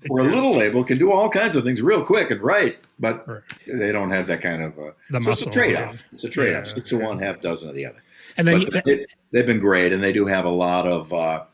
Where 0.08 0.24
a 0.26 0.28
little 0.34 0.54
label 0.56 0.82
can 0.84 0.98
do 0.98 1.12
all 1.12 1.28
kinds 1.28 1.54
of 1.54 1.64
things 1.64 1.82
real 1.82 2.02
quick 2.04 2.30
and 2.30 2.40
right, 2.40 2.78
but 2.98 3.28
Right. 3.28 3.42
they 3.66 3.92
don't 3.92 4.10
have 4.10 4.26
that 4.28 4.40
kind 4.40 4.62
of. 4.62 4.72
Uh, 4.78 4.90
the 5.10 5.20
so 5.20 5.30
it's 5.32 5.42
a 5.46 5.50
trade-off. 5.50 6.02
It's 6.12 6.24
a 6.24 6.28
trade-off. 6.30 6.66
Yeah, 6.68 6.74
Six 6.74 6.92
of 6.92 7.00
yeah. 7.00 7.06
one, 7.06 7.18
half 7.18 7.40
dozen 7.40 7.68
of 7.68 7.74
the 7.74 7.86
other. 7.86 8.02
And 8.38 8.48
then 8.48 8.64
but 8.64 8.86
you, 8.86 8.96
they, 8.96 9.06
they've 9.30 9.46
been 9.46 9.60
great, 9.60 9.92
and 9.92 10.02
they 10.02 10.12
do 10.12 10.24
have 10.26 10.46
a 10.46 10.50
lot 10.50 10.88
of 10.88 11.12
uh, 11.12 11.44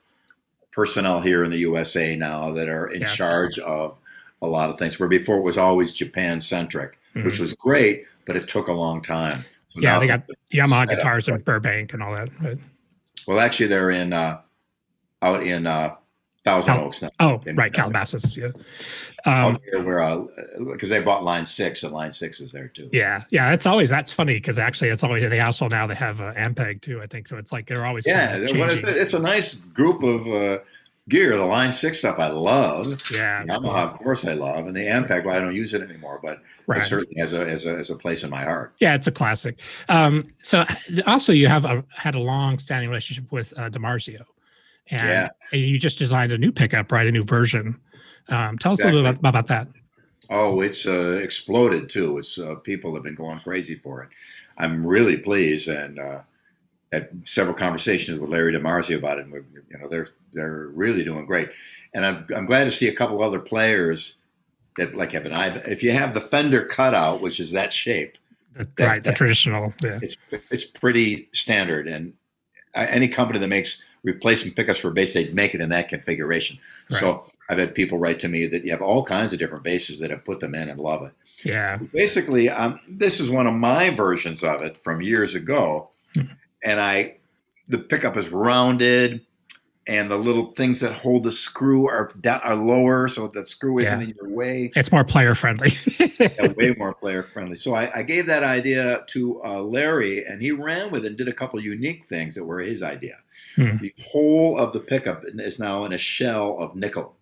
personnel 0.70 1.20
here 1.20 1.42
in 1.44 1.50
the 1.50 1.58
USA 1.58 2.14
now 2.16 2.52
that 2.52 2.68
are 2.68 2.86
in 2.86 3.00
Yeah. 3.02 3.06
charge 3.08 3.58
of 3.58 3.98
a 4.42 4.46
lot 4.46 4.70
of 4.70 4.78
things. 4.78 4.98
Where 5.00 5.08
before 5.08 5.36
it 5.38 5.42
was 5.42 5.58
always 5.58 5.92
Japan 5.92 6.40
centric, 6.40 6.98
which 7.14 7.34
Mhm. 7.34 7.40
was 7.40 7.52
great, 7.54 8.04
but 8.24 8.36
it 8.36 8.46
took 8.48 8.68
a 8.68 8.72
long 8.72 9.02
time. 9.02 9.44
So 9.70 9.80
Yeah, 9.80 9.92
now- 9.94 10.00
they 10.00 10.06
got 10.06 10.22
Yamaha 10.52 10.88
guitars 10.88 11.28
in. 11.28 11.38
Burbank 11.38 11.94
and 11.94 12.02
all 12.02 12.14
that. 12.14 12.28
right? 12.40 12.58
well, 13.26 13.40
actually, 13.40 13.66
they're 13.66 13.90
in 13.90 14.12
uh, 14.12 14.40
out 15.22 15.42
in 15.42 15.66
uh, 15.66 15.94
Thousand 16.44 16.74
Cal- 16.76 16.84
Oaks 16.86 17.02
now. 17.02 17.10
Oh, 17.20 17.40
In- 17.46 17.54
right, 17.56 17.72
Calabasas. 17.72 18.36
Yeah. 18.36 18.48
Um, 19.26 19.32
out 19.56 19.60
here 19.62 19.82
where 19.82 20.26
because 20.72 20.88
they 20.88 21.00
bought 21.00 21.22
Line 21.22 21.44
Six, 21.44 21.82
and 21.84 21.92
Line 21.92 22.10
Six 22.10 22.40
is 22.40 22.50
there 22.52 22.68
too. 22.68 22.88
Yeah, 22.92 23.22
yeah, 23.30 23.52
it's 23.52 23.66
always 23.66 23.90
that's 23.90 24.12
funny 24.12 24.32
because 24.34 24.58
actually 24.58 24.88
it's 24.88 25.04
always 25.04 25.28
they 25.28 25.40
also 25.40 25.68
now 25.68 25.86
they 25.86 25.94
have 25.94 26.20
uh, 26.22 26.32
Ampeg 26.34 26.80
too. 26.80 27.02
I 27.02 27.06
think 27.06 27.28
so. 27.28 27.36
It's 27.36 27.52
like 27.52 27.68
they're 27.68 27.84
always 27.84 28.06
kind 28.06 28.38
Yeah, 28.38 28.44
of 28.50 28.56
well, 28.56 28.70
it's, 28.70 28.80
it's 28.82 29.12
a 29.14 29.20
nice 29.20 29.54
group 29.56 30.02
of 30.02 30.26
uh, 30.26 30.58
gear. 31.08 31.36
The 31.36 31.44
Line 31.44 31.72
Six 31.72 31.98
stuff 31.98 32.18
I 32.18 32.28
love. 32.28 33.00
yeah, 33.12 33.42
Yamaha, 33.44 33.60
cool. 33.60 33.70
of 33.70 33.92
course, 33.94 34.26
I 34.26 34.34
love, 34.34 34.66
and 34.66 34.76
the 34.76 34.80
Ampeg. 34.84 35.24
Well, 35.24 35.34
I 35.36 35.40
don't 35.40 35.54
use 35.54 35.74
it 35.74 35.82
anymore, 35.82 36.20
but 36.22 36.40
right. 36.66 36.82
certainly 36.82 37.18
has 37.20 37.32
a, 37.32 37.48
has 37.48 37.66
a 37.66 37.76
has 37.76 37.90
a 37.90 37.96
place 37.96 38.22
in 38.22 38.30
my 38.30 38.42
heart. 38.44 38.74
Yeah, 38.80 38.94
it's 38.94 39.06
a 39.06 39.12
classic. 39.12 39.60
Um, 39.88 40.32
so 40.38 40.64
also 41.06 41.32
you 41.32 41.48
have 41.48 41.64
a, 41.64 41.84
had 41.94 42.14
a 42.14 42.20
long 42.20 42.58
standing 42.58 42.88
relationship 42.88 43.30
with 43.32 43.56
uh, 43.58 43.70
DiMarzio, 43.70 44.22
and 44.90 45.30
Yeah. 45.52 45.58
you 45.58 45.78
just 45.78 45.98
designed 45.98 46.32
a 46.32 46.38
new 46.38 46.52
pickup, 46.52 46.92
right? 46.92 47.06
A 47.06 47.12
new 47.12 47.24
version. 47.24 47.78
Um, 48.28 48.58
tell 48.58 48.72
us 48.72 48.82
a 48.82 48.86
little 48.86 49.02
bit 49.02 49.18
about, 49.18 49.30
about 49.30 49.46
that. 49.48 49.68
Oh, 50.28 50.60
it's 50.60 50.86
uh, 50.86 51.18
exploded 51.20 51.88
too. 51.88 52.18
It's 52.18 52.38
uh, 52.38 52.54
people 52.56 52.94
have 52.94 53.02
been 53.02 53.16
going 53.16 53.40
crazy 53.40 53.74
for 53.74 54.02
it. 54.04 54.10
I'm 54.58 54.86
really 54.86 55.16
pleased, 55.16 55.68
and 55.68 55.98
uh, 55.98 56.20
had 56.92 57.08
several 57.24 57.54
conversations 57.54 58.18
with 58.18 58.30
Larry 58.30 58.52
DiMarzio 58.54 58.98
about 58.98 59.18
it. 59.18 59.26
And 59.26 59.34
you 59.34 59.78
know, 59.78 59.88
they're 59.88 60.08
they're 60.32 60.68
really 60.68 61.04
doing 61.04 61.26
great, 61.26 61.50
and 61.94 62.04
I'm 62.04 62.26
I'm 62.34 62.46
glad 62.46 62.64
to 62.64 62.70
see 62.70 62.88
a 62.88 62.94
couple 62.94 63.22
other 63.22 63.38
players 63.38 64.16
that 64.76 64.94
like 64.94 65.12
have 65.12 65.26
an 65.26 65.32
eye. 65.32 65.48
If 65.66 65.82
you 65.82 65.92
have 65.92 66.14
the 66.14 66.20
fender 66.20 66.64
cutout, 66.64 67.20
which 67.20 67.40
is 67.40 67.52
that 67.52 67.72
shape, 67.72 68.16
The, 68.54 68.68
That- 68.76 68.86
right, 68.86 69.02
the 69.02 69.10
that- 69.10 69.16
traditional. 69.16 69.72
Yeah, 69.82 69.98
it's 70.02 70.16
it's 70.50 70.64
pretty 70.64 71.28
standard, 71.32 71.86
and 71.88 72.14
any 72.74 73.08
company 73.08 73.38
that 73.38 73.48
makes 73.48 73.82
replacement 74.02 74.56
pickups 74.56 74.78
for 74.78 74.90
bass, 74.90 75.12
they'd 75.12 75.34
make 75.34 75.54
it 75.54 75.60
in 75.60 75.68
that 75.68 75.88
configuration. 75.88 76.58
So 76.88 77.26
I've 77.50 77.58
had 77.58 77.74
people 77.74 77.98
write 77.98 78.18
to 78.20 78.28
me 78.28 78.46
that 78.46 78.64
you 78.64 78.70
have 78.70 78.80
all 78.80 79.04
kinds 79.04 79.32
of 79.34 79.38
different 79.38 79.62
basses 79.62 79.98
that 79.98 80.08
have 80.10 80.24
put 80.24 80.40
them 80.40 80.54
in 80.54 80.70
and 80.70 80.80
love 80.80 81.04
it. 81.04 81.12
yeah, 81.44 81.76
Basically, 81.92 82.48
um, 82.48 82.80
this 82.88 83.20
is 83.20 83.28
one 83.28 83.46
of 83.46 83.52
my 83.52 83.90
versions 83.90 84.42
of 84.42 84.62
it 84.62 84.78
from 84.78 85.02
years 85.02 85.34
ago, 85.34 85.90
Hmm. 86.14 86.22
And 86.64 86.80
I 86.80 87.16
the 87.68 87.78
pickup 87.78 88.16
is 88.16 88.30
rounded. 88.30 89.24
And 89.86 90.08
the 90.10 90.16
little 90.16 90.52
things 90.52 90.78
that 90.80 90.92
hold 90.92 91.24
the 91.24 91.32
screw 91.32 91.88
are 91.88 92.12
down, 92.20 92.40
are 92.44 92.54
lower, 92.54 93.08
so 93.08 93.26
that 93.28 93.48
screw 93.48 93.78
isn't 93.78 94.00
Yeah. 94.00 94.06
in 94.08 94.14
your 94.14 94.28
way 94.28 94.70
it's 94.76 94.92
more 94.92 95.02
player 95.02 95.34
friendly. 95.34 95.70
yeah, 96.20 96.48
way 96.54 96.74
more 96.78 96.94
player 96.94 97.22
friendly. 97.24 97.56
So 97.56 97.74
I, 97.74 97.90
I 97.96 98.02
gave 98.04 98.26
that 98.26 98.44
idea 98.44 99.02
to 99.08 99.42
uh, 99.42 99.62
Larry, 99.62 100.24
and 100.26 100.40
he 100.40 100.52
ran 100.52 100.92
with 100.92 101.04
it 101.04 101.08
and 101.08 101.16
did 101.16 101.28
a 101.28 101.32
couple 101.32 101.58
unique 101.60 102.04
things 102.04 102.34
that 102.36 102.44
were 102.44 102.60
his 102.60 102.82
idea. 102.84 103.16
Hmm. 103.56 103.78
The 103.78 103.92
whole 104.00 104.60
of 104.60 104.72
the 104.74 104.80
pickup 104.80 105.22
is 105.26 105.58
now 105.58 105.86
in 105.86 105.92
a 105.94 105.98
shell 105.98 106.58
of 106.60 106.76
nickel, 106.76 107.16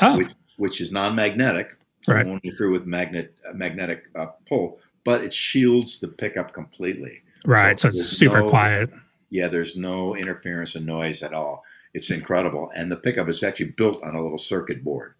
oh, 0.00 0.16
which, 0.16 0.30
which 0.56 0.80
is 0.80 0.92
non-magnetic, 0.92 1.76
Right. 2.06 2.26
only 2.26 2.52
through 2.56 2.72
with 2.72 2.86
magnet 2.86 3.34
uh, 3.46 3.52
magnetic 3.52 4.08
uh, 4.16 4.26
pull, 4.48 4.78
but 5.04 5.22
it 5.22 5.32
shields 5.32 5.98
the 6.00 6.08
pickup 6.08 6.54
completely. 6.54 7.22
Right. 7.46 7.78
So, 7.78 7.88
so 7.90 7.96
it's 7.96 8.06
super 8.06 8.40
no- 8.42 8.50
quiet. 8.50 8.90
Yeah, 9.30 9.48
there's 9.48 9.76
no 9.76 10.16
interference 10.16 10.74
and 10.74 10.86
noise 10.86 11.22
at 11.22 11.34
all. 11.34 11.62
It's 11.94 12.10
incredible, 12.10 12.70
and 12.76 12.90
the 12.90 12.96
pickup 12.96 13.28
is 13.28 13.42
actually 13.42 13.70
built 13.72 14.02
on 14.02 14.14
a 14.14 14.22
little 14.22 14.38
circuit 14.38 14.82
board. 14.84 15.14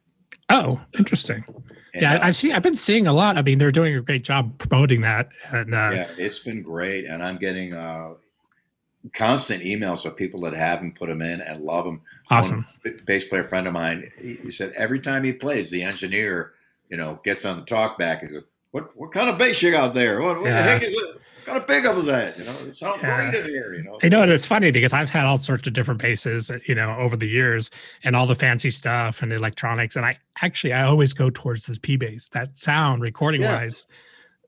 Oh, 0.50 0.80
interesting. 0.98 1.44
And, 1.92 2.02
yeah, 2.02 2.14
uh, 2.16 2.26
I've 2.26 2.36
seen. 2.36 2.52
I've 2.52 2.62
been 2.62 2.74
seeing 2.76 3.06
a 3.06 3.12
lot. 3.12 3.36
I 3.36 3.42
mean, 3.42 3.58
they're 3.58 3.70
doing 3.72 3.94
a 3.94 4.00
great 4.00 4.22
job 4.24 4.56
promoting 4.58 5.02
that, 5.02 5.28
and 5.50 5.74
uh, 5.74 5.90
yeah, 5.92 6.08
it's 6.16 6.38
been 6.38 6.62
great, 6.62 7.04
and 7.04 7.22
I'm 7.22 7.36
getting 7.36 7.74
uh, 7.74 8.14
constant 9.12 9.62
emails 9.62 10.04
of 10.06 10.16
people 10.16 10.40
that 10.42 10.54
have 10.54 10.80
them, 10.80 10.92
put 10.92 11.08
them 11.08 11.22
in, 11.22 11.40
and 11.40 11.62
love 11.62 11.84
them. 11.84 12.00
awesome. 12.30 12.66
One 12.82 13.00
bass 13.06 13.24
player 13.24 13.44
friend 13.44 13.66
of 13.66 13.72
mine, 13.72 14.10
he, 14.20 14.34
he 14.36 14.50
said 14.50 14.72
every 14.72 15.00
time 15.00 15.24
he 15.24 15.32
plays, 15.32 15.70
the 15.70 15.82
engineer, 15.82 16.52
you 16.90 16.96
know, 16.96 17.20
gets 17.24 17.44
on 17.44 17.58
the 17.58 17.64
talk 17.64 17.98
back 17.98 18.22
and 18.22 18.30
goes, 18.30 18.44
"What 18.70 18.96
what 18.96 19.12
kind 19.12 19.28
of 19.28 19.38
bass 19.38 19.62
you 19.62 19.70
got 19.70 19.94
there? 19.94 20.20
What, 20.20 20.36
what 20.38 20.46
Yeah. 20.46 20.62
the 20.62 20.70
heck 20.70 20.82
is 20.82 20.88
it? 20.94 21.20
Kind 21.48 21.62
of 21.62 21.66
pickup 21.66 21.96
is 21.96 22.06
that? 22.06 22.38
You 22.38 22.44
know, 22.44 22.56
it 22.66 22.74
sounds 22.74 23.02
Yeah. 23.02 23.30
great 23.30 23.40
in 23.42 23.48
here. 23.48 23.74
You 23.74 23.82
know, 23.84 23.98
I 24.02 24.08
know, 24.08 24.22
and 24.22 24.30
it's 24.30 24.44
funny 24.46 24.70
because 24.70 24.92
I've 24.92 25.08
had 25.10 25.24
all 25.24 25.38
sorts 25.38 25.66
of 25.66 25.72
different 25.72 26.00
basses, 26.00 26.50
you 26.66 26.74
know, 26.74 26.94
over 26.98 27.16
the 27.16 27.26
years, 27.28 27.70
and 28.04 28.14
all 28.14 28.26
the 28.26 28.34
fancy 28.34 28.70
stuff 28.70 29.22
and 29.22 29.32
electronics. 29.32 29.96
And 29.96 30.04
I 30.04 30.18
actually, 30.42 30.72
I 30.74 30.82
always 30.84 31.12
go 31.14 31.30
towards 31.30 31.66
this 31.66 31.78
P 31.78 31.96
bass. 31.96 32.28
That 32.28 32.58
sound, 32.58 33.00
recording 33.02 33.40
Yeah. 33.40 33.56
wise, 33.56 33.86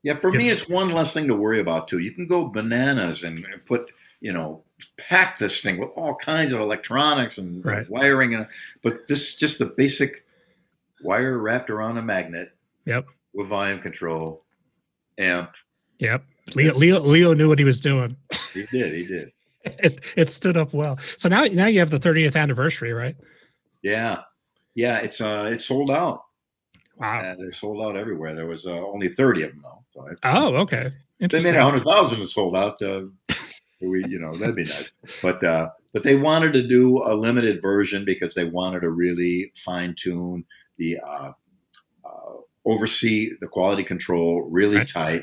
yeah. 0.03 0.13
For 0.13 0.31
me, 0.31 0.47
know. 0.47 0.53
it's 0.53 0.69
one 0.69 0.91
less 0.91 1.13
thing 1.13 1.27
to 1.27 1.35
worry 1.35 1.59
about 1.59 1.87
too. 1.87 1.99
You 1.99 2.11
can 2.11 2.27
go 2.27 2.47
bananas 2.47 3.23
and 3.23 3.45
put, 3.65 3.91
you 4.19 4.31
know, 4.31 4.63
pack 4.97 5.39
this 5.39 5.61
thing 5.63 5.77
with 5.77 5.89
all 5.95 6.15
kinds 6.15 6.53
of 6.53 6.59
electronics 6.59 7.37
and 7.39 7.65
Right. 7.65 7.89
wiring, 7.89 8.33
and 8.35 8.47
but 8.83 9.07
this 9.07 9.35
just 9.35 9.57
the 9.59 9.65
basic 9.65 10.23
wire 11.01 11.39
wrapped 11.39 11.69
around 11.71 11.97
a 11.97 12.01
magnet 12.03 12.51
Yep. 12.85 13.07
with 13.33 13.47
volume 13.47 13.79
control, 13.79 14.43
amp. 15.17 15.55
Yep. 15.99 16.23
Leo, 16.55 16.73
Leo, 16.73 16.99
Leo 16.99 17.33
knew 17.33 17.47
what 17.49 17.59
he 17.59 17.65
was 17.65 17.79
doing. 17.81 18.15
He 18.53 18.63
did. 18.71 18.93
He 18.93 19.05
did. 19.05 19.31
It, 19.63 20.13
it 20.17 20.27
stood 20.27 20.57
up 20.57 20.73
well. 20.73 20.97
So 20.97 21.29
now, 21.29 21.43
now 21.43 21.67
you 21.67 21.77
have 21.81 21.91
the 21.91 21.99
30th 21.99 22.35
anniversary, 22.35 22.93
right? 22.93 23.15
Yeah, 23.83 24.21
yeah. 24.73 24.97
It's 24.97 25.21
uh, 25.21 25.51
it's 25.53 25.65
sold 25.65 25.91
out. 25.91 26.23
Wow. 26.97 27.21
Uh, 27.21 27.35
they're 27.37 27.51
sold 27.51 27.83
out 27.83 27.95
everywhere. 27.95 28.33
There 28.33 28.47
was 28.47 28.65
uh, 28.65 28.83
only 28.87 29.07
thirty 29.07 29.43
of 29.43 29.51
them 29.51 29.61
though. 29.63 29.83
So 29.91 30.15
Oh, 30.23 30.55
okay. 30.61 30.91
they 31.19 31.41
made 31.43 31.53
a 31.53 31.63
hundred 31.63 31.83
thousand 31.83 32.17
and 32.21 32.27
sold 32.27 32.55
out. 32.55 32.81
Uh, 32.81 33.03
we, 33.81 34.03
you 34.07 34.17
know, 34.19 34.35
that'd 34.35 34.55
be 34.55 34.63
nice. 34.63 34.91
But 35.21 35.43
uh, 35.43 35.69
but 35.93 36.01
they 36.01 36.15
wanted 36.15 36.53
to 36.53 36.67
do 36.67 37.03
a 37.03 37.13
limited 37.13 37.61
version 37.61 38.03
because 38.03 38.33
they 38.33 38.45
wanted 38.45 38.79
to 38.79 38.89
really 38.89 39.51
fine 39.55 39.93
tune 39.95 40.43
the 40.79 40.97
uh, 41.07 41.31
uh, 42.03 42.33
oversee 42.65 43.31
the 43.41 43.47
quality 43.47 43.83
control 43.83 44.41
really 44.49 44.77
Right. 44.77 44.87
tight. 44.87 45.21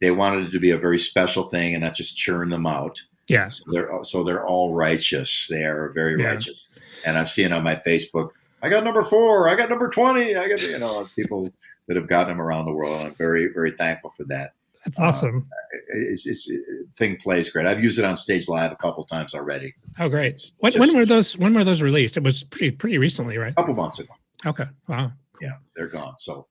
They 0.00 0.10
wanted 0.10 0.46
it 0.46 0.50
to 0.52 0.58
be 0.60 0.70
a 0.70 0.78
very 0.78 0.98
special 0.98 1.44
thing 1.44 1.74
and 1.74 1.84
not 1.84 1.94
just 1.94 2.16
churn 2.16 2.48
them 2.48 2.66
out. 2.66 3.00
Yeah. 3.28 3.48
So 3.50 3.64
they're 3.70 3.90
so 4.02 4.24
they're 4.24 4.46
all 4.46 4.74
righteous. 4.74 5.46
They 5.48 5.64
are 5.64 5.92
very 5.94 6.20
Yeah. 6.20 6.28
righteous. 6.28 6.68
And 7.06 7.16
I'm 7.18 7.26
seeing 7.26 7.52
on 7.52 7.62
my 7.62 7.74
Facebook, 7.74 8.30
I 8.62 8.68
got 8.68 8.84
number 8.84 9.02
four, 9.02 9.48
I 9.48 9.54
got 9.54 9.68
number 9.70 9.88
twenty, 9.88 10.36
I 10.36 10.48
got 10.48 10.62
you 10.62 10.78
know 10.78 11.08
people 11.16 11.52
that 11.86 11.96
have 11.96 12.06
gotten 12.08 12.28
them 12.28 12.40
around 12.40 12.66
the 12.66 12.72
world. 12.72 12.98
And 12.98 13.08
I'm 13.08 13.14
very 13.14 13.48
very 13.52 13.70
thankful 13.72 14.10
for 14.10 14.24
that. 14.24 14.52
That's 14.84 14.98
Uh, 14.98 15.04
awesome. 15.04 15.46
It's, 15.88 16.26
it's 16.26 16.50
thing 16.96 17.16
plays 17.18 17.50
great. 17.50 17.66
I've 17.66 17.82
used 17.84 17.98
it 17.98 18.04
on 18.04 18.16
stage 18.16 18.48
live 18.48 18.72
a 18.72 18.76
couple 18.76 19.04
times 19.04 19.34
already, 19.34 19.74
Oh, 19.98 20.08
great. 20.08 20.50
When, 20.58 20.72
just- 20.72 20.80
when 20.80 20.96
were 20.98 21.04
those? 21.06 21.36
When 21.36 21.52
were 21.52 21.64
those 21.64 21.82
released? 21.82 22.16
It 22.16 22.22
was 22.22 22.44
pretty 22.44 22.70
pretty 22.70 22.96
recently, 22.98 23.36
right? 23.38 23.52
a 23.52 23.54
couple 23.54 23.74
months 23.74 23.98
ago. 23.98 24.12
Okay. 24.46 24.64
Wow. 24.88 25.12
Yeah, 25.40 25.56
they're 25.76 25.88
gone. 25.88 26.14
So 26.18 26.46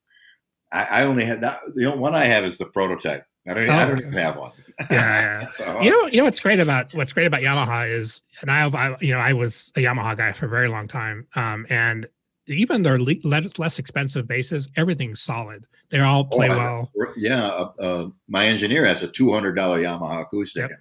I, 0.71 0.83
I 0.83 1.03
only 1.03 1.25
had 1.25 1.41
that. 1.41 1.61
The 1.75 1.85
only 1.87 1.99
one 1.99 2.13
I 2.15 2.25
have 2.25 2.43
is 2.43 2.57
the 2.59 2.65
prototype. 2.67 3.25
I 3.49 3.53
don't. 3.53 3.69
Oh, 3.69 3.73
I 3.73 3.85
don't 3.87 3.99
even 3.99 4.13
have 4.13 4.35
one. 4.37 4.51
Yeah. 4.79 4.85
yeah. 4.91 5.49
So, 5.49 5.81
You 5.81 5.89
know, 5.89 6.07
you 6.07 6.17
know 6.17 6.23
what's 6.25 6.39
great 6.39 6.59
about 6.59 6.93
what's 6.93 7.11
great 7.13 7.27
about 7.27 7.41
Yamaha 7.41 7.89
is, 7.89 8.21
and 8.41 8.49
I, 8.51 8.67
I, 8.69 8.95
you 9.01 9.11
know, 9.11 9.19
I 9.19 9.33
was 9.33 9.71
a 9.75 9.79
Yamaha 9.79 10.15
guy 10.15 10.31
for 10.31 10.45
a 10.45 10.49
very 10.49 10.67
long 10.69 10.87
time, 10.87 11.27
um, 11.35 11.65
and 11.69 12.07
even 12.47 12.83
their 12.83 12.99
le- 12.99 13.15
less 13.23 13.57
less 13.59 13.79
expensive 13.79 14.27
basses, 14.27 14.69
everything's 14.75 15.19
solid. 15.21 15.65
They 15.89 15.99
all 15.99 16.23
play 16.25 16.49
Oh, 16.49 16.53
I- 16.53 16.57
well. 16.57 16.91
Yeah, 17.17 17.45
uh, 17.47 17.71
uh, 17.81 18.09
my 18.27 18.45
engineer 18.45 18.85
has 18.85 19.01
a 19.03 19.07
two 19.07 19.33
hundred 19.33 19.53
dollar 19.55 19.79
Yamaha 19.79 20.21
acoustic. 20.21 20.69
Yep. 20.69 20.79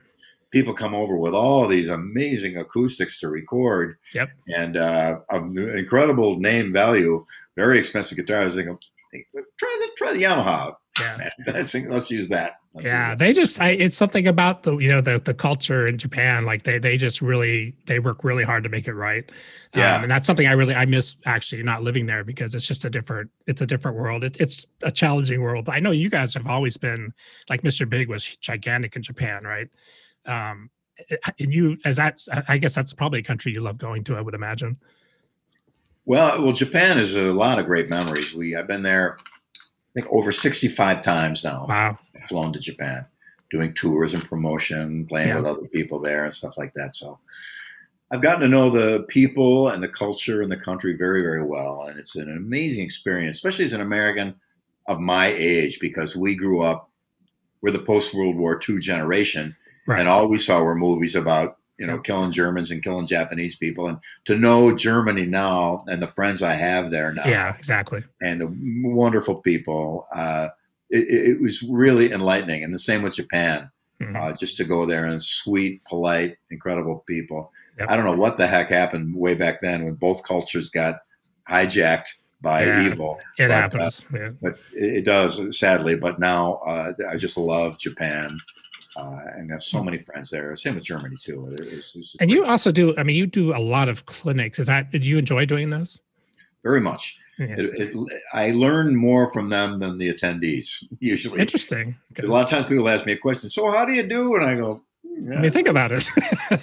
People 0.50 0.72
come 0.72 0.94
over 0.94 1.18
with 1.18 1.34
all 1.34 1.66
these 1.66 1.88
amazing 1.90 2.56
acoustics 2.56 3.20
to 3.20 3.28
record. 3.28 3.96
Yep. 4.14 4.30
And 4.56 4.76
uh, 4.78 5.20
incredible 5.76 6.38
name 6.40 6.72
value, 6.72 7.24
very 7.56 7.78
expensive 7.78 8.16
guitars. 8.16 8.54
They 8.54 8.62
go, 8.62 8.78
"Hey, 9.12 9.26
try 9.58 9.76
the 9.80 9.88
try 9.96 10.12
the 10.14 10.22
Yamaha. 10.22 10.74
Yeah. 11.01 11.28
Let's 11.46 11.74
let's 11.74 12.11
use 12.11 12.28
that. 12.28 12.61
Let's 12.74 12.84
use 12.84 12.92
Yeah, 12.92 13.09
that." 13.11 13.18
they 13.18 13.32
just 13.32 13.61
I, 13.61 13.70
it's 13.70 13.96
something 13.96 14.26
about 14.26 14.62
the 14.62 14.76
you 14.78 14.90
know 14.90 15.01
the 15.01 15.18
the 15.18 15.34
culture 15.34 15.86
in 15.86 15.99
Japan 15.99 16.44
like 16.44 16.62
they 16.62 16.78
they 16.78 16.96
just 16.96 17.22
really 17.22 17.74
they 17.86 17.99
work 17.99 18.24
really 18.24 18.44
hard 18.44 18.62
to 18.64 18.68
make 18.68 18.86
it 18.88 18.94
right. 18.94 19.30
Yeah. 19.74 19.96
Um, 19.96 20.03
and 20.05 20.11
that's 20.11 20.26
something 20.26 20.46
I 20.46 20.53
really 20.53 20.74
I 20.74 20.86
miss 20.86 21.16
actually 21.26 21.62
not 21.62 21.82
living 21.82 22.07
there 22.07 22.24
because 22.24 22.55
it's 22.55 22.66
just 22.66 22.84
a 22.84 22.90
different 22.90 23.30
it's 23.46 23.61
a 23.61 23.66
different 23.66 23.96
world. 23.96 24.24
It's 24.24 24.38
it's 24.38 24.66
a 24.82 24.90
challenging 24.90 25.42
world. 25.42 25.68
I 25.68 25.80
know 25.80 25.90
you 25.90 26.11
guys 26.11 26.34
have 26.34 26.46
always 26.46 26.76
been 26.76 27.12
like 27.49 27.62
Mr. 27.62 27.88
Big 27.88 28.09
was 28.09 28.24
gigantic 28.36 28.96
in 28.96 29.03
Japan, 29.03 29.44
right? 29.44 29.68
Um 30.26 30.70
and 31.38 31.53
you 31.53 31.76
as 31.84 31.96
that's 31.96 32.28
I 32.49 32.59
guess 32.59 32.74
that's 32.74 32.92
probably 32.92 33.20
a 33.20 33.22
country 33.22 33.53
you 33.53 33.61
love 33.61 33.78
going 33.78 34.05
to, 34.05 34.16
I 34.16 34.20
would 34.20 34.34
imagine. 34.34 34.76
Well, 36.05 36.42
well, 36.42 36.53
Japan 36.53 36.99
is 36.99 37.16
a 37.16 37.24
lot 37.24 37.59
of 37.59 37.66
great 37.66 37.90
memories. 37.90 38.34
We 38.34 38.57
I've 38.57 38.66
been 38.66 38.82
there, 38.82 39.18
I 39.99 40.01
think 40.03 40.12
over 40.12 40.30
sixty 40.30 40.68
five 40.68 41.03
times 41.03 41.42
now. 41.42 41.66
Wow. 41.68 41.99
I've 42.14 42.28
flown 42.28 42.53
to 42.53 42.61
Japan, 42.61 43.05
doing 43.51 43.74
tours 43.74 44.14
and 44.14 44.24
promotion, 44.24 45.07
playing 45.07 45.28
Yeah. 45.30 45.36
with 45.38 45.46
other 45.46 45.66
people 45.66 45.99
there 45.99 46.24
and 46.24 46.32
stuff 46.32 46.57
like 46.57 46.72
that. 46.74 46.94
So 46.94 47.18
I've 48.12 48.22
gotten 48.22 48.42
to 48.42 48.49
know 48.49 48.70
the 48.70 49.03
people 49.09 49.70
and 49.70 49.82
the 49.82 49.88
culture 49.88 50.40
and 50.40 50.53
the 50.53 50.57
country 50.57 50.94
very, 50.96 51.20
very 51.22 51.42
well, 51.42 51.82
and 51.88 51.99
it's 51.99 52.14
an 52.14 52.30
amazing 52.30 52.84
experience, 52.84 53.34
especially 53.36 53.64
as 53.64 53.72
an 53.72 53.80
American 53.80 54.36
of 54.86 55.01
my 55.01 55.26
age, 55.36 55.80
because 55.80 56.14
we 56.14 56.36
grew 56.36 56.62
up. 56.62 56.90
We're 57.61 57.72
the 57.72 57.80
post 57.80 58.14
World 58.14 58.36
War 58.36 58.59
II 58.68 58.78
generation, 58.78 59.57
Right. 59.88 59.99
and 59.99 60.09
all 60.09 60.28
we 60.28 60.38
saw 60.38 60.62
were 60.62 60.76
movies 60.76 61.16
about 61.16 61.59
you 61.78 61.86
know 61.86 61.98
killing 62.00 62.32
Germans 62.32 62.70
and 62.70 62.82
killing 62.82 63.06
Japanese 63.06 63.56
people, 63.56 63.86
and 63.88 63.98
to 64.24 64.36
know 64.36 64.74
Germany 64.74 65.26
now 65.26 65.84
and 65.86 66.02
the 66.02 66.06
friends 66.06 66.42
I 66.42 66.54
have 66.54 66.90
there 66.90 67.12
now, 67.12 67.26
yeah, 67.26 67.54
exactly. 67.56 68.02
and 68.20 68.40
the 68.40 68.54
wonderful 68.88 69.36
people. 69.36 70.06
Uh, 70.14 70.48
it, 70.90 71.32
it 71.32 71.40
was 71.40 71.62
really 71.62 72.12
enlightening, 72.12 72.64
and 72.64 72.72
the 72.72 72.78
same 72.78 73.02
with 73.02 73.14
Japan. 73.14 73.70
Mhm. 74.00 74.14
Uh, 74.14 74.32
just 74.32 74.56
to 74.58 74.64
go 74.64 74.86
there 74.86 75.06
and 75.06 75.20
sweet, 75.20 75.84
polite, 75.84 76.36
incredible 76.50 77.02
people. 77.08 77.50
Yep. 77.80 77.90
I 77.90 77.96
don't 77.96 78.04
know 78.04 78.14
what 78.16 78.36
the 78.36 78.46
heck 78.46 78.68
happened 78.70 79.12
way 79.16 79.34
back 79.34 79.60
then 79.60 79.82
when 79.84 79.94
both 79.94 80.22
cultures 80.22 80.70
got 80.70 81.00
hijacked 81.50 82.06
by 82.40 82.64
Yeah. 82.64 82.86
evil. 82.86 83.18
It 83.38 83.48
but, 83.48 83.50
uh, 83.50 83.54
happens. 83.54 84.04
yeah. 84.14 84.28
but 84.40 84.58
it, 84.72 84.98
it 84.98 85.04
does, 85.04 85.58
sadly. 85.58 85.96
But 85.96 86.20
now 86.20 86.54
uh, 86.64 86.92
I 87.10 87.16
just 87.16 87.36
love 87.36 87.76
Japan. 87.78 88.38
Uh, 88.99 89.20
and 89.36 89.51
have 89.53 89.62
so 89.62 89.80
many 89.82 89.96
friends 89.99 90.28
there. 90.30 90.55
Same 90.57 90.74
with 90.74 90.84
Germany 90.92 91.16
too. 91.26 91.38
It's- 91.61 91.92
it's 91.94 92.16
And 92.20 92.30
you 92.32 92.44
also 92.44 92.72
do 92.72 92.84
I 92.99 93.03
mean 93.05 93.16
you 93.16 93.26
do 93.26 93.55
a 93.55 93.62
lot 93.74 93.88
of 93.88 94.05
clinics. 94.07 94.59
Is 94.59 94.66
that 94.66 94.90
did 94.90 95.05
you 95.07 95.16
enjoy 95.18 95.46
doing 95.46 95.70
those? 95.70 96.01
very 96.64 96.80
much. 96.80 97.16
Yeah. 97.38 97.55
It, 97.57 97.66
it, 97.82 98.12
I 98.32 98.51
learn 98.51 98.96
more 98.96 99.32
from 99.32 99.49
them 99.49 99.78
than 99.78 99.96
the 99.96 100.12
attendees 100.12 100.68
usually. 101.14 101.38
Interesting. 101.40 101.94
A 102.20 102.26
lot 102.26 102.42
of 102.44 102.51
times 102.51 102.66
people 102.66 102.88
ask 102.88 103.07
me 103.07 103.12
a 103.12 103.16
question. 103.16 103.49
So 103.49 103.70
how 103.70 103.84
do 103.84 103.92
you 103.92 104.03
do? 104.03 104.34
And 104.36 104.44
I 104.44 104.55
go, 104.57 104.82
"Hmm, 105.07 105.32
I 105.34 105.40
mean, 105.42 105.53
think 105.53 105.68
about 105.68 105.92
it. 105.92 106.03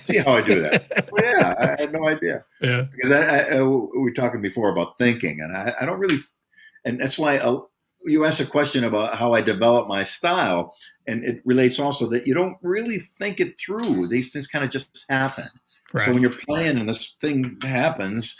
see 0.06 0.18
how 0.18 0.34
I 0.34 0.42
do 0.42 0.60
that. 0.66 1.08
Well, 1.14 1.24
yeah, 1.24 1.56
I 1.58 1.82
had 1.82 1.94
no 1.94 2.04
idea. 2.16 2.44
yeah. 2.62 2.84
because 2.94 3.12
I, 3.12 3.56
I, 3.56 3.64
we 3.64 4.00
were 4.04 4.12
talking 4.22 4.42
before 4.42 4.70
about 4.70 4.98
thinking, 4.98 5.40
and 5.42 5.56
I, 5.56 5.74
I 5.80 5.86
don't 5.86 6.00
really, 6.04 6.20
and 6.84 7.00
that's 7.00 7.18
why 7.18 7.40
you 8.06 8.26
asked 8.26 8.40
a 8.40 8.46
question 8.46 8.84
about 8.84 9.16
how 9.16 9.34
I 9.34 9.42
develop 9.42 9.88
my 9.88 10.04
style, 10.04 10.76
and 11.08 11.24
it 11.24 11.42
relates 11.46 11.80
also 11.80 12.08
that 12.10 12.26
you 12.28 12.34
don't 12.34 12.58
really 12.62 13.00
think 13.00 13.40
it 13.40 13.58
through. 13.60 14.08
These 14.08 14.32
things 14.34 14.48
kind 14.48 14.64
of 14.66 14.72
just 14.72 15.06
happen. 15.10 15.50
Right. 15.94 16.06
So 16.06 16.14
when 16.14 16.22
you're 16.22 16.32
playing 16.32 16.78
and 16.78 16.88
this 16.90 17.16
thing 17.22 17.58
happens, 17.64 18.36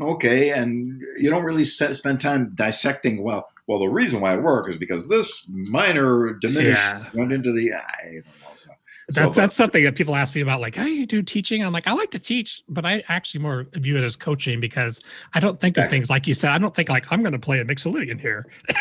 okay, 0.00 0.50
and 0.50 1.00
you 1.18 1.30
don't 1.30 1.44
really 1.44 1.64
se- 1.64 1.94
spend 1.94 2.20
time 2.20 2.52
dissecting. 2.54 3.22
Well, 3.22 3.48
well, 3.66 3.78
the 3.78 3.88
reason 3.88 4.20
why 4.20 4.34
it 4.34 4.42
worked 4.42 4.68
is 4.68 4.76
because 4.76 5.08
this 5.08 5.46
minor 5.48 6.34
diminished 6.40 6.80
Yeah. 6.80 7.04
went 7.14 7.32
into 7.32 7.52
the. 7.52 7.72
I 7.74 7.84
don't 8.12 8.24
know. 8.26 8.54
So, 8.54 8.70
that's 9.14 9.36
that's 9.36 9.54
something 9.54 9.84
that 9.84 9.94
people 9.94 10.14
ask 10.16 10.34
me 10.34 10.40
about, 10.40 10.60
like, 10.60 10.76
how 10.76 10.86
you 10.86 11.06
do 11.06 11.22
teaching? 11.22 11.64
I'm 11.64 11.72
like, 11.72 11.86
I 11.86 11.92
like 11.92 12.10
to 12.12 12.18
teach, 12.18 12.62
but 12.68 12.84
I 12.84 13.02
actually 13.08 13.42
more 13.42 13.66
view 13.74 13.96
it 13.96 14.04
as 14.04 14.16
coaching 14.16 14.60
because 14.60 15.00
I 15.34 15.40
don't 15.40 15.58
think 15.60 15.76
of 15.76 15.88
things 15.88 16.10
like 16.10 16.26
you 16.26 16.34
said. 16.34 16.50
I 16.50 16.58
don't 16.58 16.74
think 16.74 16.88
like 16.88 17.10
I'm 17.10 17.22
going 17.22 17.32
to 17.32 17.38
play 17.38 17.60
a 17.60 17.64
mixolydian 17.64 18.20
here. 18.20 18.46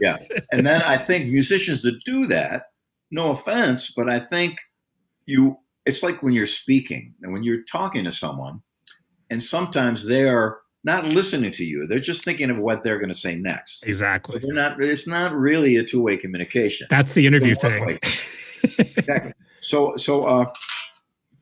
Yeah 0.00 0.16
and 0.52 0.66
then 0.66 0.82
I 0.82 0.96
think 0.96 1.30
musicians 1.30 1.82
that 1.82 2.02
do 2.04 2.26
that, 2.26 2.64
no 3.10 3.30
offense, 3.30 3.90
but 3.90 4.08
I 4.08 4.18
think 4.18 4.58
you 5.26 5.58
it's 5.84 6.02
like 6.02 6.22
when 6.22 6.32
you're 6.32 6.46
speaking 6.46 7.14
and 7.22 7.32
when 7.32 7.42
you're 7.42 7.64
talking 7.64 8.04
to 8.04 8.12
someone, 8.12 8.62
and 9.30 9.42
sometimes 9.42 10.06
they 10.06 10.28
are 10.28 10.60
not 10.84 11.06
listening 11.06 11.50
to 11.52 11.64
you. 11.64 11.86
They're 11.86 11.98
just 11.98 12.24
thinking 12.24 12.50
of 12.50 12.58
what 12.58 12.82
they're 12.82 12.98
going 12.98 13.08
to 13.08 13.14
say 13.14 13.34
next. 13.34 13.80
So 13.80 13.88
Exactly. 13.88 14.38
they're 14.40 14.54
not 14.54 14.82
it's 14.82 15.06
not 15.06 15.34
really 15.34 15.76
a 15.76 15.84
two-way 15.84 16.16
communication. 16.16 16.86
That's 16.90 17.14
the 17.14 17.26
interview 17.26 17.54
thing. 17.54 17.98
Exactly. 18.64 19.32
So 19.62 19.96
so 19.96 20.24
uh, 20.24 20.52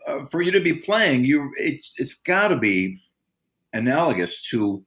uh, 0.06 0.24
for 0.26 0.42
you 0.42 0.50
to 0.52 0.60
be 0.60 0.74
playing, 0.74 1.24
you 1.24 1.50
it's 1.58 1.94
it's 1.98 2.14
got 2.14 2.48
to 2.48 2.56
be 2.56 3.00
analogous 3.72 4.48
to 4.50 4.84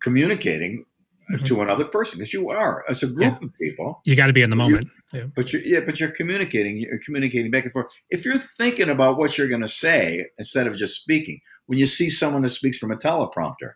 communicating 0.00 0.84
Mhm. 1.32 1.44
to 1.44 1.60
another 1.60 1.84
person 1.84 2.18
because 2.20 2.32
you 2.32 2.50
are 2.50 2.84
as 2.88 3.02
a 3.02 3.08
group 3.08 3.42
of 3.42 3.50
people 3.60 4.00
you 4.04 4.14
got 4.14 4.28
to 4.28 4.32
be 4.32 4.42
in 4.42 4.50
the 4.50 4.54
moment. 4.54 4.86
but 5.34 5.52
you're 5.52 5.62
yeah, 5.62 5.80
but 5.80 5.98
you're 5.98 6.10
communicating. 6.12 6.76
You're 6.78 7.00
communicating 7.00 7.50
back 7.50 7.64
and 7.64 7.72
forth. 7.72 7.86
If 8.10 8.24
you're 8.24 8.38
thinking 8.38 8.90
about 8.90 9.18
what 9.18 9.36
you're 9.36 9.48
going 9.48 9.62
to 9.62 9.66
say 9.68 10.26
instead 10.38 10.68
of 10.68 10.76
just 10.76 11.00
speaking, 11.02 11.40
when 11.66 11.78
you 11.80 11.86
see 11.86 12.08
someone 12.10 12.42
that 12.42 12.50
speaks 12.50 12.78
from 12.78 12.92
a 12.92 12.96
teleprompter 12.96 13.72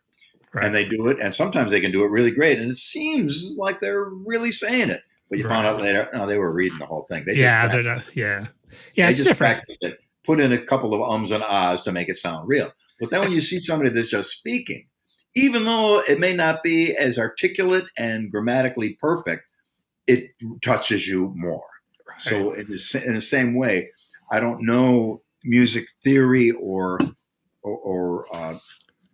Right. 0.52 0.64
and 0.64 0.72
they 0.74 0.84
do 0.88 1.08
it, 1.08 1.18
and 1.20 1.34
sometimes 1.34 1.70
they 1.72 1.80
can 1.80 1.90
do 1.92 2.04
it 2.04 2.10
really 2.10 2.30
great, 2.30 2.58
and 2.60 2.70
it 2.70 2.76
seems 2.76 3.56
like 3.58 3.80
they're 3.80 4.04
really 4.04 4.52
saying 4.52 4.90
it, 4.90 5.02
but 5.30 5.38
you 5.38 5.48
found 5.48 5.66
out 5.66 5.80
later, 5.80 6.08
no, 6.12 6.26
they 6.26 6.38
were 6.38 6.52
reading 6.52 6.78
the 6.78 6.86
whole 6.86 7.06
thing. 7.08 7.24
They 7.24 7.32
just 7.32 7.42
yeah, 7.42 7.68
they're 7.68 7.82
not, 7.82 8.16
yeah, 8.16 8.46
yeah. 8.94 9.06
they 9.06 9.12
It's 9.12 9.20
just 9.20 9.30
different. 9.30 9.56
practiced 9.58 9.84
it. 9.84 10.00
Put 10.26 10.40
in 10.40 10.52
a 10.52 10.58
couple 10.58 10.92
of 10.92 11.00
ums 11.00 11.30
and 11.30 11.42
ahs 11.42 11.82
to 11.84 11.92
make 11.92 12.08
it 12.08 12.16
sound 12.16 12.48
real. 12.48 12.72
But 12.98 13.10
then 13.10 13.20
when 13.20 13.32
you 13.32 13.40
see 13.40 13.60
somebody 13.60 13.90
that's 13.90 14.10
just 14.10 14.30
speaking, 14.30 14.86
even 15.34 15.64
though 15.64 16.00
it 16.00 16.18
may 16.20 16.34
not 16.34 16.62
be 16.62 16.94
as 16.96 17.18
articulate 17.18 17.84
and 17.96 18.30
grammatically 18.30 18.94
perfect, 19.00 19.44
it 20.06 20.30
touches 20.60 21.08
you 21.08 21.32
more. 21.36 21.64
So 22.18 22.52
in 22.52 22.66
the, 22.66 23.02
in 23.06 23.14
the 23.14 23.20
same 23.20 23.54
way, 23.54 23.90
I 24.30 24.40
don't 24.40 24.66
know 24.66 25.22
music 25.44 25.86
theory 26.04 26.50
or 26.50 26.98
or, 27.62 27.76
or 27.78 28.36
uh, 28.36 28.58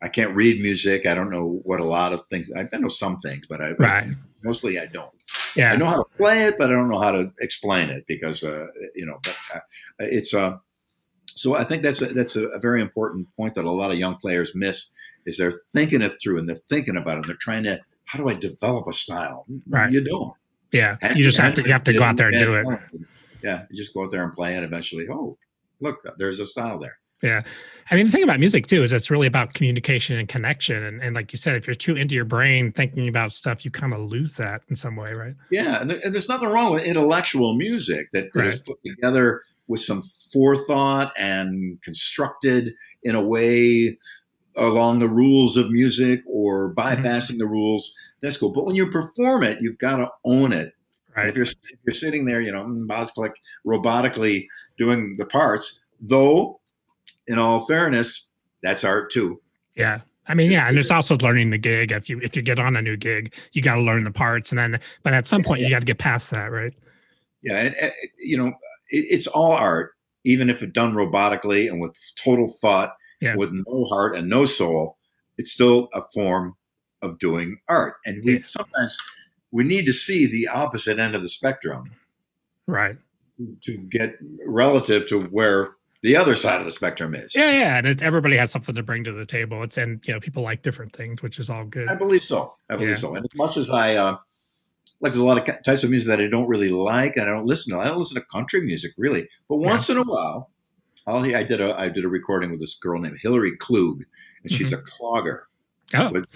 I 0.02 0.08
can't 0.08 0.34
read 0.34 0.60
music. 0.60 1.06
I 1.06 1.14
don't 1.14 1.30
know 1.30 1.60
what 1.62 1.80
a 1.80 1.84
lot 1.84 2.12
of 2.12 2.24
things. 2.30 2.50
I, 2.56 2.66
I 2.72 2.78
know 2.78 2.88
some 2.88 3.18
things, 3.20 3.46
but 3.48 3.60
I 3.60 3.72
right. 3.72 4.08
Mostly 4.47 4.78
I 4.78 4.86
don't. 4.86 5.12
Yeah. 5.55 5.72
I 5.72 5.76
know 5.76 5.86
how 5.86 5.97
to 5.97 6.05
play 6.16 6.44
it, 6.44 6.57
but 6.59 6.70
I 6.70 6.72
don't 6.72 6.88
know 6.88 7.01
how 7.01 7.12
to 7.12 7.32
explain 7.40 7.90
it 7.90 8.05
because 8.07 8.44
uh, 8.44 8.66
you 8.94 9.07
know. 9.07 9.18
But 9.22 9.36
uh, 9.55 9.61
it's 9.99 10.32
uh, 10.32 10.59
so 11.26 11.57
I 11.57 11.64
think 11.64 11.82
that's 11.82 12.01
a, 12.03 12.07
that's 12.07 12.36
a, 12.36 12.47
a 12.49 12.59
very 12.59 12.80
important 12.80 13.28
point 13.36 13.55
that 13.55 13.64
a 13.64 13.70
lot 13.70 13.90
of 13.90 13.99
young 13.99 14.16
players 14.16 14.53
miss 14.55 14.92
is 15.26 15.38
they're 15.38 15.61
thinking 15.72 16.03
it 16.03 16.16
through 16.22 16.38
and 16.38 16.49
they're 16.49 16.57
thinking 16.68 16.97
about 16.97 17.14
it. 17.14 17.16
And 17.18 17.24
they're 17.28 17.36
trying 17.36 17.64
to 17.64 17.80
how 18.05 18.18
do 18.18 18.28
I 18.28 18.34
develop 18.34 18.86
a 18.86 18.92
style? 18.92 19.47
Right. 19.68 19.90
You 19.90 20.03
don't. 20.03 20.34
Yeah. 20.72 20.97
You 21.14 21.24
just 21.24 21.38
have 21.38 21.55
to 21.55 21.62
you 21.62 21.72
have 21.72 21.84
to 21.84 21.92
go 21.92 22.03
out 22.03 22.16
there 22.16 22.28
and 22.28 22.38
do 22.38 22.55
it. 22.55 22.66
Yeah, 23.42 23.64
you 23.70 23.76
just 23.76 23.94
go 23.94 24.05
out 24.05 24.11
there 24.11 24.24
and 24.24 24.32
play, 24.32 24.57
it. 24.57 24.64
eventually, 24.64 25.07
oh, 25.11 25.38
look, 25.80 25.99
there's 26.18 26.40
a 26.40 26.47
style 26.47 26.78
there. 26.78 26.99
Yeah. 27.22 27.42
I 27.90 27.96
mean, 27.96 28.06
the 28.06 28.12
thing 28.12 28.22
about 28.22 28.40
music 28.40 28.66
too 28.66 28.82
is 28.82 28.92
it's 28.92 29.10
really 29.10 29.26
about 29.26 29.54
communication 29.54 30.18
and 30.18 30.28
connection. 30.28 30.82
And, 30.82 31.02
and 31.02 31.14
like 31.14 31.32
you 31.32 31.38
said, 31.38 31.56
if 31.56 31.66
you're 31.66 31.74
too 31.74 31.96
into 31.96 32.14
your 32.14 32.24
brain 32.24 32.72
thinking 32.72 33.08
about 33.08 33.32
stuff, 33.32 33.64
you 33.64 33.70
kind 33.70 33.94
of 33.94 34.00
lose 34.00 34.36
that 34.36 34.62
in 34.68 34.76
some 34.76 34.96
way, 34.96 35.12
right? 35.12 35.34
Yeah, 35.50 35.80
and, 35.80 35.92
and 35.92 36.14
there's 36.14 36.28
nothing 36.28 36.48
wrong 36.48 36.72
with 36.72 36.84
intellectual 36.84 37.56
music 37.56 38.08
that, 38.12 38.32
that 38.34 38.46
is 38.46 38.56
Right. 38.56 38.64
put 38.64 38.78
together 38.84 39.42
with 39.66 39.80
some 39.80 40.02
forethought 40.32 41.12
and 41.18 41.80
constructed 41.82 42.74
in 43.02 43.14
a 43.14 43.22
way 43.22 43.98
along 44.56 44.98
the 44.98 45.08
rules 45.08 45.56
of 45.56 45.70
music 45.70 46.22
or 46.26 46.74
mm-hmm. 46.74 46.80
bypassing 46.80 47.38
the 47.38 47.46
rules. 47.46 47.94
That's 48.20 48.36
cool. 48.36 48.52
But 48.52 48.66
when 48.66 48.76
you 48.76 48.90
perform 48.90 49.42
it, 49.42 49.60
you've 49.60 49.78
got 49.78 49.96
to 49.96 50.10
own 50.24 50.52
it. 50.52 50.72
Right. 51.16 51.28
if 51.28 51.36
you're 51.36 51.46
if 51.46 51.78
you're 51.86 51.94
sitting 51.94 52.26
there, 52.26 52.42
you 52.42 52.52
know, 52.52 52.64
mm, 52.64 52.86
Bosklik 52.86 53.32
robotically 53.66 54.48
doing 54.76 55.16
the 55.16 55.24
parts, 55.24 55.80
though, 55.98 56.60
in 57.28 57.38
all 57.38 57.66
fairness, 57.66 58.30
that's 58.62 58.84
art 58.84 59.10
too. 59.10 59.40
Yeah. 59.74 60.00
I 60.28 60.34
mean, 60.34 60.50
yeah, 60.50 60.66
and 60.66 60.76
there's 60.76 60.90
also 60.90 61.16
learning 61.18 61.50
the 61.50 61.58
gig. 61.58 61.92
If 61.92 62.10
you 62.10 62.18
if 62.20 62.34
you 62.34 62.42
get 62.42 62.58
on 62.58 62.74
a 62.76 62.82
new 62.82 62.96
gig, 62.96 63.34
you 63.52 63.62
got 63.62 63.76
to 63.76 63.80
learn 63.80 64.02
the 64.02 64.10
parts, 64.10 64.50
and 64.50 64.58
then 64.58 64.80
but 65.04 65.14
at 65.14 65.24
some 65.24 65.42
point 65.44 65.60
you 65.60 65.70
got 65.70 65.80
to 65.80 65.86
get 65.86 65.98
past 65.98 66.30
that, 66.32 66.50
right? 66.50 66.72
Yeah, 67.42 67.58
and, 67.58 67.74
and, 67.76 67.92
you 68.18 68.36
know, 68.36 68.48
it, 68.90 69.04
it's 69.08 69.28
all 69.28 69.52
art, 69.52 69.92
even 70.24 70.50
if 70.50 70.62
it's 70.64 70.72
done 70.72 70.94
robotically 70.94 71.70
and 71.70 71.80
with 71.80 71.96
total 72.16 72.48
thought, 72.60 72.96
Yeah. 73.20 73.36
with 73.36 73.52
no 73.52 73.84
heart 73.84 74.16
and 74.16 74.28
no 74.28 74.44
soul. 74.46 74.96
it's 75.38 75.52
still 75.52 75.88
a 75.92 76.02
form 76.14 76.56
of 77.02 77.18
doing 77.18 77.58
art. 77.68 77.96
And 78.06 78.24
we 78.24 78.36
Yeah. 78.36 78.42
sometimes 78.42 78.96
we 79.52 79.62
need 79.64 79.84
to 79.86 79.92
see 79.92 80.26
the 80.26 80.48
opposite 80.48 80.98
end 80.98 81.14
of 81.14 81.22
the 81.22 81.28
spectrum 81.28 81.92
Right. 82.66 82.96
to 83.64 83.76
get 83.76 84.16
relative 84.46 85.06
to 85.08 85.20
where 85.26 85.76
the 86.07 86.16
other 86.16 86.36
side 86.36 86.61
of 86.61 86.66
the 86.66 86.72
spectrum 86.72 87.14
is. 87.14 87.34
Yeah, 87.34 87.50
yeah, 87.50 87.78
and 87.78 87.86
it's 87.86 88.02
everybody 88.02 88.36
has 88.36 88.50
something 88.52 88.74
to 88.76 88.82
bring 88.82 89.02
to 89.04 89.12
the 89.12 89.26
table. 89.26 89.62
It's 89.64 89.76
and 89.76 90.00
you 90.07 90.14
know 90.14 90.20
people 90.20 90.42
like 90.44 90.62
different 90.62 90.92
things, 90.94 91.22
which 91.22 91.38
is 91.40 91.50
all 91.50 91.64
good. 91.64 91.88
I 91.88 91.96
believe 91.96 92.22
so. 92.22 92.54
I 92.70 92.74
believe 92.76 92.90
Yeah. 92.90 92.94
so. 92.94 93.14
And 93.16 93.24
as 93.24 93.34
much 93.36 93.57
as 93.57 93.68
I 93.68 93.96
uh, 93.96 94.12
like, 95.00 95.12
there's 95.12 95.18
a 95.18 95.24
lot 95.24 95.36
of 95.48 95.62
types 95.62 95.82
of 95.82 95.90
music 95.90 96.09
that 96.09 96.20
I 96.20 96.28
don't 96.28 96.46
really 96.48 96.68
like, 96.68 97.16
and 97.16 97.28
I 97.28 97.34
don't 97.34 97.44
listen 97.46 97.74
to. 97.74 97.80
I 97.80 97.86
don't 97.88 97.98
listen 97.98 98.20
to 98.20 98.26
country 98.32 98.62
music 98.62 98.92
really, 98.96 99.28
but 99.48 99.57
Yeah. 99.61 99.66
once 99.68 99.90
in 99.90 99.98
a 99.98 100.04
while, 100.04 100.50
I'll, 101.09 101.24
I 101.36 101.42
did 101.42 101.61
a 101.61 101.78
I 101.78 101.88
did 101.88 102.04
a 102.04 102.09
recording 102.09 102.50
with 102.52 102.61
this 102.61 102.76
girl 102.76 103.00
named 103.00 103.18
Hillary 103.20 103.57
Klug, 103.57 104.04
and 104.44 104.52
she's 104.52 104.72
a 104.72 104.78
clogger. 104.78 105.40
Oh, 105.94 106.11
But 106.12 106.26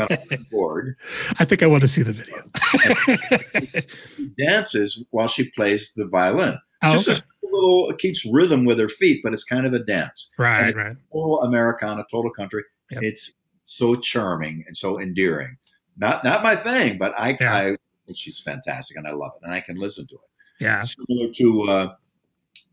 on 0.00 0.18
a 0.30 0.38
board, 0.52 0.96
I 1.38 1.44
think 1.44 1.62
I 1.62 1.66
want 1.66 1.80
to 1.82 1.88
see 1.88 2.02
the 2.02 2.12
video. 2.12 3.84
she 4.16 4.28
dances 4.44 5.02
while 5.10 5.26
she 5.28 5.50
plays 5.50 5.92
the 5.94 6.06
violin. 6.08 6.56
oh, 6.82 6.92
Just 6.92 7.08
okay. 7.08 7.20
Little, 7.54 7.90
it 7.90 7.98
keeps 7.98 8.24
rhythm 8.26 8.64
with 8.64 8.78
her 8.78 8.88
feet, 8.88 9.20
but 9.22 9.32
it's 9.32 9.44
kind 9.44 9.66
of 9.66 9.72
a 9.72 9.78
dance. 9.78 10.32
right, 10.38 10.74
right. 10.74 10.96
Total 11.12 11.42
Americana, 11.42 12.04
total 12.10 12.30
country. 12.30 12.62
Yep. 12.90 13.02
It's 13.02 13.32
so 13.64 13.94
charming 13.94 14.64
and 14.66 14.76
so 14.76 15.00
endearing. 15.00 15.56
Not 15.96 16.24
not 16.24 16.42
my 16.42 16.56
thing, 16.56 16.98
but 16.98 17.14
I, 17.18 17.36
Yeah. 17.40 17.54
I 17.54 17.76
she's 18.14 18.40
fantastic 18.40 18.96
and 18.98 19.06
I 19.06 19.12
love 19.12 19.32
it 19.36 19.44
and 19.44 19.52
I 19.54 19.60
can 19.60 19.76
listen 19.76 20.06
to 20.08 20.14
it. 20.14 20.30
Yeah, 20.60 20.82
Similar 20.82 21.32
to 21.32 21.62
uh, 21.62 21.94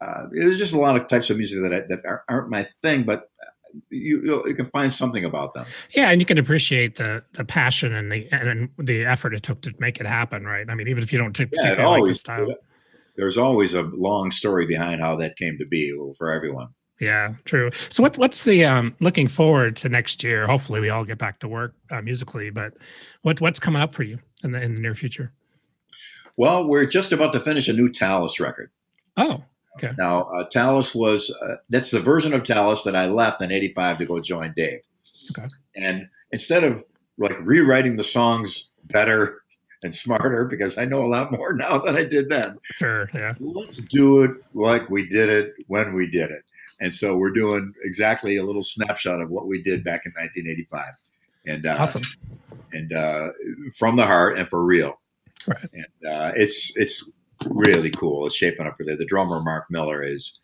uh, 0.01 0.25
there's 0.31 0.57
just 0.57 0.73
a 0.73 0.77
lot 0.79 0.95
of 0.99 1.07
types 1.07 1.29
of 1.29 1.37
music 1.37 1.61
that 1.61 1.73
I, 1.73 1.79
that 1.87 2.01
aren't- 2.27 2.49
my 2.49 2.63
thing, 2.81 3.03
but 3.03 3.29
you 3.89 4.43
you 4.45 4.53
can 4.53 4.65
find 4.67 4.91
something 4.91 5.23
about 5.23 5.53
them. 5.53 5.65
yeah, 5.91 6.09
and 6.11 6.19
you 6.21 6.25
can 6.25 6.37
appreciate 6.37 6.95
the 6.95 7.23
the 7.33 7.45
passion 7.45 7.93
and 7.93 8.11
the 8.11 8.27
and 8.31 8.69
the 8.77 9.05
effort 9.05 9.33
it 9.33 9.43
took 9.43 9.61
to 9.61 9.73
make 9.79 9.99
it 10.01 10.05
happen, 10.05 10.43
right? 10.45 10.69
I 10.69 10.75
mean, 10.75 10.87
even 10.89 11.03
if 11.03 11.13
you 11.13 11.19
don't 11.19 11.37
Yeah, 11.39 11.45
particularly 11.45 12.01
like 12.01 12.07
the 12.07 12.13
style. 12.13 12.53
There's 13.21 13.37
always 13.37 13.75
a 13.75 13.83
long 13.83 14.31
story 14.31 14.65
behind 14.65 14.99
how 14.99 15.15
that 15.17 15.37
came 15.37 15.59
to 15.59 15.65
be 15.65 15.95
for 16.17 16.31
everyone. 16.31 16.69
Yeah, 16.99 17.35
true. 17.45 17.69
So 17.89 18.01
what 18.01 18.17
what's 18.17 18.45
the 18.45 18.65
um 18.65 18.95
looking 18.99 19.27
forward 19.27 19.75
to 19.77 19.89
next 19.89 20.23
year? 20.23 20.47
Hopefully 20.47 20.79
we 20.79 20.89
all 20.89 21.05
get 21.05 21.19
back 21.19 21.37
to 21.41 21.47
work 21.47 21.75
uh, 21.91 22.01
musically, 22.01 22.49
but 22.49 22.73
what 23.21 23.39
what's 23.39 23.59
coming 23.59 23.79
up 23.79 23.93
for 23.93 24.01
you 24.01 24.17
in 24.43 24.51
the 24.51 24.61
in 24.63 24.73
the 24.73 24.79
near 24.79 24.95
future? 24.95 25.31
Well, 26.35 26.67
we're 26.67 26.87
just 26.87 27.11
about 27.11 27.31
to 27.33 27.39
finish 27.39 27.67
a 27.67 27.73
new 27.73 27.89
Talas 27.89 28.39
record. 28.39 28.71
Oh, 29.17 29.43
okay. 29.77 29.93
Now, 29.99 30.23
uh, 30.23 30.49
Talas 30.49 30.95
was 30.95 31.29
uh, 31.43 31.57
that's 31.69 31.91
the 31.91 31.99
version 31.99 32.33
of 32.33 32.41
Talas 32.41 32.83
that 32.85 32.95
I 32.95 33.05
left 33.05 33.39
in 33.43 33.51
'85 33.51 33.99
to 33.99 34.05
go 34.07 34.19
join 34.19 34.51
Dave. 34.55 34.81
Okay. 35.29 35.47
And 35.75 36.07
instead 36.31 36.63
of 36.63 36.83
like 37.19 37.37
rewriting 37.41 37.97
the 37.97 38.03
songs 38.03 38.71
better 38.85 39.40
and 39.83 39.93
smarter, 39.93 40.45
because 40.45 40.77
I 40.77 40.85
know 40.85 41.01
a 41.03 41.07
lot 41.07 41.31
more 41.31 41.53
now 41.55 41.77
than 41.79 41.95
I 41.95 42.03
did 42.03 42.29
then, 42.29 42.57
sure. 42.73 43.09
Yeah. 43.13 43.33
let's 43.39 43.77
do 43.77 44.23
it 44.23 44.31
like 44.53 44.89
we 44.89 45.07
did 45.07 45.29
it 45.29 45.53
when 45.67 45.93
we 45.93 46.07
did 46.09 46.29
it. 46.31 46.43
And 46.79 46.93
so 46.93 47.15
we're 47.17 47.31
doing 47.31 47.73
exactly 47.83 48.37
a 48.37 48.43
little 48.43 48.63
snapshot 48.63 49.21
of 49.21 49.29
what 49.29 49.47
we 49.47 49.61
did 49.61 49.83
back 49.83 50.01
in 50.05 50.11
1985, 50.13 50.83
and 51.45 51.65
uh, 51.65 51.75
Awesome. 51.79 52.01
and 52.73 52.91
uh, 52.93 53.29
from 53.77 53.95
the 53.97 54.05
heart 54.05 54.37
and 54.37 54.47
for 54.49 54.63
real. 54.63 54.99
Right. 55.47 55.57
And 55.73 56.11
uh, 56.11 56.31
it's 56.35 56.71
it's 56.77 57.11
really 57.47 57.89
cool. 57.91 58.25
It's 58.27 58.35
shaping 58.35 58.65
up 58.67 58.77
for 58.77 58.83
there. 58.85 58.95
The 58.97 59.05
drummer 59.05 59.41
Mark 59.41 59.65
Miller 59.69 60.03
is 60.03 60.39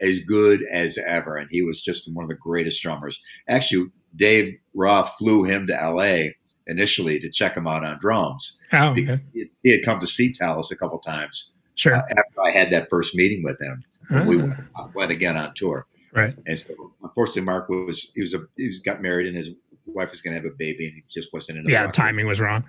as 0.00 0.20
good 0.20 0.64
as 0.70 0.96
ever, 0.98 1.36
and 1.36 1.48
he 1.50 1.62
was 1.62 1.80
just 1.82 2.12
one 2.14 2.24
of 2.24 2.28
the 2.28 2.34
greatest 2.36 2.82
drummers. 2.82 3.20
Actually, 3.48 3.90
Dave 4.16 4.54
Roth 4.74 5.12
flew 5.18 5.44
him 5.44 5.66
to 5.68 5.80
L.A. 5.80 6.34
initially 6.70 7.18
to 7.20 7.28
check 7.30 7.56
him 7.56 7.66
out 7.66 7.84
on 7.84 7.98
drums. 8.00 8.58
Oh, 8.72 8.90
okay. 8.92 9.20
he 9.34 9.46
he 9.62 9.70
had 9.72 9.84
come 9.84 10.00
to 10.00 10.06
see 10.06 10.32
Talas 10.32 10.70
a 10.70 10.76
couple 10.76 10.98
times 11.00 11.52
Sure. 11.74 11.94
uh, 11.96 12.02
after 12.10 12.42
I 12.42 12.50
had 12.50 12.70
that 12.70 12.88
first 12.88 13.14
meeting 13.14 13.42
with 13.42 13.60
him. 13.60 13.82
We 14.26 14.40
Ah, 14.40 14.42
went, 14.84 14.94
went 14.94 15.10
again 15.12 15.36
on 15.36 15.54
tour. 15.54 15.86
Right. 16.12 16.34
And 16.46 16.58
so, 16.58 16.92
unfortunately, 17.02 17.42
Mark 17.42 17.68
was 17.68 18.10
he 18.14 18.20
was 18.22 18.34
a 18.34 18.40
he 18.56 18.66
was 18.66 18.80
got 18.80 19.00
married 19.02 19.26
and 19.28 19.36
his 19.36 19.50
wife 19.86 20.10
was 20.10 20.20
going 20.22 20.34
to 20.34 20.40
have 20.40 20.48
a 20.50 20.54
baby, 20.56 20.86
and 20.86 20.94
he 20.94 21.02
just 21.08 21.32
wasn't 21.32 21.58
in 21.58 21.64
the 21.64 21.72
yeah, 21.72 21.88
timing 21.90 22.26
was 22.26 22.40
wrong. 22.40 22.64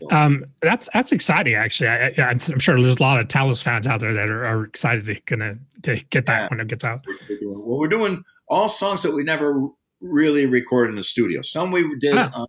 So- 0.00 0.10
Um, 0.10 0.44
that's 0.62 0.88
that's 0.94 1.12
exciting. 1.12 1.54
Actually, 1.54 1.88
I, 1.90 2.12
I'm 2.18 2.38
sure 2.58 2.80
there's 2.82 2.96
a 2.98 3.02
lot 3.02 3.18
of 3.20 3.28
Talas 3.28 3.62
fans 3.62 3.86
out 3.86 4.00
there 4.00 4.12
that 4.14 4.28
are, 4.30 4.44
are 4.46 4.64
excited 4.64 5.04
to 5.06 5.20
gonna 5.26 5.58
to 5.82 5.96
get 6.10 6.24
that 6.26 6.42
Yeah. 6.42 6.48
when 6.48 6.60
it 6.60 6.68
gets 6.68 6.84
out. 6.84 7.04
We're, 7.06 7.36
doing, 7.38 7.62
well, 7.66 7.78
we're 7.78 7.88
doing 7.88 8.24
all 8.48 8.68
songs 8.68 9.02
that 9.02 9.12
we 9.14 9.22
never 9.22 9.68
really 10.00 10.46
recorded 10.46 10.90
in 10.90 10.96
the 10.96 11.02
studio. 11.04 11.40
Some 11.42 11.70
we 11.72 11.82
did 11.98 12.14
Ah. 12.16 12.30
on, 12.34 12.46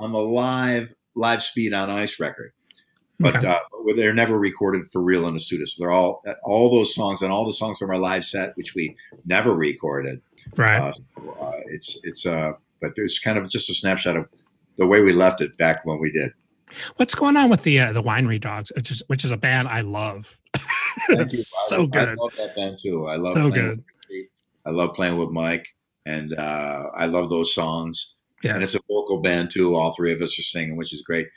on 0.00 0.12
the 0.12 0.18
live 0.18 0.92
live 1.14 1.42
speed 1.42 1.72
on 1.74 1.90
ice 1.90 2.18
record, 2.18 2.52
but 3.18 3.36
Okay. 3.36 3.46
uh, 3.46 3.58
they're 3.96 4.14
never 4.14 4.38
recorded 4.38 4.84
for 4.86 5.02
real 5.02 5.26
in 5.28 5.34
the 5.34 5.40
studio. 5.40 5.64
So 5.66 5.82
they're 5.82 5.92
all 5.92 6.22
all 6.44 6.70
those 6.74 6.94
songs 6.94 7.22
and 7.22 7.30
all 7.32 7.44
the 7.44 7.52
songs 7.52 7.78
from 7.78 7.90
our 7.90 7.98
live 7.98 8.24
set, 8.24 8.56
which 8.56 8.74
we 8.74 8.96
never 9.26 9.54
recorded. 9.54 10.20
right. 10.56 10.80
Uh, 10.80 10.92
so, 10.92 11.30
uh, 11.40 11.60
it's 11.66 12.00
it's 12.04 12.26
uh, 12.26 12.52
but 12.80 12.92
it's 12.96 13.18
kind 13.18 13.36
of 13.38 13.48
just 13.50 13.68
a 13.70 13.74
snapshot 13.74 14.16
of 14.16 14.26
the 14.78 14.86
way 14.86 15.00
we 15.02 15.12
left 15.12 15.40
it 15.42 15.56
back 15.58 15.84
when 15.84 15.98
we 16.00 16.10
did. 16.10 16.32
What's 16.96 17.14
going 17.14 17.36
on 17.36 17.50
with 17.50 17.62
the 17.64 17.80
uh, 17.80 17.92
the 17.92 18.02
Winery 18.02 18.40
Dogs, 18.40 18.72
which 18.76 18.90
is 18.90 19.02
which 19.08 19.24
is 19.24 19.32
a 19.32 19.36
band 19.36 19.68
I 19.68 19.82
love. 19.82 20.38
Thank 21.08 21.18
you. 21.18 21.24
it's 21.24 21.52
I 21.54 21.68
so 21.76 21.86
good. 21.86 22.08
I 22.08 22.14
love 22.14 22.34
that 22.38 22.54
band 22.56 22.78
too. 22.82 23.06
I 23.06 23.16
love 23.16 23.34
So 23.36 23.50
good. 23.50 23.78
with 24.08 24.26
I 24.66 24.70
love 24.70 24.94
playing 24.94 25.16
with 25.18 25.30
Mike, 25.30 25.66
and 26.06 26.32
uh, 26.34 26.86
I 26.96 27.06
love 27.06 27.28
those 27.28 27.54
songs. 27.54 28.14
Yeah. 28.42 28.54
And 28.54 28.62
it's 28.62 28.74
a 28.74 28.80
vocal 28.88 29.20
band 29.20 29.50
too. 29.50 29.74
All 29.76 29.92
three 29.94 30.12
of 30.12 30.20
us 30.22 30.38
are 30.38 30.42
singing, 30.42 30.76
which 30.76 30.92
is 30.94 31.02
great. 31.02 31.28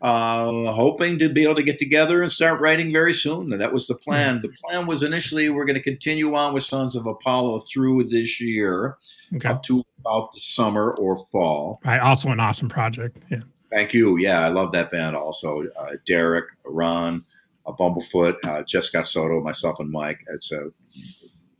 Uh, 0.00 0.70
hoping 0.72 1.18
to 1.18 1.28
be 1.28 1.42
able 1.42 1.56
to 1.56 1.62
get 1.62 1.78
together 1.78 2.22
and 2.22 2.30
start 2.30 2.60
writing 2.60 2.92
very 2.92 3.12
soon. 3.12 3.48
That 3.50 3.72
was 3.72 3.88
the 3.88 3.96
plan. 3.96 4.40
The 4.40 4.48
plan 4.64 4.86
was 4.86 5.02
initially 5.02 5.50
we're 5.50 5.64
going 5.64 5.76
to 5.76 5.82
continue 5.82 6.34
on 6.36 6.54
with 6.54 6.62
Sons 6.62 6.94
of 6.94 7.06
Apollo 7.08 7.60
through 7.72 8.04
this 8.04 8.40
year 8.40 8.96
Okay. 9.34 9.48
up 9.48 9.62
to 9.64 9.84
about 9.98 10.32
the 10.34 10.40
summer 10.40 10.92
or 10.92 11.18
fall. 11.32 11.80
Right. 11.84 11.98
Also 12.00 12.30
an 12.30 12.38
awesome 12.38 12.68
project. 12.68 13.18
Yeah. 13.28 13.40
Thank 13.72 13.92
you. 13.92 14.16
Yeah, 14.18 14.38
I 14.40 14.48
love 14.48 14.70
that 14.72 14.90
band 14.92 15.16
also. 15.16 15.66
Uh, 15.78 15.96
Derek, 16.06 16.44
Ron, 16.64 17.24
uh, 17.66 17.72
Bumblefoot, 17.72 18.36
uh, 18.44 18.62
Jeff 18.62 18.84
Scott 18.84 19.04
Soto, 19.04 19.40
myself, 19.42 19.80
and 19.80 19.90
Mike. 19.90 20.20
It's 20.28 20.52
a 20.52 20.70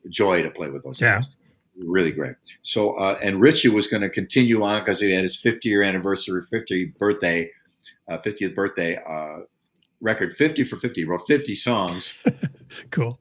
joy 0.08 0.42
to 0.42 0.50
play 0.50 0.70
with 0.70 0.84
those 0.84 1.00
Yeah. 1.02 1.16
guys. 1.16 1.30
Really 1.78 2.10
great. 2.12 2.34
So, 2.62 2.94
uh, 2.98 3.18
and 3.22 3.40
Richie 3.40 3.68
was 3.68 3.86
going 3.86 4.00
to 4.02 4.10
continue 4.10 4.62
on 4.62 4.80
because 4.80 5.00
he 5.00 5.12
had 5.12 5.22
his 5.22 5.40
50 5.40 5.68
year 5.68 5.82
anniversary, 5.82 6.42
50 6.50 6.86
birthday, 6.98 7.50
uh, 8.10 8.18
50th 8.18 8.54
birthday 8.54 8.98
uh, 9.08 9.38
record, 10.00 10.34
50 10.36 10.64
for 10.64 10.76
50. 10.78 11.00
He 11.00 11.04
wrote 11.06 11.22
50 11.26 11.54
songs. 11.54 12.18
Cool. 12.90 13.18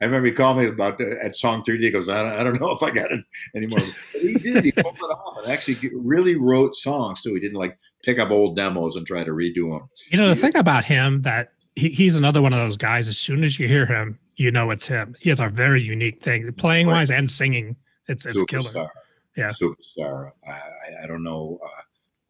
I 0.00 0.04
remember 0.06 0.26
he 0.28 0.32
called 0.32 0.56
me 0.58 0.66
about 0.66 0.98
uh, 1.00 1.04
at 1.22 1.36
song 1.36 1.62
3D. 1.62 1.80
He 1.82 1.90
goes, 1.90 2.08
I 2.08 2.22
don't, 2.22 2.32
I 2.40 2.44
don't 2.44 2.58
know 2.60 2.70
if 2.70 2.82
I 2.82 2.90
got 2.90 3.10
it 3.10 3.20
anymore. 3.54 3.80
But 3.80 4.22
he 4.22 4.34
did. 4.34 4.64
He 4.64 4.72
pulled 4.72 4.96
it 4.96 5.02
off 5.02 5.38
and 5.44 5.52
actually 5.52 5.90
really 5.92 6.36
wrote 6.36 6.74
songs 6.76 7.20
too. 7.22 7.34
He 7.34 7.40
didn't 7.40 7.58
like 7.58 7.76
pick 8.04 8.18
up 8.18 8.30
old 8.30 8.56
demos 8.56 8.96
and 8.96 9.06
try 9.06 9.24
to 9.24 9.32
redo 9.32 9.68
them. 9.76 9.90
You 10.10 10.18
know, 10.18 10.28
the 10.30 10.36
Yeah. 10.36 10.40
thing 10.52 10.56
about 10.56 10.84
him 10.84 11.20
that 11.22 11.52
he, 11.74 11.88
he's 11.90 12.14
another 12.14 12.40
one 12.40 12.52
of 12.54 12.60
those 12.60 12.76
guys. 12.78 13.08
As 13.08 13.18
soon 13.18 13.44
as 13.44 13.58
you 13.58 13.66
hear 13.68 13.84
him, 13.84 14.18
you 14.36 14.50
know 14.52 14.70
it's 14.70 14.86
him. 14.86 15.16
He 15.20 15.28
has 15.28 15.40
a 15.40 15.48
very 15.50 15.82
unique 15.82 16.22
thing, 16.22 16.50
playing 16.52 16.86
wise 16.86 17.10
and 17.10 17.28
singing. 17.28 17.76
It's 18.08 18.26
it's 18.26 18.42
killer. 18.44 18.88
Yeah. 19.36 19.52
Superstar. 19.52 20.32
I, 20.46 21.04
I, 21.04 21.06
don't 21.06 21.22
know. 21.22 21.60
Uh, 21.64 21.82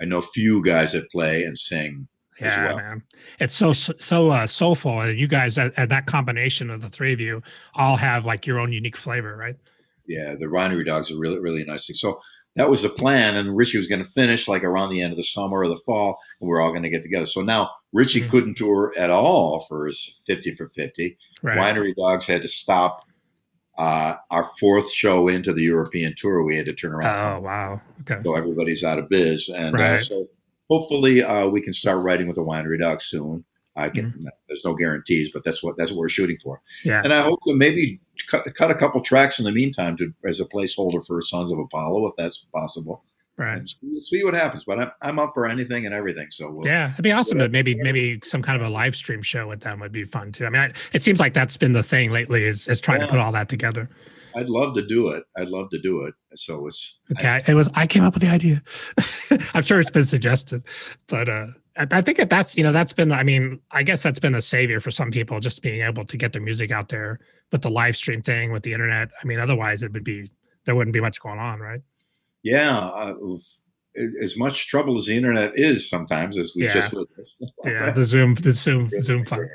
I 0.02 0.04
know 0.04 0.20
few 0.20 0.62
guys 0.62 0.92
that 0.92 1.10
play 1.10 1.44
and 1.44 1.56
sing. 1.56 2.06
Yeah, 2.40 2.66
well. 2.66 2.76
man. 2.76 3.02
It's 3.40 3.54
so 3.54 3.72
so 3.72 4.30
uh, 4.30 4.46
soulful, 4.46 5.00
and 5.00 5.18
you 5.18 5.26
guys 5.26 5.58
at, 5.58 5.76
at 5.76 5.88
that 5.88 6.06
combination 6.06 6.70
of 6.70 6.82
the 6.82 6.88
three 6.88 7.12
of 7.12 7.20
you 7.20 7.42
all 7.74 7.96
have 7.96 8.26
like 8.26 8.46
your 8.46 8.60
own 8.60 8.72
unique 8.72 8.96
flavor, 8.96 9.36
right? 9.36 9.56
Yeah, 10.06 10.34
the 10.34 10.46
Winery 10.46 10.86
Dogs 10.86 11.10
are 11.10 11.18
really, 11.18 11.40
really 11.40 11.64
nice 11.64 11.86
thing. 11.86 11.96
So 11.96 12.20
that 12.54 12.70
was 12.70 12.82
the 12.82 12.90
plan, 12.90 13.34
and 13.34 13.56
Richie 13.56 13.78
was 13.78 13.88
going 13.88 14.04
to 14.04 14.10
finish 14.10 14.46
like 14.46 14.62
around 14.62 14.90
the 14.90 15.02
end 15.02 15.12
of 15.12 15.16
the 15.16 15.24
summer 15.24 15.58
or 15.58 15.68
the 15.68 15.78
fall, 15.78 16.18
and 16.40 16.48
we're 16.48 16.60
all 16.60 16.70
going 16.70 16.84
to 16.84 16.90
get 16.90 17.02
together. 17.02 17.26
So 17.26 17.40
now 17.42 17.70
Richie 17.92 18.22
Mhm. 18.22 18.30
couldn't 18.30 18.56
tour 18.56 18.92
at 18.96 19.10
all 19.10 19.60
for 19.68 19.86
his 19.86 20.22
50 20.26 20.54
for 20.54 20.68
50. 20.68 21.18
Right. 21.42 21.58
Winery 21.58 21.94
Dogs 21.96 22.26
had 22.26 22.42
to 22.42 22.48
stop 22.48 23.04
uh, 23.78 24.16
our 24.30 24.50
fourth 24.58 24.92
show 24.92 25.28
into 25.28 25.52
the 25.52 25.62
European 25.62 26.14
tour. 26.16 26.42
We 26.42 26.56
had 26.56 26.66
to 26.66 26.74
turn 26.74 26.92
around. 26.92 27.38
Oh 27.38 27.40
wow. 27.40 27.80
Okay. 28.00 28.20
so 28.22 28.34
everybody's 28.34 28.82
out 28.82 28.98
of 28.98 29.08
biz. 29.08 29.48
And 29.48 29.78
uh, 29.80 29.98
so 29.98 30.26
hopefully 30.68 31.22
uh, 31.22 31.46
we 31.46 31.62
can 31.62 31.72
start 31.72 32.02
writing 32.02 32.26
with 32.26 32.36
the 32.36 32.42
winery 32.42 32.80
dog 32.80 33.00
soon. 33.00 33.44
I 33.76 33.90
can. 33.90 34.06
Mm-hmm. 34.06 34.26
There's 34.48 34.64
no 34.64 34.74
guarantees, 34.74 35.30
but 35.32 35.44
that's 35.44 35.62
what 35.62 35.76
that's 35.76 35.92
what 35.92 36.00
we're 36.00 36.08
shooting 36.08 36.38
for. 36.42 36.60
Yeah. 36.84 37.00
And 37.04 37.14
I 37.14 37.22
hope 37.22 37.38
to 37.46 37.54
maybe 37.54 38.00
cut, 38.26 38.52
cut 38.56 38.72
a 38.72 38.74
couple 38.74 39.00
tracks 39.00 39.38
in 39.38 39.44
the 39.44 39.52
meantime 39.52 39.96
to 39.98 40.12
as 40.26 40.40
a 40.40 40.44
placeholder 40.44 41.06
for 41.06 41.22
Sons 41.22 41.52
of 41.52 41.60
Apollo, 41.60 42.08
if 42.08 42.14
that's 42.18 42.38
possible. 42.52 43.04
Right. 43.38 43.58
And 43.58 43.68
see, 43.68 44.00
see 44.00 44.24
what 44.24 44.34
happens. 44.34 44.64
But 44.66 44.80
I'm 44.80 44.90
I'm 45.00 45.18
up 45.20 45.30
for 45.32 45.46
anything 45.46 45.86
and 45.86 45.94
everything. 45.94 46.26
So 46.30 46.50
we'll, 46.50 46.66
Yeah, 46.66 46.92
it'd 46.92 47.04
be 47.04 47.12
awesome 47.12 47.38
to 47.38 47.48
maybe 47.48 47.76
maybe 47.76 48.20
some 48.24 48.42
kind 48.42 48.60
of 48.60 48.66
a 48.66 48.70
live 48.70 48.96
stream 48.96 49.22
show 49.22 49.46
with 49.46 49.60
them 49.60 49.78
would 49.78 49.92
be 49.92 50.02
fun 50.02 50.32
too. 50.32 50.44
I 50.44 50.50
mean, 50.50 50.62
I, 50.62 50.72
it 50.92 51.04
seems 51.04 51.20
like 51.20 51.34
that's 51.34 51.56
been 51.56 51.72
the 51.72 51.82
thing 51.84 52.10
lately 52.10 52.42
is 52.44 52.66
is 52.68 52.80
trying 52.80 53.00
to 53.00 53.06
put 53.06 53.20
all 53.20 53.30
that 53.32 53.48
together. 53.48 53.88
I'd 54.34 54.48
love 54.48 54.74
to 54.74 54.84
do 54.84 55.08
it. 55.08 55.24
I'd 55.36 55.50
love 55.50 55.70
to 55.70 55.80
do 55.80 56.02
it. 56.02 56.14
So 56.34 56.66
it's 56.66 56.98
okay. 57.12 57.28
I, 57.46 57.50
it 57.50 57.54
was 57.54 57.70
I 57.74 57.86
came 57.86 58.02
up 58.02 58.14
with 58.14 58.24
the 58.24 58.28
idea. 58.28 58.60
I'm 59.54 59.62
sure 59.62 59.78
it's 59.78 59.90
been 59.90 60.04
suggested, 60.04 60.64
but 61.06 61.28
uh, 61.28 61.46
I 61.76 62.02
think 62.02 62.18
that 62.18 62.30
that's 62.30 62.56
you 62.56 62.64
know 62.64 62.72
that's 62.72 62.92
been 62.92 63.12
I 63.12 63.22
mean 63.22 63.60
I 63.70 63.84
guess 63.84 64.02
that's 64.02 64.18
been 64.18 64.34
a 64.34 64.42
savior 64.42 64.80
for 64.80 64.90
some 64.90 65.12
people 65.12 65.38
just 65.38 65.62
being 65.62 65.82
able 65.82 66.04
to 66.04 66.16
get 66.16 66.32
their 66.32 66.42
music 66.42 66.72
out 66.72 66.88
there 66.88 67.20
with 67.52 67.62
the 67.62 67.70
live 67.70 67.96
stream 67.96 68.20
thing 68.20 68.50
with 68.50 68.64
the 68.64 68.72
internet. 68.72 69.10
I 69.22 69.26
mean 69.26 69.38
otherwise 69.38 69.82
it 69.82 69.92
would 69.92 70.04
be 70.04 70.28
there 70.64 70.74
wouldn't 70.74 70.92
be 70.92 71.00
much 71.00 71.20
going 71.20 71.38
on, 71.38 71.60
right? 71.60 71.80
Yeah, 72.42 72.76
uh, 72.78 73.14
as 74.22 74.36
much 74.38 74.68
trouble 74.68 74.96
as 74.96 75.06
the 75.06 75.16
internet 75.16 75.52
is 75.58 75.88
sometimes, 75.88 76.38
as 76.38 76.52
we 76.56 76.64
Yeah. 76.64 76.74
just 76.74 76.92
witnessed. 76.92 77.44
Yeah, 77.64 77.90
the 77.94 78.04
Zoom, 78.04 78.34
the 78.36 78.52
Zoom, 78.52 78.90
Zoom 79.00 79.24
fun. 79.24 79.48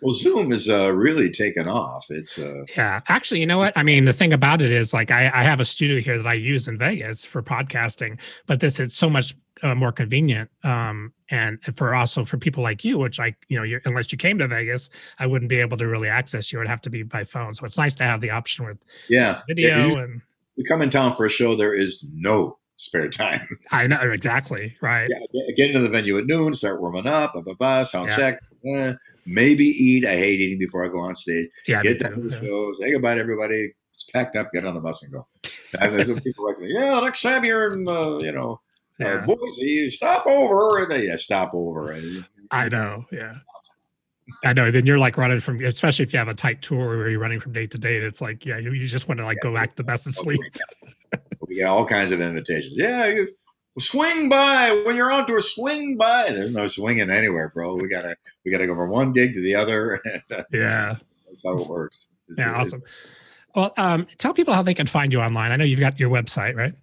Well, 0.00 0.12
Zoom 0.14 0.52
is 0.52 0.68
uh, 0.68 0.92
really 0.92 1.28
taken 1.32 1.66
off. 1.66 2.06
It's 2.10 2.38
uh, 2.38 2.62
Yeah, 2.76 3.00
actually, 3.08 3.40
you 3.40 3.46
know 3.46 3.58
what? 3.58 3.76
I 3.76 3.82
mean, 3.82 4.04
the 4.04 4.12
thing 4.12 4.32
about 4.32 4.60
it 4.62 4.70
is, 4.70 4.92
like, 4.92 5.10
I, 5.10 5.24
I 5.26 5.42
have 5.42 5.58
a 5.58 5.64
studio 5.64 6.00
here 6.00 6.16
that 6.18 6.26
I 6.26 6.34
use 6.34 6.68
in 6.68 6.78
Vegas 6.78 7.24
for 7.24 7.42
podcasting, 7.42 8.20
but 8.46 8.60
this 8.60 8.78
is 8.78 8.94
so 8.94 9.10
much 9.10 9.34
uh, 9.64 9.74
more 9.74 9.90
convenient, 9.90 10.48
um, 10.62 11.12
and 11.30 11.58
for 11.74 11.92
also 11.96 12.24
for 12.24 12.36
people 12.38 12.62
like 12.62 12.84
you, 12.84 12.96
which 12.96 13.18
I, 13.18 13.34
you 13.48 13.58
know, 13.58 13.64
you're, 13.64 13.80
unless 13.86 14.12
you 14.12 14.18
came 14.18 14.38
to 14.38 14.46
Vegas, 14.46 14.88
I 15.18 15.26
wouldn't 15.26 15.48
be 15.48 15.58
able 15.58 15.76
to 15.78 15.88
really 15.88 16.08
access 16.08 16.52
you. 16.52 16.58
It 16.58 16.62
would 16.62 16.68
have 16.68 16.82
to 16.82 16.90
be 16.90 17.02
by 17.02 17.24
phone. 17.24 17.52
So 17.54 17.64
it's 17.64 17.76
nice 17.76 17.96
to 17.96 18.04
have 18.04 18.20
the 18.20 18.30
option 18.30 18.66
with 18.66 18.78
yeah. 19.08 19.40
video, 19.48 19.68
Yeah, 19.68 19.86
you- 19.86 19.96
and 19.98 20.22
we 20.58 20.64
come 20.64 20.82
in 20.82 20.90
town 20.90 21.14
for 21.14 21.24
a 21.24 21.30
show. 21.30 21.54
There 21.54 21.72
is 21.72 22.04
no 22.12 22.58
spare 22.76 23.08
time. 23.08 23.48
I 23.70 23.86
know 23.86 24.00
exactly 24.12 24.76
right. 24.82 25.08
yeah, 25.32 25.42
get- 25.56 25.68
into 25.70 25.80
the 25.80 25.88
venue 25.88 26.18
at 26.18 26.26
noon, 26.26 26.52
start 26.52 26.80
warming 26.80 27.06
up, 27.06 27.32
blah 27.32 27.42
blah 27.42 27.54
blah, 27.54 27.84
sound 27.84 28.08
Yeah. 28.10 28.16
check. 28.16 28.40
eh, 28.66 28.92
maybe 29.24 29.64
eat. 29.64 30.04
I 30.04 30.16
hate 30.16 30.40
eating 30.40 30.58
before 30.58 30.84
I 30.84 30.88
go 30.88 30.98
on 30.98 31.14
stage. 31.14 31.48
Yeah, 31.66 31.82
get 31.82 32.00
down 32.00 32.12
to 32.16 32.20
the 32.28 32.36
yeah. 32.36 32.42
show, 32.42 32.72
say 32.74 32.90
goodbye 32.92 33.14
to 33.14 33.20
everybody. 33.20 33.72
It's 33.94 34.04
packed 34.12 34.36
up. 34.36 34.52
Get 34.52 34.64
on 34.66 34.74
the 34.74 34.80
bus 34.80 35.02
and 35.02 35.12
go. 35.12 35.26
And 35.80 36.22
people 36.22 36.46
like, 36.46 36.58
me, 36.58 36.72
yeah, 36.72 36.98
next 37.00 37.20
time 37.22 37.44
you're 37.44 37.68
in, 37.68 37.86
uh, 37.88 38.18
you 38.18 38.32
know, 38.32 38.60
uh, 39.04 39.18
Boise, 39.26 39.90
stop 39.90 40.26
over. 40.26 40.78
And 40.82 40.90
they 40.90 41.06
yeah, 41.06 41.16
stop 41.16 41.50
over. 41.54 41.90
And 41.92 42.24
I 42.50 42.68
know. 42.68 43.04
Yeah. 43.12 43.34
I 44.44 44.52
know. 44.52 44.70
Then 44.70 44.86
you're 44.86 44.98
like 44.98 45.16
running 45.16 45.40
from, 45.40 45.62
especially 45.64 46.04
if 46.04 46.12
you 46.12 46.18
have 46.18 46.28
a 46.28 46.34
tight 46.34 46.62
tour 46.62 46.96
where 46.98 47.08
you're 47.08 47.20
running 47.20 47.40
from 47.40 47.52
date 47.52 47.70
to 47.72 47.78
date. 47.78 48.02
It's 48.02 48.20
like, 48.20 48.44
yeah, 48.46 48.58
you, 48.58 48.72
you 48.72 48.86
just 48.86 49.08
want 49.08 49.18
to 49.18 49.24
like 49.24 49.38
go 49.42 49.52
back 49.54 49.70
to 49.70 49.76
the 49.76 49.84
best 49.84 50.06
of 50.06 50.14
sleep. 50.14 50.40
we 51.48 51.56
get 51.56 51.66
all 51.66 51.84
kinds 51.86 52.12
of 52.12 52.20
invitations. 52.20 52.74
Yeah, 52.76 53.06
you 53.06 53.28
swing 53.78 54.28
by 54.28 54.82
when 54.86 54.96
you're 54.96 55.10
on 55.12 55.26
tour. 55.26 55.40
Swing 55.42 55.96
by. 55.96 56.26
There's 56.30 56.52
no 56.52 56.68
swinging 56.68 57.10
anywhere, 57.10 57.50
bro. 57.54 57.76
We 57.76 57.88
gotta 57.88 58.16
we 58.44 58.50
gotta 58.50 58.66
go 58.66 58.74
from 58.74 58.90
one 58.90 59.12
gig 59.12 59.34
to 59.34 59.40
the 59.40 59.54
other. 59.54 60.00
And 60.12 60.22
uh, 60.30 60.42
Yeah. 60.52 60.96
that's 61.26 61.42
how 61.44 61.58
it 61.58 61.68
works. 61.68 62.08
It's- 62.30 62.38
Yeah. 62.46 62.54
Awesome. 62.60 62.82
Well, 63.54 63.72
um, 63.76 64.06
tell 64.18 64.34
people 64.34 64.54
how 64.54 64.62
they 64.62 64.74
can 64.74 64.86
find 64.86 65.12
you 65.12 65.20
online. 65.20 65.50
I 65.52 65.56
know 65.56 65.64
you've 65.64 65.80
got 65.80 65.98
your 65.98 66.10
website, 66.10 66.54
right? 66.54 66.74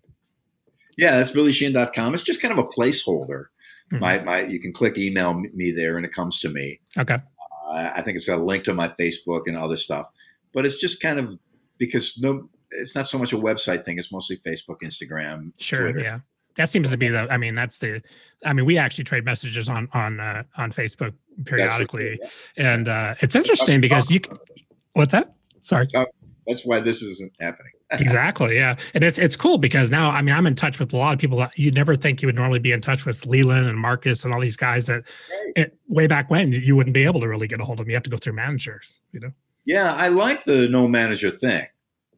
Yeah, 0.98 1.18
that's 1.18 1.32
billysheehan.com. 1.32 2.14
It's 2.14 2.24
just 2.24 2.42
kind 2.42 2.52
of 2.52 2.58
a 2.58 2.64
placeholder. 2.68 3.46
Mhm. 3.94 4.00
My 4.00 4.20
my 4.24 4.42
you 4.46 4.60
can 4.60 4.74
click 4.74 4.98
email 4.98 5.34
me 5.54 5.72
there 5.72 5.98
and 5.98 6.06
it 6.06 6.12
comes 6.12 6.40
to 6.40 6.50
me. 6.50 6.80
Okay. 6.98 7.18
I 7.70 8.02
think 8.02 8.16
it's 8.16 8.28
got 8.28 8.40
a 8.40 8.44
link 8.44 8.64
to 8.66 8.74
my 8.74 8.88
Facebook 8.90 9.44
and 9.46 9.58
other 9.58 9.78
stuff. 9.78 10.08
But 10.54 10.66
it's 10.66 10.78
just 10.78 11.02
kind 11.02 11.20
of 11.20 11.38
because 11.78 12.18
no 12.20 12.50
it's 12.72 12.96
not 12.96 13.08
so 13.08 13.18
much 13.18 13.34
a 13.34 13.38
website 13.38 13.86
thing, 13.86 13.98
it's 14.00 14.12
mostly 14.12 14.38
Facebook, 14.38 14.78
Instagram, 14.84 15.52
Sure. 15.60 15.92
Twitter. 15.92 16.00
Yeah. 16.00 16.20
That 16.58 16.70
seems 16.70 16.90
to 16.92 16.98
be 16.98 17.10
the. 17.10 17.28
I 17.30 17.38
mean, 17.38 17.54
that's 17.54 17.80
the. 17.80 18.02
I 18.46 18.54
mean, 18.54 18.66
we 18.66 18.78
actually 18.78 19.04
trade 19.04 19.26
messages 19.26 19.68
on 19.68 19.90
on 19.92 20.22
uh, 20.22 20.44
on 20.58 20.72
Facebook 20.72 21.14
periodically, 21.44 22.18
what- 22.18 22.32
and 22.56 22.88
uh, 22.88 23.16
it's 23.20 23.36
interesting 23.36 23.82
because 23.82 24.10
you. 24.10 24.22
What's 24.94 25.12
that? 25.12 25.36
Sorry. 25.64 25.86
That's 26.48 26.66
why 26.66 26.80
this 26.80 27.02
isn't 27.02 27.34
happening. 27.42 27.74
Exactly. 27.92 28.56
Yeah, 28.56 28.76
and 28.94 29.04
it's 29.04 29.18
it's 29.18 29.36
cool 29.36 29.58
because 29.58 29.92
now 29.92 30.10
I 30.10 30.22
mean 30.22 30.36
I'm 30.36 30.48
in 30.48 30.56
touch 30.56 30.80
with 30.80 30.94
a 30.94 30.98
lot 30.98 31.14
of 31.14 31.20
people 31.20 31.38
that 31.40 31.58
you'd 31.58 31.76
never 31.76 31.96
think 31.96 32.22
you 32.22 32.28
would 32.28 32.36
normally 32.36 32.60
be 32.60 32.72
in 32.72 32.82
touch 32.82 33.06
with 33.06 33.26
Leland 33.26 33.68
and 33.68 33.78
Marcus 33.78 34.24
and 34.26 34.34
all 34.34 34.40
these 34.42 34.58
guys 34.58 34.88
that 34.88 35.04
it, 35.56 35.78
way 35.88 36.08
back 36.08 36.30
when 36.30 36.52
you- 36.52 36.76
wouldn't 36.76 36.94
be 36.94 37.06
able 37.06 37.20
to 37.22 37.28
really 37.28 37.48
get 37.48 37.60
a 37.62 37.64
hold 37.66 37.80
of 37.80 37.86
them. 37.86 37.90
You 37.92 37.96
have 37.96 38.04
to 38.04 38.10
go 38.10 38.18
through 38.18 38.34
managers. 38.34 39.00
You 39.12 39.20
know. 39.22 39.32
Yeah, 39.66 39.94
I 39.94 40.10
like 40.10 40.44
the 40.44 40.68
no 40.70 40.88
manager 40.88 41.32
thing. 41.32 41.66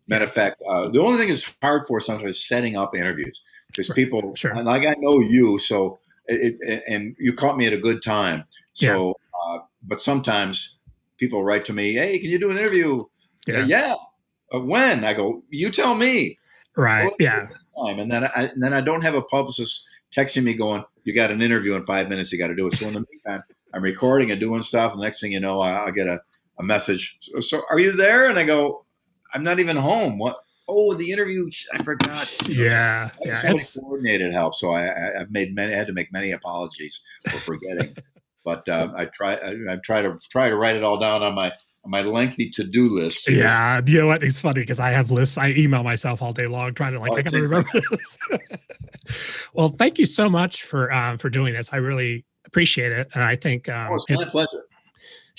Matter 0.07 0.23
of 0.25 0.31
fact, 0.31 0.61
uh, 0.69 0.87
the 0.89 1.01
only 1.01 1.17
thing 1.17 1.27
that's 1.29 1.51
hard 1.61 1.85
for 1.85 1.99
sometimes 1.99 2.37
is 2.37 2.47
setting 2.47 2.77
up 2.77 2.95
interviews 2.95 3.43
because 3.67 3.89
Right, 3.89 3.95
people, 3.95 4.33
sure. 4.35 4.55
like 4.63 4.85
I 4.85 4.95
know 4.99 5.19
you, 5.19 5.59
so 5.59 5.99
it, 6.27 6.55
it, 6.61 6.83
and 6.87 7.15
you 7.19 7.33
caught 7.33 7.57
me 7.57 7.65
at 7.67 7.73
a 7.73 7.77
good 7.77 8.01
time. 8.01 8.45
So, 8.73 9.15
uh, 9.45 9.59
but 9.83 9.99
sometimes 9.99 10.79
people 11.17 11.43
write 11.43 11.65
to 11.65 11.73
me, 11.73 11.93
"Hey, 11.93 12.19
can 12.19 12.29
you 12.29 12.39
do 12.39 12.51
an 12.51 12.57
interview?" 12.57 13.03
Yeah. 13.47 13.65
Yeah. 13.65 13.95
When 14.51 15.03
I 15.03 15.13
go, 15.13 15.43
you 15.49 15.69
tell 15.71 15.95
me. 15.95 16.37
Right. 16.75 17.05
Well, 17.05 17.15
Yeah. 17.19 17.47
Time. 17.85 17.99
And 17.99 18.11
then 18.11 18.23
I, 18.25 18.29
and 18.35 18.61
then 18.61 18.73
I 18.73 18.81
don't 18.81 19.01
have 19.01 19.15
a 19.15 19.21
publicist 19.21 19.87
texting 20.15 20.43
me 20.43 20.53
going, 20.53 20.83
"You 21.03 21.13
got 21.13 21.31
an 21.31 21.41
interview 21.41 21.73
in 21.75 21.83
five 21.83 22.07
minutes. 22.07 22.31
You 22.31 22.37
got 22.37 22.47
to 22.47 22.55
do 22.55 22.67
it." 22.67 22.73
So 22.73 22.87
in 22.87 22.93
the 22.93 23.05
meantime, 23.11 23.43
I'm 23.73 23.81
recording 23.81 24.29
and 24.31 24.39
doing 24.39 24.61
stuff. 24.61 24.93
And 24.93 25.01
the 25.01 25.05
next 25.05 25.19
thing 25.21 25.31
you 25.31 25.39
know, 25.39 25.59
I, 25.59 25.85
I 25.87 25.91
get 25.91 26.07
a, 26.07 26.21
a 26.59 26.63
message. 26.63 27.17
So, 27.21 27.39
so 27.39 27.61
are 27.71 27.79
you 27.79 27.93
there? 27.93 28.27
And 28.29 28.37
I 28.37 28.43
go, 28.43 28.85
I'm 29.33 29.43
not 29.43 29.59
even 29.59 29.75
home. 29.75 30.17
What? 30.19 30.37
Oh, 30.67 30.93
the 30.93 31.11
interview. 31.11 31.49
I 31.73 31.81
forgot. 31.83 32.47
Yeah. 32.47 33.09
I 33.13 33.27
Yeah. 33.27 33.41
just 33.41 33.55
It's 33.55 33.77
coordinated 33.77 34.33
help. 34.33 34.53
So 34.53 34.71
I, 34.71 34.87
I, 34.87 35.21
I've 35.21 35.31
made 35.31 35.55
many. 35.55 35.73
I 35.73 35.77
had 35.77 35.87
to 35.87 35.93
make 35.93 36.11
many 36.11 36.31
apologies 36.31 37.01
for 37.29 37.37
forgetting. 37.39 37.95
but 38.45 38.67
uh, 38.69 38.91
I 38.95 39.05
try. 39.05 39.33
I, 39.35 39.55
I 39.69 39.75
try 39.77 40.01
to 40.01 40.19
try 40.29 40.49
to 40.49 40.55
write 40.55 40.75
it 40.75 40.83
all 40.83 40.97
down 40.99 41.23
on 41.23 41.35
my 41.35 41.51
my 41.87 42.01
lengthy 42.01 42.49
to 42.51 42.63
do 42.63 42.87
list. 42.89 43.29
Yeah, 43.29 43.81
you 43.85 43.99
know 43.99 44.07
what? 44.07 44.23
It's 44.23 44.39
funny 44.39 44.61
because 44.61 44.79
I 44.79 44.91
have 44.91 45.11
lists. 45.11 45.37
I 45.37 45.49
email 45.51 45.83
myself 45.83 46.21
all 46.21 46.33
day 46.33 46.47
long 46.47 46.73
trying 46.73 46.93
to 46.93 46.99
like 46.99 47.11
Oh, 47.11 47.15
I 47.15 47.21
gotta 47.21 47.41
remember 47.41 47.69
this. 47.91 48.17
well, 49.53 49.69
thank 49.69 49.97
you 49.97 50.05
so 50.05 50.29
much 50.29 50.63
for 50.63 50.91
um, 50.91 51.17
for 51.17 51.29
doing 51.29 51.53
this. 51.53 51.71
I 51.71 51.77
really 51.77 52.25
appreciate 52.45 52.91
it, 52.91 53.07
and 53.13 53.23
I 53.23 53.35
think 53.35 53.69
um, 53.69 53.91
Oh, 53.91 53.95
it's 53.95 54.05
it's 54.09 54.25
my 54.25 54.31
pleasure. 54.31 54.63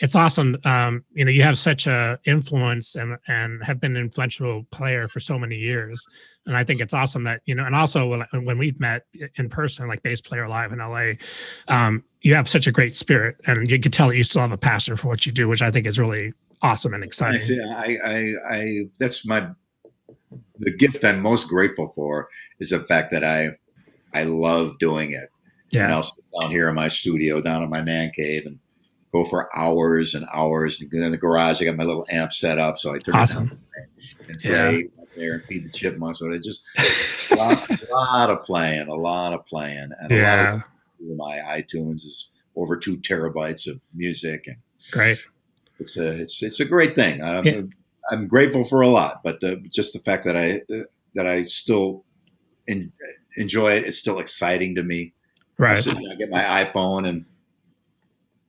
It's 0.01 0.15
awesome. 0.15 0.57
Um, 0.65 1.05
you 1.13 1.25
know, 1.25 1.31
you 1.31 1.43
have 1.43 1.59
such 1.59 1.87
a 1.87 2.19
influence 2.25 2.95
and 2.95 3.17
and 3.27 3.63
have 3.65 3.81
been 3.81 3.97
an 3.97 4.03
influential 4.03 4.65
player 4.71 5.09
for 5.09 5.21
so 5.21 5.39
many 5.39 5.57
years, 5.57 6.05
and 6.47 6.57
I 6.57 6.65
think 6.65 6.81
it's 6.81 6.95
awesome 6.95 7.25
that 7.25 7.43
you 7.47 7.55
know. 7.55 7.65
And 7.65 7.75
also 7.75 8.09
when 8.09 8.45
when 8.45 8.59
we've 8.59 8.79
met 8.79 9.07
in 9.37 9.49
person, 9.49 9.89
like 9.89 10.03
bass 10.03 10.21
player 10.21 10.49
live 10.49 10.73
in 10.73 10.79
LA, 10.79 11.13
um, 11.69 12.05
you 12.23 12.35
have 12.35 12.49
such 12.49 12.67
a 12.67 12.73
great 12.73 12.95
spirit, 12.95 13.37
and 13.47 13.71
you 13.71 13.79
can 13.81 13.93
tell 13.93 14.09
that 14.09 14.17
you 14.17 14.25
still 14.25 14.43
have 14.43 14.53
a 14.53 14.59
passion 14.59 14.97
for 14.97 15.09
what 15.09 15.27
you 15.27 15.33
do, 15.33 15.49
which 15.49 15.63
I 15.63 15.71
think 15.71 15.87
is 15.87 15.99
really 15.99 16.33
awesome 16.63 16.95
and 16.95 17.05
exciting. 17.05 17.41
Yeah, 17.45 17.75
I, 17.77 17.99
I, 18.05 18.35
I, 18.51 18.83
that's 18.99 19.27
my, 19.27 19.49
the 20.59 20.77
gift 20.77 21.05
I'm 21.05 21.21
most 21.21 21.49
grateful 21.49 21.93
for 21.95 22.29
is 22.59 22.71
the 22.71 22.81
fact 22.81 23.11
that 23.13 23.25
I, 23.25 23.51
I 24.15 24.25
love 24.25 24.79
doing 24.79 25.13
it. 25.13 25.29
Yeah. 25.71 25.85
And 25.85 25.93
I'll 25.93 26.03
sit 26.03 26.25
down 26.41 26.51
here 26.51 26.69
in 26.69 26.75
my 26.75 26.89
studio, 26.89 27.41
down 27.41 27.63
in 27.63 27.71
my 27.71 27.83
man 27.83 28.11
cave, 28.15 28.47
and 28.47 28.59
go 29.25 29.29
for 29.29 29.49
hours 29.57 30.15
and 30.15 30.27
hours. 30.33 30.81
And 30.81 30.91
get 30.91 31.01
in 31.03 31.11
the 31.13 31.19
garage, 31.19 31.61
I 31.61 31.65
got 31.65 31.77
my 31.77 31.85
little 31.85 32.07
amp 32.11 32.33
set 32.33 32.59
up, 32.59 32.77
so 32.77 32.95
I 32.95 32.99
turn 32.99 33.15
it 33.15 33.19
Awesome. 33.19 33.47
down 33.49 33.59
and 34.29 34.41
play 34.43 34.89
up 35.01 35.09
there 35.17 35.35
and 35.35 35.43
feed 35.45 35.65
the 35.65 35.71
chipmunks. 35.71 36.19
So 36.21 36.31
it 36.31 36.43
just 36.43 36.63
a 37.33 37.37
lot, 37.37 37.71
a 37.91 37.93
lot 37.93 38.31
of 38.31 38.43
playing, 38.43 38.89
a 38.89 38.95
lot 38.95 39.33
of 39.33 39.45
playing, 39.47 39.91
and 40.01 40.13
a 40.13 40.23
lot 40.23 40.55
of 40.57 40.65
my 41.17 41.39
iTunes 41.39 42.05
is 42.05 42.29
over 42.57 42.77
two 42.77 42.97
terabytes 42.99 43.69
of 43.71 43.81
music, 43.95 44.47
and 44.47 44.57
Great. 44.91 45.19
it's 45.79 45.97
a 45.97 46.09
it's 46.21 46.43
it's 46.43 46.61
a 46.61 46.65
great 46.65 46.95
thing. 46.95 47.23
I'm, 47.23 47.45
Yeah. 47.45 47.61
I'm 48.11 48.27
grateful 48.27 48.65
for 48.65 48.81
a 48.81 48.89
lot, 48.89 49.23
but 49.23 49.43
uh, 49.45 49.57
just 49.71 49.93
the 49.93 49.99
fact 50.01 50.25
that 50.25 50.37
I 50.37 50.63
that 51.15 51.27
I 51.27 51.45
still 51.45 52.05
en- 52.67 52.93
enjoy 53.37 53.73
it, 53.73 53.85
it's 53.85 53.99
still 53.99 54.19
exciting 54.19 54.75
to 54.77 54.83
me. 54.83 55.13
Right. 55.59 55.77
sit 55.79 55.97
I 55.97 56.15
get 56.15 56.31
my 56.31 56.43
iPhone 56.65 57.07
and 57.09 57.25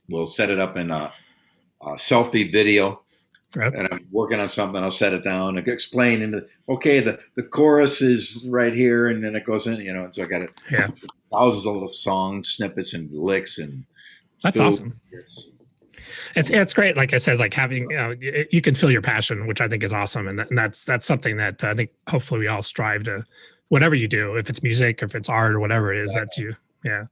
we'll 0.09 0.25
set 0.25 0.51
it 0.51 0.59
up 0.59 0.77
in 0.77 0.91
a, 0.91 1.13
a 1.81 1.91
selfie 1.93 2.51
video. 2.51 3.01
Right. 3.55 3.73
And 3.73 3.87
I'm 3.91 4.05
working 4.11 4.39
on 4.39 4.47
something. 4.47 4.81
I'll 4.83 4.91
set 4.91 5.13
it 5.13 5.23
down 5.23 5.57
and 5.57 5.67
explain. 5.67 6.21
And 6.21 6.45
okay, 6.67 6.99
the 6.99 7.19
the 7.35 7.43
chorus 7.43 8.01
is 8.01 8.45
right 8.47 8.73
here, 8.73 9.07
and 9.07 9.23
then 9.23 9.35
it 9.35 9.43
goes 9.45 9.65
in. 9.65 9.77
You 9.77 9.93
know, 9.93 10.01
and 10.01 10.13
so 10.13 10.23
I 10.23 10.27
got 10.27 10.43
it. 10.43 10.55
Yeah. 10.71 10.89
Thousands 11.31 11.65
of 11.65 11.95
song 11.95 12.43
snippets 12.43 12.93
and 12.93 13.11
licks 13.13 13.57
and. 13.57 13.85
That's 14.43 14.59
awesome. 14.59 14.99
It's 16.35 16.49
it's 16.49 16.73
great. 16.73 16.95
Like 16.95 17.13
I 17.13 17.17
said, 17.17 17.39
like 17.39 17.53
having 17.53 17.89
you, 17.89 17.97
know, 17.97 18.15
you 18.51 18.61
can 18.61 18.75
feel 18.75 18.91
your 18.91 19.01
passion, 19.01 19.47
which 19.47 19.61
I 19.61 19.67
think 19.67 19.83
is 19.83 19.93
awesome, 19.93 20.27
and, 20.27 20.39
and 20.39 20.57
that's 20.57 20.85
that's 20.85 21.05
something 21.05 21.37
that 21.37 21.63
uh, 21.63 21.69
I 21.69 21.73
think 21.73 21.89
hopefully 22.07 22.41
we 22.41 22.47
all 22.47 22.61
strive 22.61 23.03
to. 23.05 23.23
Whatever 23.69 23.95
you 23.95 24.07
do, 24.07 24.35
if 24.35 24.49
it's 24.49 24.63
music, 24.63 25.03
if 25.03 25.13
it's 25.13 25.29
art, 25.29 25.53
or 25.53 25.59
whatever 25.59 25.93
it 25.93 25.99
is, 25.99 26.13
that's 26.13 26.37
you. 26.37 26.55
Yeah. 26.83 27.05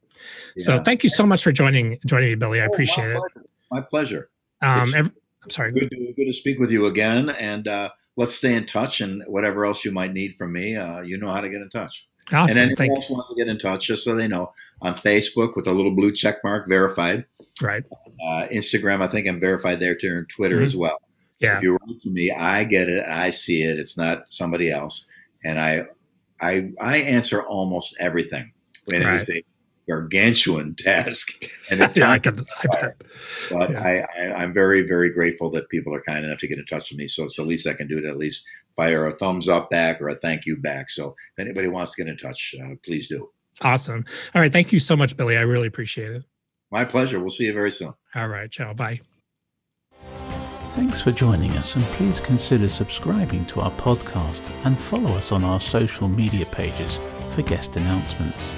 So 0.57 0.79
thank 0.79 1.03
you 1.03 1.09
so 1.09 1.25
much 1.25 1.43
for 1.43 1.51
joining 1.51 1.99
joining 2.05 2.29
me, 2.29 2.35
Billy. 2.35 2.59
I 2.59 2.63
Oh, 2.63 2.67
my 2.67 2.73
appreciate 2.73 3.09
it. 3.09 3.15
pleasure. 3.17 3.45
My 3.71 3.81
pleasure. 3.81 4.29
Um, 4.61 4.81
It's- 4.81 4.95
ev- 4.95 5.11
I'm 5.43 5.49
sorry. 5.49 5.71
good 5.71 5.89
to, 5.91 6.13
good 6.15 6.25
to 6.25 6.33
speak 6.33 6.59
with 6.59 6.71
you 6.71 6.87
again 6.87 7.29
and 7.29 7.67
uh, 7.67 7.89
let's 8.17 8.33
stay 8.35 8.53
in 8.55 8.65
touch 8.65 8.99
and 9.01 9.23
whatever 9.27 9.65
else 9.65 9.85
you 9.85 9.91
might 9.91 10.11
need 10.11 10.35
from 10.35 10.51
me 10.51 10.75
uh, 10.75 11.01
you 11.01 11.17
know 11.17 11.31
how 11.31 11.39
to 11.39 11.47
get 11.49 11.61
in 11.61 11.69
touch 11.69 12.07
Awesome. 12.33 12.57
and 12.57 12.71
anyone 12.77 12.97
else 12.97 13.09
wants 13.09 13.29
to 13.33 13.35
get 13.37 13.47
in 13.47 13.57
touch 13.57 13.87
just 13.87 14.03
so 14.03 14.13
they 14.15 14.27
know 14.27 14.49
on 14.81 14.93
facebook 14.93 15.55
with 15.55 15.65
a 15.67 15.71
little 15.71 15.95
blue 15.95 16.11
check 16.11 16.37
mark 16.43 16.67
verified 16.67 17.23
Right. 17.61 17.83
uh, 18.27 18.47
instagram 18.51 19.01
i 19.01 19.07
think 19.07 19.25
i'm 19.27 19.39
verified 19.39 19.79
there 19.79 19.95
too 19.95 20.17
and 20.17 20.27
twitter 20.27 20.57
Mhm. 20.57 20.65
as 20.65 20.75
well 20.75 20.99
Yeah. 21.39 21.57
If 21.57 21.63
you 21.63 21.73
write 21.77 21.99
to 22.01 22.09
me, 22.09 22.31
I 22.31 22.63
get 22.63 22.89
it. 22.89 23.05
I 23.07 23.29
see 23.29 23.61
it. 23.61 23.77
It's 23.77 23.95
not 23.95 24.23
somebody 24.27 24.71
else, 24.71 25.07
and 25.45 25.59
I, 25.59 25.85
I, 26.41 26.71
I 26.81 26.97
answer 26.97 27.43
almost 27.43 27.95
everything. 27.99 28.51
And 28.91 29.05
Right. 29.05 29.13
it 29.13 29.21
is 29.21 29.29
a 29.29 29.43
gargantuan 29.87 30.75
task, 30.77 31.43
and 31.71 31.81
it's 31.81 31.97
yeah, 31.97 32.11
I 32.11 32.19
time 32.19 32.35
could. 32.35 32.47
I 32.63 32.67
bet. 32.81 33.03
but 33.51 33.71
Yeah. 33.71 33.83
I, 33.83 34.21
I, 34.21 34.43
I'm 34.43 34.53
very, 34.53 34.81
very 34.81 35.11
grateful 35.11 35.49
that 35.51 35.69
people 35.69 35.93
are 35.93 36.01
kind 36.01 36.25
enough 36.25 36.39
to 36.39 36.47
get 36.47 36.59
in 36.59 36.65
touch 36.65 36.91
with 36.91 36.99
me. 36.99 37.07
So 37.07 37.23
it's 37.23 37.37
the 37.37 37.43
least 37.43 37.67
I 37.67 37.73
can 37.73 37.87
do 37.87 38.01
to 38.01 38.07
at 38.07 38.17
least 38.17 38.45
fire 38.75 39.05
a 39.05 39.11
thumbs 39.11 39.47
up 39.47 39.69
back 39.69 40.01
or 40.01 40.09
a 40.09 40.15
thank 40.15 40.45
you 40.45 40.57
back. 40.57 40.89
So 40.89 41.15
if 41.35 41.39
anybody 41.39 41.67
wants 41.67 41.95
to 41.95 42.03
get 42.03 42.09
in 42.09 42.17
touch, 42.17 42.55
uh, 42.61 42.75
please 42.83 43.07
do. 43.07 43.29
Awesome. 43.61 44.05
All 44.35 44.41
right. 44.41 44.51
Thank 44.51 44.71
you 44.71 44.79
so 44.79 44.95
much, 44.95 45.17
Billy. 45.17 45.37
I 45.37 45.41
really 45.41 45.67
appreciate 45.67 46.11
it. 46.11 46.23
My 46.71 46.85
pleasure. 46.85 47.19
We'll 47.19 47.29
see 47.29 47.45
you 47.45 47.53
very 47.53 47.71
soon. 47.71 47.93
All 48.13 48.27
right. 48.27 48.51
Ciao. 48.51 48.73
Bye. 48.73 49.01
Thanks 50.71 51.01
for 51.01 51.11
joining 51.11 51.49
us, 51.53 51.75
and 51.75 51.83
please 51.85 52.21
consider 52.21 52.67
subscribing 52.67 53.47
to 53.47 53.61
our 53.61 53.71
podcast 53.71 54.51
and 54.63 54.79
follow 54.79 55.09
us 55.13 55.31
on 55.31 55.43
our 55.43 55.59
social 55.59 56.07
media 56.07 56.45
pages 56.45 57.01
for 57.31 57.41
guest 57.41 57.75
announcements. 57.77 58.53